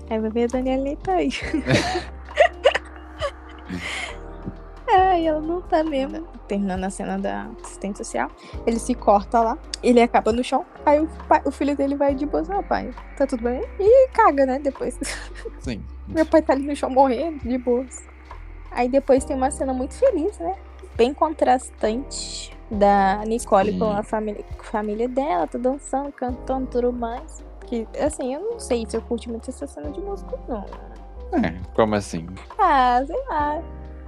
Aí 0.09 0.19
vai 0.19 0.29
ver 0.29 0.43
a 0.45 0.47
Daniela 0.47 0.83
nem 0.83 0.95
tá 0.95 1.13
aí. 1.13 1.29
Ai, 4.91 5.27
ela 5.27 5.39
não 5.39 5.61
tá 5.61 5.83
mesmo. 5.83 6.27
Terminando 6.47 6.83
a 6.83 6.89
cena 6.89 7.17
da 7.19 7.47
assistente 7.61 7.99
social, 7.99 8.31
ele 8.65 8.79
se 8.79 8.95
corta 8.95 9.39
lá, 9.39 9.57
ele 9.83 10.01
acaba 10.01 10.31
no 10.33 10.43
chão, 10.43 10.65
aí 10.83 10.99
o, 10.99 11.07
pai- 11.27 11.43
o 11.45 11.51
filho 11.51 11.75
dele 11.77 11.95
vai 11.95 12.15
de 12.15 12.25
boa, 12.25 12.43
ah, 12.49 12.63
pai, 12.63 12.91
tá 13.15 13.27
tudo 13.27 13.43
bem? 13.43 13.61
E 13.79 14.07
caga, 14.09 14.47
né, 14.47 14.57
depois. 14.57 14.97
Sim. 15.61 15.83
Meu 16.07 16.25
pai 16.25 16.41
tá 16.41 16.53
ali 16.53 16.65
no 16.65 16.75
chão 16.75 16.89
morrendo, 16.89 17.47
de 17.47 17.55
boas. 17.59 18.03
Aí 18.71 18.89
depois 18.89 19.23
tem 19.23 19.35
uma 19.35 19.51
cena 19.51 19.73
muito 19.75 19.93
feliz, 19.93 20.39
né? 20.39 20.55
Bem 20.95 21.13
contrastante 21.13 22.51
da 22.71 23.23
Nicole 23.27 23.73
Sim. 23.73 23.79
com 23.79 23.91
a 23.91 24.01
família, 24.01 24.43
com 24.43 24.61
a 24.61 24.65
família 24.65 25.07
dela, 25.07 25.45
tá 25.45 25.59
dançando, 25.59 26.11
cantando 26.11 26.65
tudo 26.65 26.91
mais. 26.91 27.43
Que, 27.69 27.87
assim, 27.99 28.33
eu 28.33 28.41
não 28.41 28.59
sei 28.59 28.85
se 28.87 28.97
eu 28.97 29.01
curti 29.01 29.29
muito 29.29 29.49
essa 29.49 29.67
cena 29.67 29.91
de 29.91 29.99
música, 29.99 30.37
não. 30.47 30.65
É, 31.43 31.53
como 31.75 31.93
assim? 31.93 32.27
Ah, 32.57 33.01
sei 33.05 33.15
lá. 33.27 33.61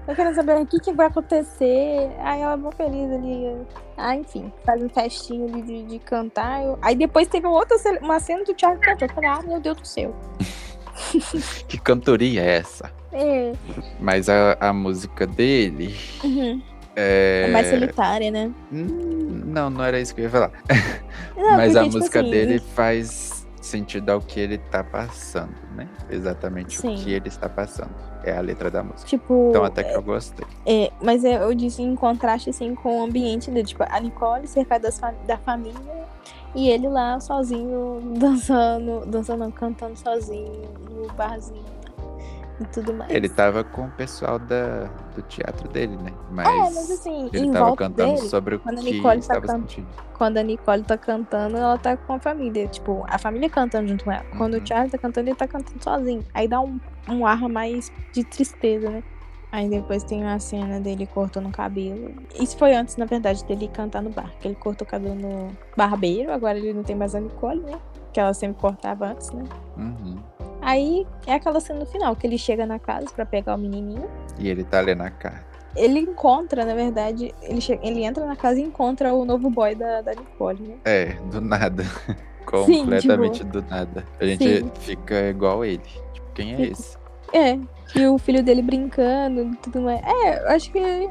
Eu 0.07 0.15
quero 0.15 0.33
saber 0.33 0.57
o 0.57 0.65
que, 0.65 0.79
que 0.79 0.91
vai 0.91 1.05
acontecer. 1.07 2.09
Aí 2.19 2.41
ela 2.41 2.53
é 2.53 2.55
mó 2.55 2.71
feliz 2.71 3.11
ali. 3.11 3.55
Ah, 3.95 4.15
enfim, 4.15 4.51
faz 4.65 4.81
um 4.81 4.87
testinho 4.87 5.45
ali 5.47 5.61
de, 5.61 5.83
de 5.83 5.99
cantar. 5.99 6.63
Eu- 6.63 6.79
Aí 6.81 6.95
depois 6.95 7.27
teve 7.27 7.45
outra 7.45 7.77
cena, 7.77 7.99
uma 8.01 8.19
cena 8.19 8.43
do 8.43 8.53
Thiago 8.53 8.79
cantando. 8.81 9.11
Eu 9.11 9.15
falei, 9.15 9.29
ah, 9.29 9.41
meu 9.43 9.59
Deus 9.59 9.77
do 9.77 9.87
céu. 9.87 10.15
Que 11.67 11.77
cantoria 11.79 12.41
é 12.41 12.57
essa? 12.57 12.91
É, 13.13 13.53
Mas 13.99 14.27
a, 14.29 14.57
a 14.59 14.73
música 14.73 15.25
dele 15.25 15.95
uhum. 16.23 16.61
é. 16.95 17.45
é 17.47 17.51
mais 17.51 17.67
solitária, 17.67 18.29
né? 18.31 18.51
Hum, 18.71 19.43
Não, 19.45 19.69
não 19.69 19.83
era 19.83 19.99
isso 19.99 20.13
que 20.13 20.21
eu 20.21 20.25
ia 20.25 20.29
falar. 20.29 20.51
Não, 21.35 21.51
Mas 21.57 21.75
a 21.75 21.79
porque, 21.79 21.89
tipo 21.89 21.97
música 21.99 22.19
assim, 22.21 22.29
dele 22.29 22.59
faz 22.75 23.40
sentido 23.71 24.09
ao 24.09 24.21
que 24.21 24.39
ele 24.39 24.57
tá 24.57 24.83
passando, 24.83 25.55
né? 25.75 25.87
Exatamente 26.09 26.77
Sim. 26.77 26.95
o 26.95 26.97
que 26.97 27.11
ele 27.11 27.27
está 27.27 27.47
passando. 27.49 27.91
É 28.23 28.37
a 28.37 28.41
letra 28.41 28.69
da 28.69 28.83
música. 28.83 29.05
Tipo, 29.07 29.47
Então 29.49 29.63
até 29.63 29.83
que 29.83 29.95
eu 29.95 30.03
gostei. 30.03 30.45
é, 30.65 30.91
mas 31.01 31.23
é, 31.23 31.41
eu 31.41 31.53
disse 31.55 31.81
em 31.81 31.95
contraste 31.95 32.49
assim 32.51 32.75
com 32.75 32.99
o 32.99 33.03
ambiente 33.03 33.49
dele, 33.49 33.65
tipo, 33.65 33.83
a 33.83 33.99
Nicole 33.99 34.47
cercada 34.47 34.89
da 35.25 35.37
família 35.37 35.79
e 36.53 36.69
ele 36.69 36.87
lá 36.87 37.19
sozinho 37.19 37.99
dançando, 38.19 39.05
dançando, 39.07 39.51
cantando 39.51 39.97
sozinho 39.97 40.61
no 40.91 41.07
barzinho 41.13 41.80
e 42.61 42.65
tudo 42.67 42.93
mais. 42.93 43.11
Ele 43.11 43.27
tava 43.29 43.63
com 43.63 43.85
o 43.85 43.91
pessoal 43.91 44.37
da, 44.39 44.85
do 45.15 45.21
teatro 45.23 45.67
dele, 45.69 45.95
né? 45.97 46.11
Mas, 46.31 46.47
É, 46.47 46.59
mas 46.75 46.91
assim, 46.91 47.29
ele 47.33 47.51
tava 47.51 47.75
cantando 47.75 48.13
dele, 48.15 48.27
sobre 48.27 48.55
o 48.55 48.59
quando 48.59 48.79
a 48.79 48.81
que 48.81 48.91
Nicole 48.91 49.15
tá 49.15 49.19
estava 49.19 49.47
can- 49.47 49.59
sentindo. 49.59 49.87
quando 50.17 50.37
a 50.37 50.43
Nicole 50.43 50.83
tá 50.83 50.97
cantando, 50.97 51.57
ela 51.57 51.77
tá 51.77 51.97
com 51.97 52.13
a 52.13 52.19
família. 52.19 52.67
Tipo, 52.67 53.03
a 53.09 53.17
família 53.17 53.49
cantando 53.49 53.87
junto 53.87 54.03
com 54.05 54.11
ela. 54.11 54.25
Quando 54.37 54.55
Uhum. 54.55 54.63
o 54.63 54.67
Charlie 54.67 54.89
tá 54.91 54.97
cantando, 54.97 55.29
ele 55.29 55.35
tá 55.35 55.47
cantando 55.47 55.83
sozinho. 55.83 56.23
Aí 56.33 56.47
dá 56.47 56.59
um, 56.61 56.79
um 57.09 57.25
ar 57.25 57.47
mais 57.49 57.91
de 58.11 58.23
tristeza, 58.23 58.89
né? 58.89 59.03
Aí 59.51 59.67
depois 59.69 60.01
tem 60.05 60.23
uma 60.23 60.39
cena 60.39 60.79
dele 60.79 61.05
cortando 61.05 61.47
o 61.49 61.51
cabelo. 61.51 62.13
Isso 62.39 62.57
foi 62.57 62.73
antes, 62.73 62.95
na 62.95 63.03
verdade, 63.03 63.43
dele 63.43 63.67
cantar 63.67 64.01
no 64.01 64.09
bar. 64.09 64.31
Que 64.39 64.47
ele 64.47 64.55
cortou 64.55 64.87
o 64.87 64.89
cabelo 64.89 65.13
no 65.15 65.49
barbeiro. 65.75 66.31
Agora 66.31 66.57
ele 66.57 66.71
não 66.73 66.83
tem 66.83 66.95
mais 66.95 67.13
a 67.13 67.19
Nicole, 67.19 67.59
né? 67.59 67.77
Que 68.13 68.19
ela 68.21 68.33
sempre 68.33 68.61
cortava 68.61 69.07
antes, 69.07 69.29
né? 69.31 69.43
Uhum. 69.75 70.17
Aí 70.61 71.05
é 71.25 71.33
aquela 71.33 71.59
cena 71.59 71.79
no 71.79 71.85
final, 71.85 72.15
que 72.15 72.25
ele 72.27 72.37
chega 72.37 72.65
na 72.65 72.77
casa 72.79 73.07
pra 73.15 73.25
pegar 73.25 73.55
o 73.55 73.57
menininho. 73.57 74.09
E 74.39 74.47
ele 74.49 74.63
tá 74.63 74.79
lendo 74.81 75.01
a 75.01 75.09
carta. 75.09 75.45
Ele 75.75 75.99
encontra, 75.99 76.65
na 76.65 76.73
verdade, 76.75 77.33
ele, 77.41 77.61
che- 77.61 77.79
ele 77.81 78.03
entra 78.03 78.25
na 78.25 78.35
casa 78.35 78.59
e 78.59 78.63
encontra 78.63 79.13
o 79.13 79.23
novo 79.25 79.49
boy 79.49 79.73
da, 79.73 80.01
da 80.01 80.11
Nicole, 80.13 80.61
né? 80.61 80.75
É, 80.85 81.05
do 81.31 81.39
nada. 81.41 81.83
Sim, 82.65 82.79
Completamente 82.81 83.43
do 83.45 83.61
nada. 83.61 84.05
A 84.19 84.25
gente 84.25 84.43
Sim. 84.59 84.71
fica 84.81 85.29
igual 85.29 85.63
ele. 85.63 85.81
Tipo, 86.13 86.27
quem 86.33 86.53
é 86.53 86.57
Fica. 86.57 86.71
esse? 86.73 86.97
É, 87.33 87.57
e 87.95 88.05
o 88.07 88.17
filho 88.17 88.43
dele 88.43 88.61
brincando 88.61 89.41
e 89.43 89.55
tudo 89.57 89.81
mais. 89.81 90.01
É, 90.03 90.53
acho 90.53 90.69
que. 90.71 91.09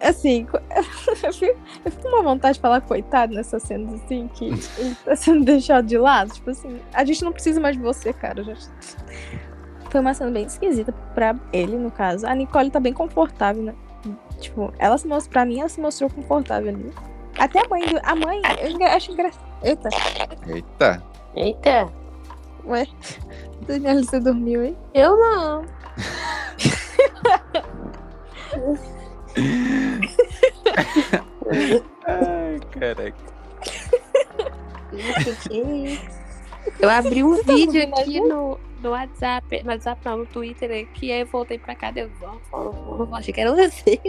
Assim, 0.00 0.46
eu 1.22 1.32
fico, 1.32 1.58
eu 1.84 1.90
fico 1.92 2.02
com 2.02 2.08
uma 2.08 2.22
vontade 2.22 2.54
de 2.54 2.60
falar 2.60 2.80
coitado 2.80 3.34
nessas 3.34 3.62
cenas, 3.62 3.94
assim, 4.02 4.28
que 4.34 4.46
ele 4.78 4.94
tá 5.04 5.16
sendo 5.16 5.44
deixado 5.44 5.86
de 5.86 5.96
lado. 5.98 6.32
Tipo 6.32 6.50
assim, 6.50 6.80
a 6.92 7.04
gente 7.04 7.24
não 7.24 7.32
precisa 7.32 7.60
mais 7.60 7.76
de 7.76 7.82
você, 7.82 8.12
cara. 8.12 8.42
já- 8.44 8.54
Foi 9.90 10.00
uma 10.00 10.12
cena 10.14 10.30
bem 10.30 10.44
esquisita 10.44 10.92
pra 11.14 11.34
ele, 11.52 11.76
no 11.76 11.90
caso. 11.90 12.26
A 12.26 12.34
Nicole 12.34 12.70
tá 12.70 12.78
bem 12.80 12.92
confortável, 12.92 13.62
né? 13.62 13.74
Tipo, 14.38 14.72
ela 14.78 14.98
se 14.98 15.06
mostrou, 15.08 15.32
pra 15.32 15.44
mim, 15.46 15.60
ela 15.60 15.68
se 15.68 15.80
mostrou 15.80 16.10
confortável 16.10 16.68
ali. 16.68 16.92
Até 17.38 17.60
a 17.64 17.68
mãe 17.68 17.86
do. 17.86 17.98
A 18.02 18.14
mãe, 18.14 18.40
eu 18.62 18.86
acho 18.88 19.12
engraçado. 19.12 19.44
Eita, 19.62 19.88
Eita! 20.46 21.02
Eita, 21.34 21.88
ué. 22.66 22.86
Daniela, 23.66 24.02
você 24.02 24.20
dormiu, 24.20 24.64
hein? 24.64 24.76
eu 24.94 25.16
não. 25.16 25.64
Ai, 32.06 32.60
caraca. 32.72 33.16
Eu 36.80 36.90
abri 36.90 37.22
um 37.22 37.42
vídeo 37.42 37.82
aqui 37.82 38.20
no, 38.20 38.58
no 38.82 38.90
WhatsApp, 38.90 39.62
no 39.62 39.70
WhatsApp 39.70 40.00
não, 40.04 40.18
no 40.18 40.26
Twitter 40.26 40.84
aqui, 40.84 41.12
aí 41.12 41.20
eu 41.20 41.26
voltei 41.26 41.58
pra 41.58 41.74
cá, 41.74 41.90
deu 41.90 42.10
eu 42.22 43.08
achei 43.12 43.32
que 43.32 43.40
era 43.40 43.54
você. 43.54 44.00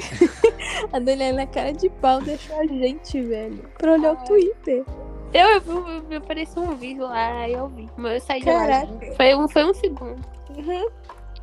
A 0.92 0.98
Daniela 0.98 1.38
na 1.38 1.46
cara 1.46 1.72
de 1.72 1.88
pau 1.88 2.20
deixou 2.22 2.58
a 2.58 2.66
gente, 2.66 3.20
velho, 3.20 3.58
pra 3.76 3.92
olhar 3.92 4.12
o 4.12 4.16
Twitter. 4.24 4.84
Eu, 5.32 5.48
eu, 5.48 5.62
eu, 5.66 6.04
eu 6.10 6.18
apareceu 6.18 6.62
um 6.62 6.74
vídeo 6.74 7.04
lá, 7.04 7.42
aí 7.42 7.52
eu 7.52 7.68
vi. 7.68 7.88
Mas 7.96 8.14
eu 8.14 8.20
saí 8.20 8.40
de 8.40 8.46
lá. 8.46 8.66
Caraca. 8.66 9.14
Foi 9.14 9.34
um, 9.34 9.48
foi 9.48 9.64
um 9.64 9.74
segundo. 9.74 10.20
Uhum. 10.56 10.88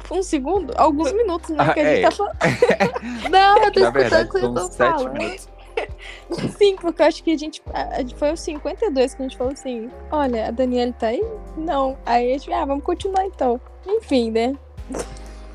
Um 0.10 0.24
segundo? 0.24 0.74
Alguns 0.78 1.12
minutos, 1.12 1.50
né? 1.50 1.58
Ah, 1.60 1.66
Porque 1.66 1.80
a 1.82 1.84
gente 1.96 2.06
é. 2.06 2.10
tá 2.10 2.12
falando. 2.12 2.36
Não, 3.30 3.58
eu 3.64 3.72
tô 3.72 3.80
Na 3.80 3.88
escutando 3.88 3.94
verdade, 3.94 4.30
o 4.30 4.32
que 4.32 4.40
tô 4.42 4.58
sete 4.68 4.78
falando. 4.78 5.14
minutos. 5.14 5.50
Sim, 6.58 6.76
porque 6.78 7.02
eu 7.02 7.06
acho 7.06 7.24
que 7.24 7.32
a 7.34 7.38
gente. 7.38 7.62
a- 7.74 7.82
a- 8.02 8.18
Foi 8.18 8.34
os 8.34 8.40
52 8.40 9.14
que 9.14 9.22
a 9.22 9.26
gente 9.28 9.38
falou 9.38 9.54
assim: 9.54 9.92
olha, 10.12 10.48
a 10.48 10.52
Daniela 10.52 10.94
tá 10.94 11.08
aí? 11.08 11.24
Não. 11.56 11.98
Aí 12.06 12.34
a 12.34 12.38
gente, 12.38 12.52
ah, 12.54 12.66
vamos 12.66 12.84
continuar 12.84 13.26
então. 13.26 13.60
Enfim, 13.86 14.32
né? 14.32 14.56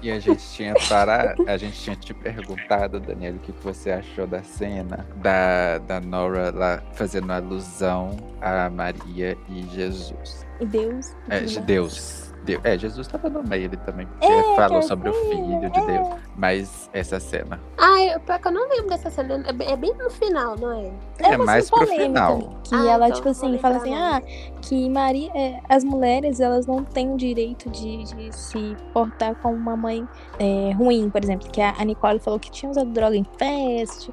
E 0.01 0.11
a 0.11 0.19
gente 0.19 0.43
tinha 0.53 0.75
para, 0.89 1.35
a 1.47 1.57
gente 1.57 1.81
tinha 1.81 1.95
te 1.95 2.13
perguntado, 2.13 2.99
Daniela, 2.99 3.37
o 3.37 3.39
que, 3.39 3.53
que 3.53 3.65
você 3.65 3.93
achou 3.93 4.27
da 4.27 4.43
cena 4.43 5.07
da, 5.17 5.79
da 5.79 6.01
Nora 6.01 6.51
lá 6.53 6.83
fazendo 6.95 7.33
alusão 7.33 8.17
a 8.41 8.69
Maria 8.69 9.39
e 9.49 9.63
Jesus. 9.73 10.45
E 10.61 10.67
Deus. 10.67 11.15
É, 11.29 11.41
de. 11.41 11.61
Deus. 11.61 12.32
Deus. 12.45 12.61
É, 12.65 12.77
Jesus 12.79 13.07
estava 13.07 13.29
no 13.29 13.43
meio 13.43 13.67
ali 13.67 13.77
também. 13.79 14.07
porque 14.07 14.27
É, 14.27 14.57
falou 14.57 14.83
sobre 14.83 15.09
o 15.09 15.13
filho 15.15 15.71
de 15.71 15.79
é. 15.79 15.87
Deus. 15.87 16.09
Mas 16.37 16.91
essa 16.93 17.19
cena 17.21 17.61
Ah, 17.79 18.03
eu, 18.05 18.21
pior 18.21 18.39
que 18.39 18.49
eu 18.49 18.53
não 18.53 18.69
lembro 18.69 18.89
dessa 18.89 19.11
cena. 19.11 19.43
É 19.47 19.53
bem- 19.53 19.69
É 19.69 19.77
no 20.03 20.11
final, 20.11 20.57
não 20.59 20.73
é? 20.73 20.93
é, 21.19 21.37
uma 21.37 21.45
mais 21.45 21.69
pro 21.71 21.81
polêmica, 21.81 22.05
final. 22.07 22.39
Que 22.65 22.75
Ah, 22.75 22.87
ela, 22.89 23.07
então 23.09 23.17
tipo 23.17 23.29
assim, 23.29 23.59
fala 23.59 23.77
assim, 23.77 23.95
ah, 23.95 24.23
que 24.61 24.89
Maria, 24.89 25.31
é, 25.35 25.61
as 25.69 25.85
mulheres, 25.85 26.41
elas 26.41 26.67
não 26.67 26.83
têm 26.85 27.13
o 27.13 27.17
direito 27.17 27.69
de, 27.71 28.05
de 28.05 28.33
se 28.35 28.77
portar 28.93 29.35
como 29.37 29.55
uma 29.57 29.77
mãe 29.77 30.07
é, 30.39 30.73
ruim, 30.73 31.11
por 31.11 31.23
exemplo. 31.23 31.49
Que 31.51 31.61
a, 31.61 31.75
a 31.79 31.85
Nicole 31.85 32.19
falou 32.19 32.39
que 32.41 32.51
tinha 32.51 32.71
usado 32.71 32.91
droga 32.91 33.17
em 33.17 33.27
festa. 33.39 34.13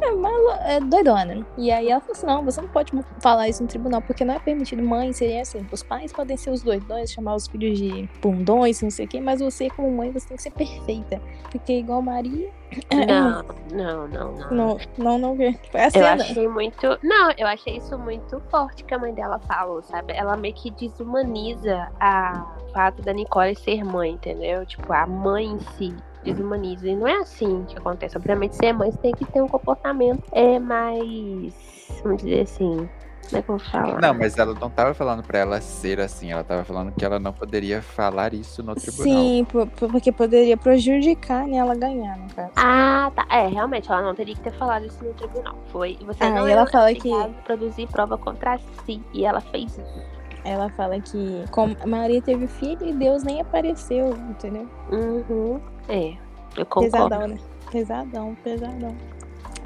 É, 0.00 0.10
malu- 0.12 0.60
é 0.64 0.80
doidona. 0.80 1.46
E 1.56 1.70
aí 1.70 1.88
ela 1.90 2.00
falou 2.00 2.12
assim, 2.16 2.26
não, 2.26 2.44
você 2.44 2.60
não 2.60 2.68
pode 2.68 2.92
falar 3.20 3.48
isso 3.48 3.62
no 3.62 3.68
tribunal, 3.68 4.02
porque 4.02 4.24
não 4.24 4.34
é 4.34 4.38
permitido 4.38 4.82
mãe 4.82 5.12
serem 5.12 5.40
assim. 5.40 5.66
Os 5.72 5.82
pais 5.82 6.12
podem 6.12 6.36
ser 6.36 6.50
os 6.50 6.62
doidões, 6.62 7.10
chamar 7.12 7.34
os 7.34 7.46
filhos 7.46 7.78
de 7.78 8.08
bundões, 8.20 8.80
não 8.82 8.90
sei 8.90 9.06
o 9.06 9.08
quê, 9.08 9.20
mas 9.20 9.40
você, 9.40 9.68
como 9.70 9.90
mãe, 9.90 10.10
você 10.12 10.28
tem 10.28 10.36
que 10.36 10.42
ser 10.42 10.50
perfeita. 10.52 11.20
Porque 11.50 11.78
igual 11.78 12.02
Maria... 12.02 12.50
Não, 12.92 13.44
não, 13.72 14.08
não, 14.08 14.32
não. 14.32 14.50
Não, 14.50 14.78
não, 14.98 15.18
não. 15.18 15.36
Foi 15.70 15.80
a 15.80 15.88
Eu 15.94 16.06
achei 16.06 16.48
muito. 16.48 16.98
Não, 17.00 17.30
eu 17.38 17.46
achei 17.46 17.76
isso 17.76 17.96
muito 17.96 18.42
forte 18.50 18.82
que 18.82 18.92
a 18.92 18.98
mãe 18.98 19.14
dela 19.14 19.38
falou, 19.38 19.82
sabe? 19.84 20.12
Ela 20.12 20.36
meio 20.36 20.52
que 20.52 20.72
desumaniza 20.72 21.88
a 22.00 22.44
o 22.68 22.72
fato 22.72 23.00
da 23.02 23.12
Nicole 23.12 23.54
ser 23.54 23.84
mãe, 23.84 24.10
entendeu? 24.12 24.66
Tipo, 24.66 24.92
a 24.92 25.06
mãe 25.06 25.46
em 25.46 25.60
si 25.78 25.94
desumaniza. 26.32 26.88
E 26.88 26.96
não 26.96 27.06
é 27.06 27.16
assim 27.20 27.64
que 27.68 27.76
acontece. 27.78 28.16
Obviamente, 28.16 28.56
ser 28.56 28.72
mãe, 28.72 28.90
você 28.90 28.98
tem 28.98 29.12
que 29.12 29.24
ter 29.26 29.42
um 29.42 29.48
comportamento 29.48 30.22
é 30.32 30.58
mais. 30.58 31.54
Vamos 32.02 32.22
dizer 32.22 32.40
assim. 32.42 32.88
Como 33.28 33.38
é 33.38 33.42
que 33.42 33.50
eu 33.50 33.56
vou 33.58 33.66
falar? 33.66 34.00
Não, 34.00 34.14
mas 34.14 34.38
ela 34.38 34.54
não 34.54 34.70
tava 34.70 34.94
falando 34.94 35.20
pra 35.24 35.40
ela 35.40 35.60
ser 35.60 35.98
assim, 35.98 36.30
ela 36.30 36.44
tava 36.44 36.62
falando 36.62 36.92
que 36.92 37.04
ela 37.04 37.18
não 37.18 37.32
poderia 37.32 37.82
falar 37.82 38.32
isso 38.32 38.62
no 38.62 38.72
tribunal. 38.76 39.02
Sim, 39.04 39.44
po- 39.50 39.66
po- 39.66 39.88
porque 39.88 40.12
poderia 40.12 40.56
prejudicar 40.56 41.44
né, 41.48 41.56
ela 41.56 41.74
ganhar, 41.74 42.16
no 42.18 42.32
caso. 42.32 42.52
Ah, 42.54 43.10
tá. 43.16 43.26
É, 43.28 43.48
realmente, 43.48 43.90
ela 43.90 44.00
não 44.00 44.14
teria 44.14 44.32
que 44.32 44.40
ter 44.42 44.52
falado 44.52 44.86
isso 44.86 45.02
no 45.04 45.12
tribunal. 45.14 45.56
Foi. 45.72 45.98
Você 46.06 46.22
Ah, 46.22 46.30
não 46.30 46.48
e 46.48 46.52
ela 46.52 46.62
é 46.62 46.66
fala 46.70 46.94
que- 46.94 47.08
obrigado 47.08 47.34
a 47.36 47.42
produzir 47.42 47.88
prova 47.88 48.16
contra 48.16 48.58
si. 48.84 49.02
E 49.12 49.24
ela 49.24 49.40
fez 49.40 49.72
isso. 49.76 50.15
Ela 50.46 50.68
fala 50.70 51.00
que 51.00 51.44
como 51.50 51.76
a 51.80 51.86
Maria 51.86 52.22
teve 52.22 52.46
filho 52.46 52.86
e 52.86 52.92
Deus 52.92 53.22
nem 53.22 53.40
apareceu, 53.40 54.10
entendeu? 54.30 54.68
Uhum. 54.92 55.60
É, 55.88 56.14
eu 56.56 56.64
concordo. 56.66 56.92
Pesadão, 56.92 57.28
né? 57.28 57.38
Pesadão, 57.70 58.36
pesadão. 58.44 58.96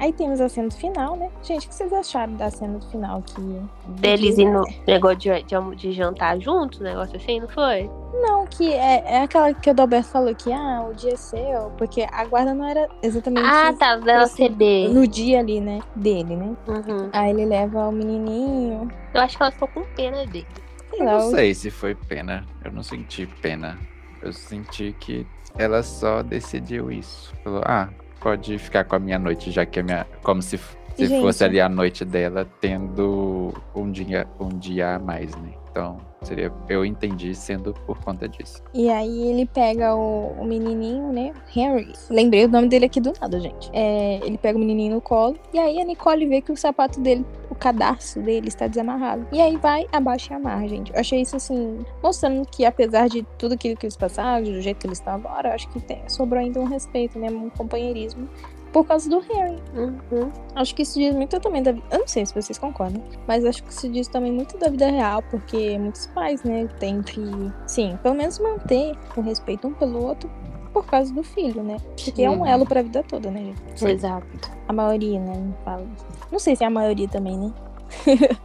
Aí 0.01 0.11
temos 0.11 0.41
a 0.41 0.49
cena 0.49 0.67
do 0.67 0.73
final, 0.73 1.15
né? 1.15 1.29
Gente, 1.43 1.67
o 1.67 1.69
que 1.69 1.75
vocês 1.75 1.93
acharam 1.93 2.33
da 2.33 2.49
cena 2.49 2.79
do 2.79 2.85
final? 2.87 3.21
Que... 3.21 3.61
Deles 4.01 4.39
indo 4.39 4.63
negócio 4.87 5.17
de, 5.17 5.43
de, 5.43 5.75
de 5.75 5.91
jantar 5.91 6.39
juntos, 6.39 6.79
negócio 6.79 7.15
assim, 7.17 7.39
não 7.39 7.47
foi? 7.47 7.87
Não, 8.11 8.47
que 8.47 8.73
é, 8.73 9.03
é 9.05 9.21
aquela 9.21 9.53
que 9.53 9.69
o 9.69 9.73
Dalberto 9.75 10.09
falou 10.09 10.33
que, 10.33 10.51
ah, 10.51 10.87
o 10.89 10.95
dia 10.95 11.13
é 11.13 11.15
seu, 11.15 11.71
porque 11.77 12.07
a 12.11 12.25
guarda 12.25 12.51
não 12.51 12.67
era 12.67 12.89
exatamente 13.03 13.47
Ah, 13.47 13.73
tá, 13.77 13.95
dela 13.97 14.25
ceder. 14.25 14.89
no 14.89 15.07
dia 15.07 15.39
ali, 15.39 15.61
né? 15.61 15.79
Dele, 15.95 16.35
né? 16.35 16.55
Uhum. 16.67 17.09
Aí 17.13 17.29
ele 17.29 17.45
leva 17.45 17.87
o 17.87 17.91
menininho, 17.91 18.91
Eu 19.13 19.21
acho 19.21 19.37
que 19.37 19.43
ela 19.43 19.51
ficou 19.51 19.67
com 19.67 19.83
pena 19.95 20.25
dele. 20.25 20.47
Eu 20.93 21.05
não 21.05 21.31
sei 21.31 21.53
se 21.53 21.69
foi 21.71 21.95
pena. 21.95 22.45
Eu 22.63 22.71
não 22.71 22.83
senti 22.83 23.25
pena. 23.25 23.77
Eu 24.21 24.31
senti 24.31 24.95
que 24.99 25.25
ela 25.57 25.81
só 25.83 26.21
decidiu 26.21 26.91
isso. 26.91 27.33
Falou, 27.43 27.61
ah, 27.65 27.89
pode 28.19 28.57
ficar 28.57 28.83
com 28.83 28.95
a 28.95 28.99
minha 28.99 29.17
noite, 29.19 29.51
já 29.51 29.65
que 29.65 29.79
a 29.79 29.83
minha. 29.83 30.05
Como 30.23 30.41
se, 30.41 30.57
se 30.57 31.07
Gente. 31.07 31.21
fosse 31.21 31.43
ali 31.43 31.59
a 31.59 31.67
noite 31.67 32.05
dela, 32.05 32.47
tendo 32.59 33.53
um 33.75 33.91
dia, 33.91 34.27
um 34.39 34.49
dia 34.49 34.95
a 34.95 34.99
mais, 34.99 35.35
né? 35.35 35.53
Então, 35.69 35.97
seria. 36.23 36.51
Eu 36.69 36.85
entendi 36.85 37.33
sendo 37.33 37.73
por 37.85 37.99
conta 38.03 38.27
disso. 38.27 38.61
E 38.73 38.89
aí 38.89 39.27
ele 39.29 39.45
pega 39.45 39.95
o, 39.95 40.33
o 40.39 40.45
menininho, 40.45 41.11
né? 41.11 41.33
Henry. 41.55 41.93
Lembrei 42.09 42.45
o 42.45 42.47
nome 42.47 42.67
dele 42.67 42.85
aqui 42.85 42.99
do 43.01 43.13
nada, 43.19 43.39
gente. 43.39 43.69
É, 43.73 44.19
ele 44.23 44.37
pega 44.37 44.57
o 44.57 44.59
menininho 44.59 44.95
no 44.95 45.01
colo. 45.01 45.37
E 45.53 45.59
aí 45.59 45.81
a 45.81 45.85
Nicole 45.85 46.25
vê 46.27 46.41
que 46.41 46.51
o 46.51 46.57
sapato 46.57 46.99
dele, 46.99 47.25
o 47.49 47.55
cadarço 47.55 48.19
dele 48.21 48.47
está 48.47 48.67
desamarrado. 48.67 49.27
E 49.31 49.41
aí 49.41 49.57
vai, 49.57 49.85
abaixa 49.91 50.33
e 50.33 50.35
amarra, 50.37 50.67
gente. 50.67 50.93
Eu 50.93 50.99
achei 50.99 51.21
isso 51.21 51.35
assim, 51.35 51.79
mostrando 52.01 52.45
que 52.47 52.65
apesar 52.65 53.07
de 53.07 53.23
tudo 53.37 53.55
aquilo 53.55 53.75
que 53.75 53.85
eles 53.85 53.97
passaram, 53.97 54.43
do 54.43 54.61
jeito 54.61 54.77
que 54.77 54.87
eles 54.87 54.99
estão 54.99 55.15
agora, 55.15 55.49
eu 55.49 55.53
acho 55.53 55.67
que 55.69 55.79
tem- 55.81 56.07
sobrou 56.07 56.39
ainda 56.39 56.59
um 56.59 56.65
respeito, 56.65 57.17
né? 57.17 57.29
Um 57.29 57.49
companheirismo. 57.49 58.27
Por 58.71 58.85
causa 58.85 59.09
do 59.09 59.19
Harry. 59.19 59.61
Uhum. 59.75 60.31
Acho 60.55 60.73
que 60.73 60.83
isso 60.83 60.97
diz 60.97 61.13
muito 61.13 61.39
também 61.39 61.61
da 61.61 61.73
vida. 61.73 61.85
Eu 61.91 61.99
não 61.99 62.07
sei 62.07 62.25
se 62.25 62.33
vocês 62.33 62.57
concordam, 62.57 63.03
mas 63.27 63.43
acho 63.45 63.63
que 63.63 63.71
isso 63.71 63.89
diz 63.89 64.07
também 64.07 64.31
muito 64.31 64.57
da 64.57 64.69
vida 64.69 64.89
real, 64.89 65.21
porque 65.29 65.77
muitos 65.77 66.07
pais, 66.07 66.43
né, 66.43 66.67
têm 66.79 67.01
que, 67.01 67.21
sim, 67.67 67.97
pelo 68.01 68.15
menos 68.15 68.39
manter 68.39 68.95
o 69.15 69.21
respeito 69.21 69.67
um 69.67 69.73
pelo 69.73 70.05
outro 70.05 70.29
por 70.73 70.85
causa 70.85 71.13
do 71.13 71.23
filho, 71.23 71.63
né? 71.63 71.77
Porque 72.01 72.23
é 72.23 72.29
um 72.29 72.45
elo 72.45 72.65
pra 72.65 72.81
vida 72.81 73.03
toda, 73.03 73.29
né, 73.29 73.41
gente? 73.41 73.79
Sim. 73.79 73.89
Exato. 73.89 74.51
A 74.67 74.73
maioria, 74.73 75.19
né? 75.19 75.33
Não, 75.35 75.53
fala. 75.65 75.85
não 76.31 76.39
sei 76.39 76.55
se 76.55 76.63
é 76.63 76.67
a 76.67 76.69
maioria 76.69 77.07
também, 77.07 77.37
né? 77.37 77.51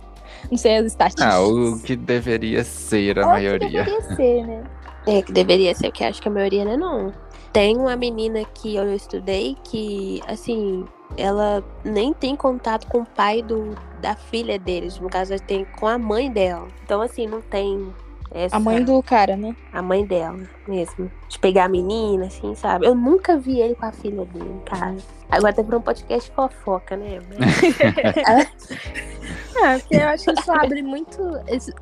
não 0.50 0.58
sei 0.58 0.76
as 0.76 0.86
estatísticas. 0.86 1.34
Ah, 1.34 1.40
o 1.40 1.78
que 1.78 1.94
deveria 1.94 2.64
ser 2.64 3.18
a 3.18 3.22
Ou 3.22 3.26
que 3.28 3.32
maioria. 3.32 3.84
Deveria 3.84 4.16
ser, 4.16 4.46
né? 4.46 4.64
É 5.06 5.22
que 5.22 5.32
deveria 5.32 5.74
ser, 5.74 5.92
que 5.92 6.02
acho 6.02 6.20
que 6.20 6.28
a 6.28 6.30
maioria 6.30 6.64
não 6.64 6.72
é 6.72 6.76
não. 6.76 7.12
Tem 7.52 7.76
uma 7.76 7.96
menina 7.96 8.44
que 8.44 8.74
eu 8.74 8.92
estudei 8.94 9.56
que, 9.64 10.20
assim, 10.26 10.84
ela 11.16 11.64
nem 11.84 12.12
tem 12.12 12.34
contato 12.34 12.86
com 12.88 13.02
o 13.02 13.06
pai 13.06 13.40
do, 13.40 13.74
da 14.00 14.14
filha 14.16 14.58
deles. 14.58 14.98
No 14.98 15.08
caso, 15.08 15.32
ela 15.32 15.42
tem 15.42 15.64
com 15.78 15.86
a 15.86 15.96
mãe 15.96 16.30
dela. 16.30 16.68
Então, 16.82 17.00
assim, 17.00 17.26
não 17.26 17.40
tem 17.40 17.94
essa... 18.30 18.56
A 18.56 18.60
mãe 18.60 18.82
do 18.82 19.00
cara, 19.02 19.36
né? 19.36 19.56
A 19.72 19.80
mãe 19.80 20.04
dela 20.04 20.40
mesmo. 20.66 21.10
De 21.28 21.38
pegar 21.38 21.64
a 21.64 21.68
menina, 21.68 22.26
assim, 22.26 22.54
sabe? 22.54 22.86
Eu 22.86 22.94
nunca 22.94 23.36
vi 23.36 23.58
ele 23.60 23.74
com 23.74 23.86
a 23.86 23.92
filha 23.92 24.24
dele, 24.26 24.60
cara. 24.64 24.94
Agora 25.28 25.52
tá 25.52 25.64
pra 25.64 25.76
um 25.76 25.80
podcast 25.82 26.30
fofoca, 26.30 26.96
né? 26.96 27.18
Ah, 29.60 29.78
porque 29.80 29.96
eu 29.96 30.06
acho 30.08 30.24
que 30.26 30.40
isso 30.40 30.52
abre 30.52 30.82
muito. 30.82 31.20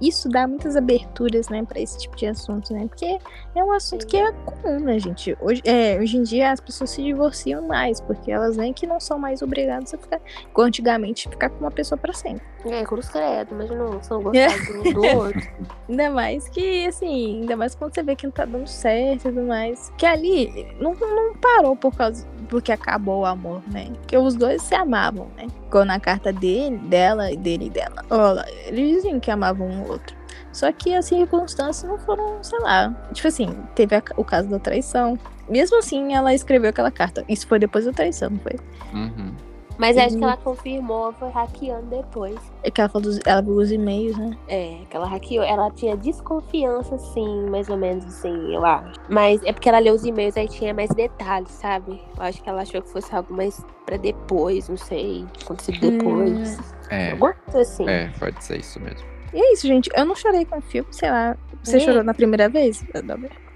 isso- 0.01 0.29
dá 0.31 0.47
muitas 0.47 0.77
aberturas, 0.77 1.49
né, 1.51 1.63
pra 1.63 1.79
esse 1.81 1.99
tipo 1.99 2.17
de 2.17 2.27
assunto, 2.27 2.73
né? 2.73 2.87
Porque 2.89 3.19
é 3.55 3.63
um 3.65 3.73
assunto 3.73 4.07
que 4.07 4.17
é 4.17 4.33
comum, 4.33 4.81
né, 4.81 4.99
gente? 4.99 5.37
Hoje, 5.41 5.61
é, 5.67 5.99
hoje 6.01 6.17
em 6.17 6.23
dia 6.23 6.53
as 6.53 6.61
pessoas 6.61 6.89
se 6.91 7.03
divorciam 7.03 7.61
mais, 7.67 8.01
porque 8.01 8.31
elas 8.33 8.57
veem 8.57 8.73
que 8.73 8.87
não 8.87 8.99
são 8.99 9.19
mais 9.19 9.43
obrigadas 9.43 9.93
a 9.93 9.99
ficar, 9.99 10.21
igual 10.51 10.67
antigamente, 10.67 11.29
ficar 11.29 11.51
com 11.51 11.59
uma 11.61 11.71
pessoa 11.71 11.99
pra 11.99 12.13
sempre. 12.15 12.43
É, 12.65 12.83
cruz 12.83 13.09
credo, 13.11 13.55
mas 13.55 13.69
não 13.71 14.03
são 14.03 14.23
gostados 14.23 14.69
um 14.71 14.93
do 14.95 15.05
outro. 15.05 15.43
Ainda 15.87 16.09
mais 16.11 16.49
que, 16.49 16.87
assim, 16.87 17.41
ainda 17.43 17.57
mais 17.59 17.75
quando 17.75 17.95
você 17.95 18.03
vê 18.03 18.17
que 18.17 18.25
não 18.25 18.33
tá 18.33 18.47
dando 18.47 18.67
certo 18.67 19.31
tudo 19.35 19.47
mais. 19.47 19.93
Que 19.99 20.07
ali 20.07 20.67
não, 20.81 20.95
não 20.95 21.35
parou 21.35 21.77
por 21.77 21.95
causa. 21.95 22.27
Porque 22.49 22.71
acabou 22.71 23.23
o 23.23 23.27
amor, 23.27 23.63
né? 23.71 23.89
Porque 24.01 24.17
os 24.17 24.35
dois 24.35 24.63
se 24.63 24.75
amavam, 24.75 25.29
né? 25.37 25.47
Ficou 25.65 25.85
na 25.85 25.99
carta 25.99 26.33
dele, 26.33 26.77
dela 26.79 27.31
e 27.33 27.37
dele 27.37 27.67
e 27.67 27.71
dela. 27.71 28.05
Olha, 28.11 28.45
eles 28.67 28.97
diziam 28.97 29.19
que 29.19 29.31
amavam 29.31 29.67
um 29.67 29.89
outro. 29.89 30.15
Só 30.53 30.71
que 30.71 30.95
as 30.95 31.07
circunstâncias 31.07 31.91
não 31.91 31.99
foram, 31.99 32.39
sei 32.45 32.59
lá. 32.61 32.95
Tipo 33.13 33.27
assim, 33.29 33.57
teve 33.75 33.97
a- 33.97 34.03
o 34.17 34.23
caso 34.25 34.49
da 34.49 34.59
traição. 34.59 35.19
Mesmo 35.49 35.79
assim, 35.79 36.15
ela 36.15 36.33
escreveu 36.33 36.71
aquela 36.71 36.91
carta. 36.93 37.25
Isso 37.29 37.47
foi 37.47 37.59
depois 37.59 37.85
da 37.87 37.93
traição, 37.93 38.31
não 38.31 38.39
foi? 38.39 38.57
Uhum. 38.93 39.35
Mas 39.79 39.97
acho 39.97 40.15
Uhum. 40.15 40.19
que 40.19 40.25
ela 40.25 40.37
confirmou, 40.37 41.13
foi 41.15 41.31
hackeando 41.31 41.87
depois. 41.87 42.37
É 42.63 42.71
que 42.71 42.81
ela 42.81 42.89
falou 42.89 43.09
dos, 43.09 43.19
ela 43.27 43.43
viu 43.43 43.55
os 43.57 43.73
e-mails, 43.73 44.17
né? 44.17 44.31
É, 44.49 44.79
que 44.89 44.97
ela 44.97 45.07
hackeou. 45.07 45.45
Ela 45.45 45.71
tinha 45.73 45.97
desconfiança, 45.97 46.97
sim, 46.99 47.47
mais 47.51 47.69
ou 47.69 47.77
menos 47.77 48.05
assim, 48.05 48.55
eu 48.55 48.65
acho. 48.65 49.01
Mas 49.09 49.43
é 49.43 49.53
porque 49.53 49.69
ela 49.69 49.79
leu 49.81 49.95
os 49.95 50.05
e-mails 50.05 50.37
aí 50.37 50.49
tinha 50.49 50.73
mais 50.73 50.91
detalhes, 50.91 51.51
sabe? 51.51 52.01
Eu 52.17 52.23
acho 52.23 52.43
que 52.43 52.49
ela 52.49 52.63
achou 52.63 52.81
que 52.83 52.89
fosse 52.91 53.15
algo 53.15 53.35
mais 53.35 53.65
pra 53.85 53.97
depois, 53.97 54.69
não 54.69 54.77
sei. 54.77 55.27
Acontecido 55.43 55.91
depois. 55.91 56.59
É, 56.91 57.11
Alguma 57.13 57.33
coisa 57.33 57.61
assim. 57.61 57.89
é, 57.89 58.11
pode 58.19 58.45
ser 58.45 58.61
isso 58.61 58.79
mesmo. 58.81 59.07
E 59.33 59.41
é 59.41 59.53
isso, 59.53 59.67
gente. 59.67 59.91
Eu 59.97 60.05
não 60.05 60.15
chorei 60.15 60.45
com 60.45 60.59
o 60.59 60.63
filme, 60.63 60.89
sei 60.93 61.11
lá. 61.11 61.37
Você 61.63 61.79
Nem. 61.79 61.87
chorou 61.87 62.05
na 62.05 62.15
primeira 62.15 62.49
vez? 62.49 62.85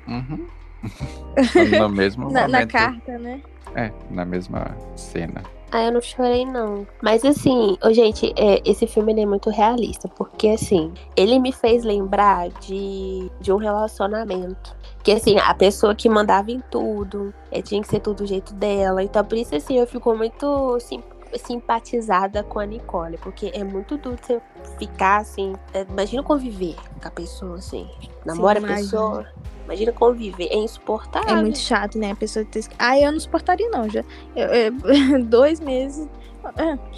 Uhum. 0.08 0.46
no 1.78 1.88
mesmo 1.88 2.30
Na, 2.30 2.48
na 2.48 2.66
carta, 2.66 3.18
né? 3.18 3.40
É, 3.76 3.92
na 4.10 4.24
mesma 4.24 4.76
cena. 4.96 5.42
Ah, 5.70 5.84
eu 5.84 5.92
não 5.92 6.00
chorei, 6.00 6.46
não. 6.46 6.86
Mas 7.02 7.22
assim, 7.24 7.76
ô, 7.84 7.92
gente, 7.92 8.32
é, 8.36 8.62
esse 8.64 8.86
filme 8.86 9.12
ele 9.12 9.20
é 9.20 9.26
muito 9.26 9.50
realista. 9.50 10.08
Porque, 10.08 10.48
assim, 10.48 10.92
ele 11.14 11.38
me 11.38 11.52
fez 11.52 11.84
lembrar 11.84 12.48
de, 12.48 13.30
de 13.38 13.52
um 13.52 13.56
relacionamento. 13.56 14.74
Que, 15.02 15.12
assim, 15.12 15.38
a 15.38 15.54
pessoa 15.54 15.94
que 15.94 16.08
mandava 16.08 16.50
em 16.50 16.60
tudo, 16.70 17.32
é, 17.50 17.60
tinha 17.60 17.82
que 17.82 17.88
ser 17.88 18.00
tudo 18.00 18.18
do 18.18 18.26
jeito 18.26 18.54
dela. 18.54 19.02
Então, 19.02 19.22
por 19.24 19.36
isso, 19.36 19.54
assim, 19.54 19.78
eu 19.78 19.86
fico 19.86 20.14
muito 20.16 20.78
sim- 20.80 21.02
simpatizada 21.36 22.42
com 22.42 22.58
a 22.60 22.64
Nicole. 22.66 23.18
Porque 23.18 23.50
é 23.52 23.62
muito 23.64 23.96
duro 23.98 24.16
você 24.22 24.40
ficar, 24.78 25.18
assim. 25.18 25.54
é, 25.74 25.82
imagina 25.88 26.22
conviver 26.22 26.76
com 27.02 27.08
a 27.08 27.10
pessoa, 27.10 27.56
assim. 27.58 27.88
Namora 28.24 28.58
a 28.58 28.62
imagina. 28.62 28.80
pessoa. 28.82 29.26
Imagina 29.64 29.92
conviver. 29.92 30.46
É 30.50 30.56
insuportável. 30.56 31.36
É 31.36 31.40
muito 31.42 31.58
chato, 31.58 31.98
né? 31.98 32.12
A 32.12 32.16
pessoa 32.16 32.44
ter. 32.44 32.64
Ah, 32.78 32.98
eu 32.98 33.12
não 33.12 33.20
suportaria, 33.20 33.68
não. 33.68 33.88
Já. 33.90 34.02
eu- 34.34 34.46
eu- 34.48 35.22
dois 35.26 35.60
meses. 35.60 36.08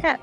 Cara, 0.00 0.20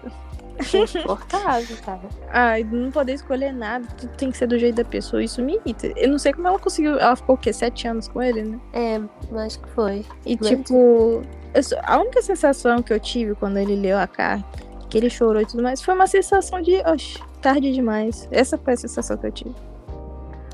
É 0.73 0.78
insuportável, 0.80 1.78
cara. 1.86 2.01
ai, 2.30 2.63
não 2.63 2.89
poder 2.91 3.13
escolher 3.13 3.51
nada, 3.53 3.86
tudo 3.95 4.09
tem 4.17 4.32
que 4.32 4.38
ser 4.38 4.47
do 4.47 4.57
jeito 4.57 4.75
da 4.78 4.84
pessoa. 4.86 5.23
Isso 5.23 5.39
me 5.43 5.55
irrita. 5.57 5.88
Eu 5.95 6.09
não 6.09 6.17
sei 6.17 6.34
como 6.34 6.47
ela 6.47 6.57
conseguiu. 6.57 6.97
Ela 6.97 7.15
ficou 7.15 7.36
o 7.36 7.38
quê? 7.38 7.53
Sete 7.53 7.88
anos 7.88 8.07
com 8.07 8.21
ele, 8.23 8.41
né? 8.43 8.59
É, 8.73 8.99
acho 9.39 9.59
que 9.59 9.69
foi. 9.69 10.03
E 10.25 10.36
Mas- 10.39 10.47
tipo, 10.49 11.21
só- 11.62 11.80
a 11.84 11.98
única 11.98 12.22
sensação 12.22 12.82
que 12.82 12.93
eu 12.93 13.00
tive 13.00 13.36
quando 13.36 13.58
ele 13.58 13.76
leu 13.76 13.98
a 13.98 14.08
carta, 14.08 14.45
que 14.89 14.98
ele 14.98 15.10
chorou 15.10 15.41
e 15.41 15.45
tudo 15.45 15.64
mais, 15.64 15.82
foi 15.82 15.93
uma 15.93 16.08
sensação 16.08 16.62
de, 16.62 16.76
oxe, 16.86 17.20
tarde 17.41 17.72
demais. 17.74 18.28
Essa 18.32 18.58
foi 18.58 18.74
a 18.74 18.78
sensação 18.78 19.18
que 19.18 19.28
eu 19.28 19.32
tive. 19.32 19.56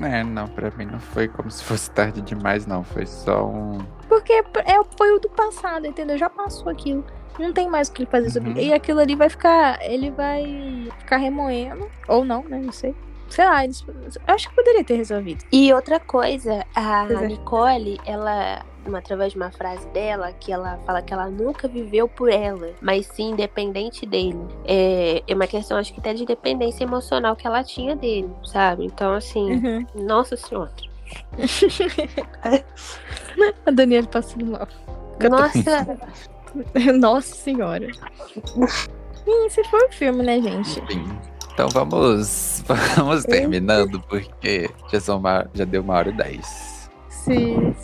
É, 0.02 0.24
não, 0.24 0.48
pra 0.48 0.70
mim 0.72 0.86
não 0.86 0.98
foi 0.98 1.28
como 1.28 1.50
se 1.50 1.62
fosse 1.62 1.90
tarde 1.90 2.20
demais, 2.20 2.66
não. 2.66 2.82
Foi 2.82 3.06
só 3.06 3.46
um. 3.46 3.78
Porque 4.08 4.32
é, 4.32 4.44
foi 4.98 5.12
o 5.12 5.20
do 5.20 5.28
passado, 5.30 5.86
entendeu? 5.86 6.18
Já 6.18 6.28
passou 6.28 6.68
aquilo. 6.70 7.04
Não 7.38 7.52
tem 7.52 7.68
mais 7.68 7.88
o 7.88 7.92
que 7.92 8.02
ele 8.02 8.10
fazer 8.10 8.30
sobre 8.30 8.50
Uhum. 8.50 8.56
E 8.58 8.72
aquilo 8.72 9.00
ali 9.00 9.14
vai 9.14 9.28
ficar. 9.28 9.78
Ele 9.82 10.10
vai 10.10 10.88
ficar 10.98 11.16
remoendo. 11.16 11.88
Ou 12.08 12.24
não, 12.24 12.42
né? 12.44 12.60
Não 12.62 12.72
sei. 12.72 12.94
Sei 13.28 13.44
lá, 13.44 13.64
eles, 13.64 13.84
acho 14.26 14.48
que 14.48 14.54
poderia 14.54 14.84
ter 14.84 14.96
resolvido. 14.96 15.44
E 15.50 15.72
outra 15.72 15.98
coisa, 15.98 16.64
a 16.74 17.06
é. 17.10 17.26
Nicole, 17.26 18.00
ela, 18.04 18.64
uma- 18.86 18.98
através 18.98 19.32
de 19.32 19.38
uma 19.38 19.50
frase 19.50 19.86
dela, 19.88 20.32
que 20.32 20.52
ela 20.52 20.78
fala 20.86 21.02
que 21.02 21.12
ela 21.12 21.28
nunca 21.28 21.66
viveu 21.68 22.08
por 22.08 22.30
ela, 22.30 22.70
mas 22.80 23.06
sim 23.06 23.30
independente 23.30 24.06
dele. 24.06 24.38
É, 24.64 25.22
é 25.26 25.34
uma 25.34 25.46
questão, 25.46 25.76
acho 25.76 25.92
que 25.92 26.00
até 26.00 26.14
de 26.14 26.24
dependência 26.24 26.84
emocional 26.84 27.34
que 27.36 27.46
ela 27.46 27.62
tinha 27.64 27.96
dele, 27.96 28.30
sabe? 28.44 28.84
Então, 28.84 29.12
assim, 29.14 29.52
Uhum. 29.54 29.86
nossa 29.94 30.36
senhora. 30.36 30.70
A 33.66 33.70
Daniela 33.70 34.06
passando 34.06 34.46
mal. 34.46 34.68
Nossa, 35.30 35.98
Nossa 36.98 37.34
senhora. 37.34 37.88
Esse 39.46 39.64
foi 39.64 39.86
o 39.86 39.92
filme, 39.92 40.22
né, 40.22 40.40
gente? 40.40 40.80
Enfim. 40.80 41.18
Então 41.52 41.68
vamos, 41.68 42.62
vamos 42.96 43.24
terminando, 43.24 44.00
porque 44.08 44.68
já, 44.92 45.00
são 45.00 45.18
uma, 45.18 45.46
já 45.54 45.64
deu 45.64 45.82
uma 45.82 45.94
hora 45.94 46.10
e 46.10 46.12
dez. 46.12 46.90
Sim. 47.08 47.74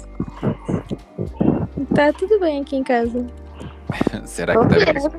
Tá 2.01 2.15
tudo 2.15 2.41
bem 2.41 2.63
aqui 2.63 2.77
em 2.77 2.83
casa. 2.83 3.27
Será 4.25 4.55
que 4.57 4.75
tá 4.75 4.93
mesmo? 4.95 5.13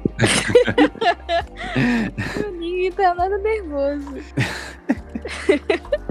Ninguém 2.57 2.91
tá 2.91 3.13
nada 3.13 3.37
nervoso. 3.37 4.15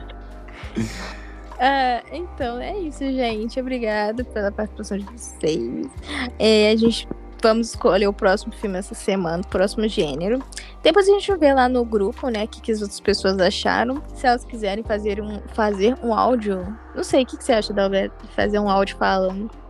Ah, 1.62 2.02
então, 2.10 2.58
é 2.58 2.78
isso, 2.78 3.00
gente. 3.00 3.60
Obrigada 3.60 4.24
pela 4.24 4.50
participação 4.50 4.96
de 4.96 5.04
vocês. 5.04 5.90
É, 6.38 6.70
a 6.70 6.76
gente 6.76 7.06
vamos 7.42 7.68
escolher 7.68 8.06
o 8.06 8.14
próximo 8.14 8.50
filme 8.50 8.78
essa 8.78 8.94
semana, 8.94 9.42
o 9.42 9.46
próximo 9.46 9.86
gênero. 9.86 10.42
Depois 10.82 11.06
a 11.06 11.12
gente 11.12 11.36
vê 11.36 11.52
lá 11.52 11.68
no 11.68 11.84
grupo, 11.84 12.30
né, 12.30 12.44
o 12.44 12.48
que, 12.48 12.62
que 12.62 12.72
as 12.72 12.80
outras 12.80 12.98
pessoas 12.98 13.38
acharam. 13.38 14.02
Se 14.14 14.26
elas 14.26 14.42
quiserem 14.42 14.82
fazer 14.82 15.20
um, 15.20 15.38
fazer 15.48 15.98
um 16.02 16.14
áudio. 16.14 16.74
Não 16.94 17.04
sei, 17.04 17.24
o 17.24 17.26
que, 17.26 17.36
que 17.36 17.44
você 17.44 17.52
acha, 17.52 17.74
Dalberto? 17.74 18.26
Fazer 18.28 18.58
um 18.58 18.70
áudio 18.70 18.96
falando 18.96 19.50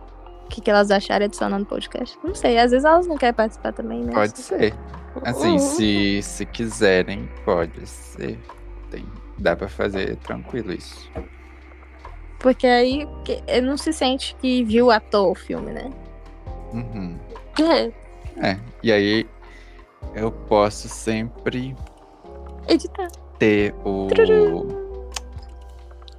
que, 0.51 0.61
que 0.61 0.69
elas 0.69 0.91
acharam 0.91 1.25
adicionando 1.25 1.65
podcast. 1.65 2.17
Não 2.23 2.35
sei, 2.35 2.57
às 2.59 2.71
vezes 2.71 2.85
elas 2.85 3.07
não 3.07 3.17
querem 3.17 3.33
participar 3.33 3.71
também, 3.73 4.03
né? 4.03 4.13
Pode 4.13 4.37
ser. 4.37 4.73
Assim, 5.23 5.51
Uhum. 5.53 5.59
se, 5.59 6.21
se 6.21 6.45
quiserem, 6.45 7.29
pode 7.43 7.85
ser. 7.87 8.37
Tem, 8.89 9.05
dá 9.37 9.55
pra 9.55 9.67
fazer 9.67 10.15
tranquilo 10.17 10.71
isso. 10.73 11.09
Porque 12.39 12.65
aí 12.67 13.07
que- 13.23 13.61
não 13.61 13.77
se 13.77 13.93
sente 13.93 14.35
que 14.41 14.63
viu 14.63 14.89
à 14.91 14.99
toa 14.99 15.29
o 15.31 15.35
filme, 15.35 15.71
né? 15.71 15.89
Uhum. 16.73 17.17
é, 18.39 18.51
É, 18.51 18.57
e 18.83 18.91
aí 18.91 19.27
eu 20.15 20.31
posso 20.31 20.87
sempre 20.89 21.75
Editar. 22.67 23.07
ter 23.37 23.73
o, 23.85 24.07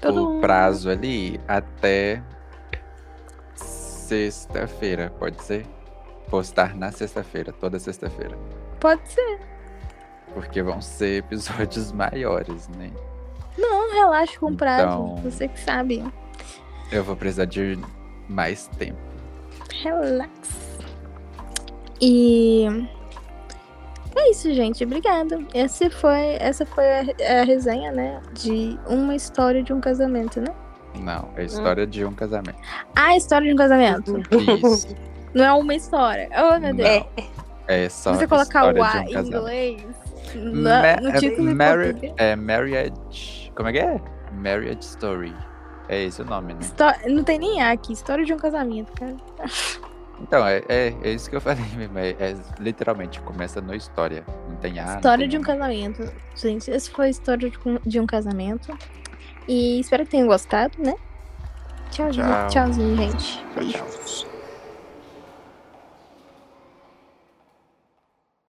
o 0.05 0.41
prazo 0.41 0.91
ali 0.91 1.41
até 1.49 2.23
sexta-feira, 4.13 5.11
pode 5.19 5.43
ser? 5.43 5.65
Postar 6.29 6.77
na 6.77 6.93
sexta-feira, 6.93 7.51
toda 7.53 7.79
sexta-feira. 7.79 8.37
Pode 8.79 9.07
ser. 9.09 9.41
Porque 10.35 10.63
vão 10.63 10.81
ser 10.83 11.19
episódios 11.19 11.93
maiores, 11.93 12.69
né? 12.69 12.91
Não 13.57 13.93
relaxe 13.95 14.39
com 14.39 14.47
o 14.51 14.57
prazo. 14.57 14.83
Então- 14.85 15.17
Você 15.31 15.49
que 15.49 15.59
sabe. 15.61 16.05
Eu 16.91 17.03
vou 17.05 17.17
precisar 17.17 17.47
de 17.47 17.79
mais 18.29 18.67
tempo. 18.79 18.99
Relax. 19.83 20.31
E 22.01 22.67
é 24.15 24.31
isso, 24.31 24.53
gente. 24.53 24.85
Obrigada. 24.85 25.39
Esse 25.55 25.89
foi, 25.89 26.37
essa 26.39 26.67
foi 26.67 26.85
a, 26.85 27.41
a 27.41 27.45
resenha, 27.45 27.93
né? 27.93 28.21
De 28.35 28.79
uma 28.87 29.15
história 29.15 29.63
de 29.63 29.73
um 29.73 29.81
casamento, 29.81 30.39
né? 30.41 30.55
Não, 31.01 31.29
é 31.37 31.41
a 31.41 31.45
história 31.45 31.87
de 31.87 32.05
um 32.05 32.13
casamento. 32.13 32.59
Ah, 32.95 33.07
a 33.09 33.17
história 33.17 33.47
de 33.49 33.55
um 33.55 33.57
casamento. 33.57 34.23
Isso. 34.65 34.95
Não 35.35 35.45
é 35.45 35.53
uma 35.55 35.75
história. 35.75 36.29
Oh, 36.37 36.59
meu 36.61 36.75
Deus. 36.75 36.89
Não. 36.89 37.07
É 37.67 37.89
só 37.89 38.13
Se 38.13 38.19
você 38.21 38.27
colocar 38.27 38.65
o 38.75 38.83
A 38.83 38.93
um 38.93 39.03
em 39.09 39.27
inglês, 39.27 39.83
no, 40.35 40.63
Ma- 40.63 40.97
no 41.01 41.09
é 41.09 41.13
título 41.19 41.55
marri- 41.55 41.85
português. 41.93 42.15
é 42.19 42.37
Marriage. 42.37 43.53
Como 43.57 43.69
é 43.69 43.73
que 43.73 43.79
é? 43.79 44.01
Marriage 44.33 44.81
Story. 44.83 45.35
É 45.89 46.03
esse 46.05 46.21
o 46.21 46.25
nome, 46.25 46.53
né? 46.55 46.61
Histó- 46.61 46.93
Não 47.09 47.25
tem 47.25 47.39
nem 47.39 47.63
A 47.63 47.71
aqui. 47.73 47.93
História 47.93 48.25
de 48.25 48.33
um 48.35 48.37
casamento, 48.37 48.93
cara. 48.93 49.17
Então, 50.21 50.47
é, 50.47 50.63
é, 50.69 50.95
é 51.03 51.11
isso 51.11 51.29
que 51.31 51.37
eu 51.37 51.41
falei 51.43 51.65
mesmo. 51.77 51.99
É, 51.99 52.11
é 52.11 52.37
literalmente, 52.61 53.21
começa 53.23 53.61
no 53.61 53.75
história. 53.75 54.25
Não 54.49 54.57
tem 54.57 54.79
A. 54.79 54.85
não 54.87 54.95
História 54.97 55.19
tem 55.21 55.29
de 55.29 55.37
um 55.39 55.41
nome. 55.43 55.59
casamento. 55.59 56.13
Gente, 56.37 56.71
esse 56.71 56.91
foi 56.91 57.07
a 57.07 57.11
história 57.11 57.51
de 57.87 58.01
um 58.01 58.07
casamento. 58.07 58.77
E 59.49 59.81
espero 59.81 60.05
que 60.05 60.11
tenham 60.11 60.27
gostado, 60.27 60.75
né? 60.79 60.95
Tchauzinho, 61.91 62.27
Tchau. 62.27 62.47
tchauzinho, 62.49 62.97
gente. 62.97 63.39
Tchau, 63.39 63.47
Beijo. 63.55 63.73
tchau. 63.73 64.32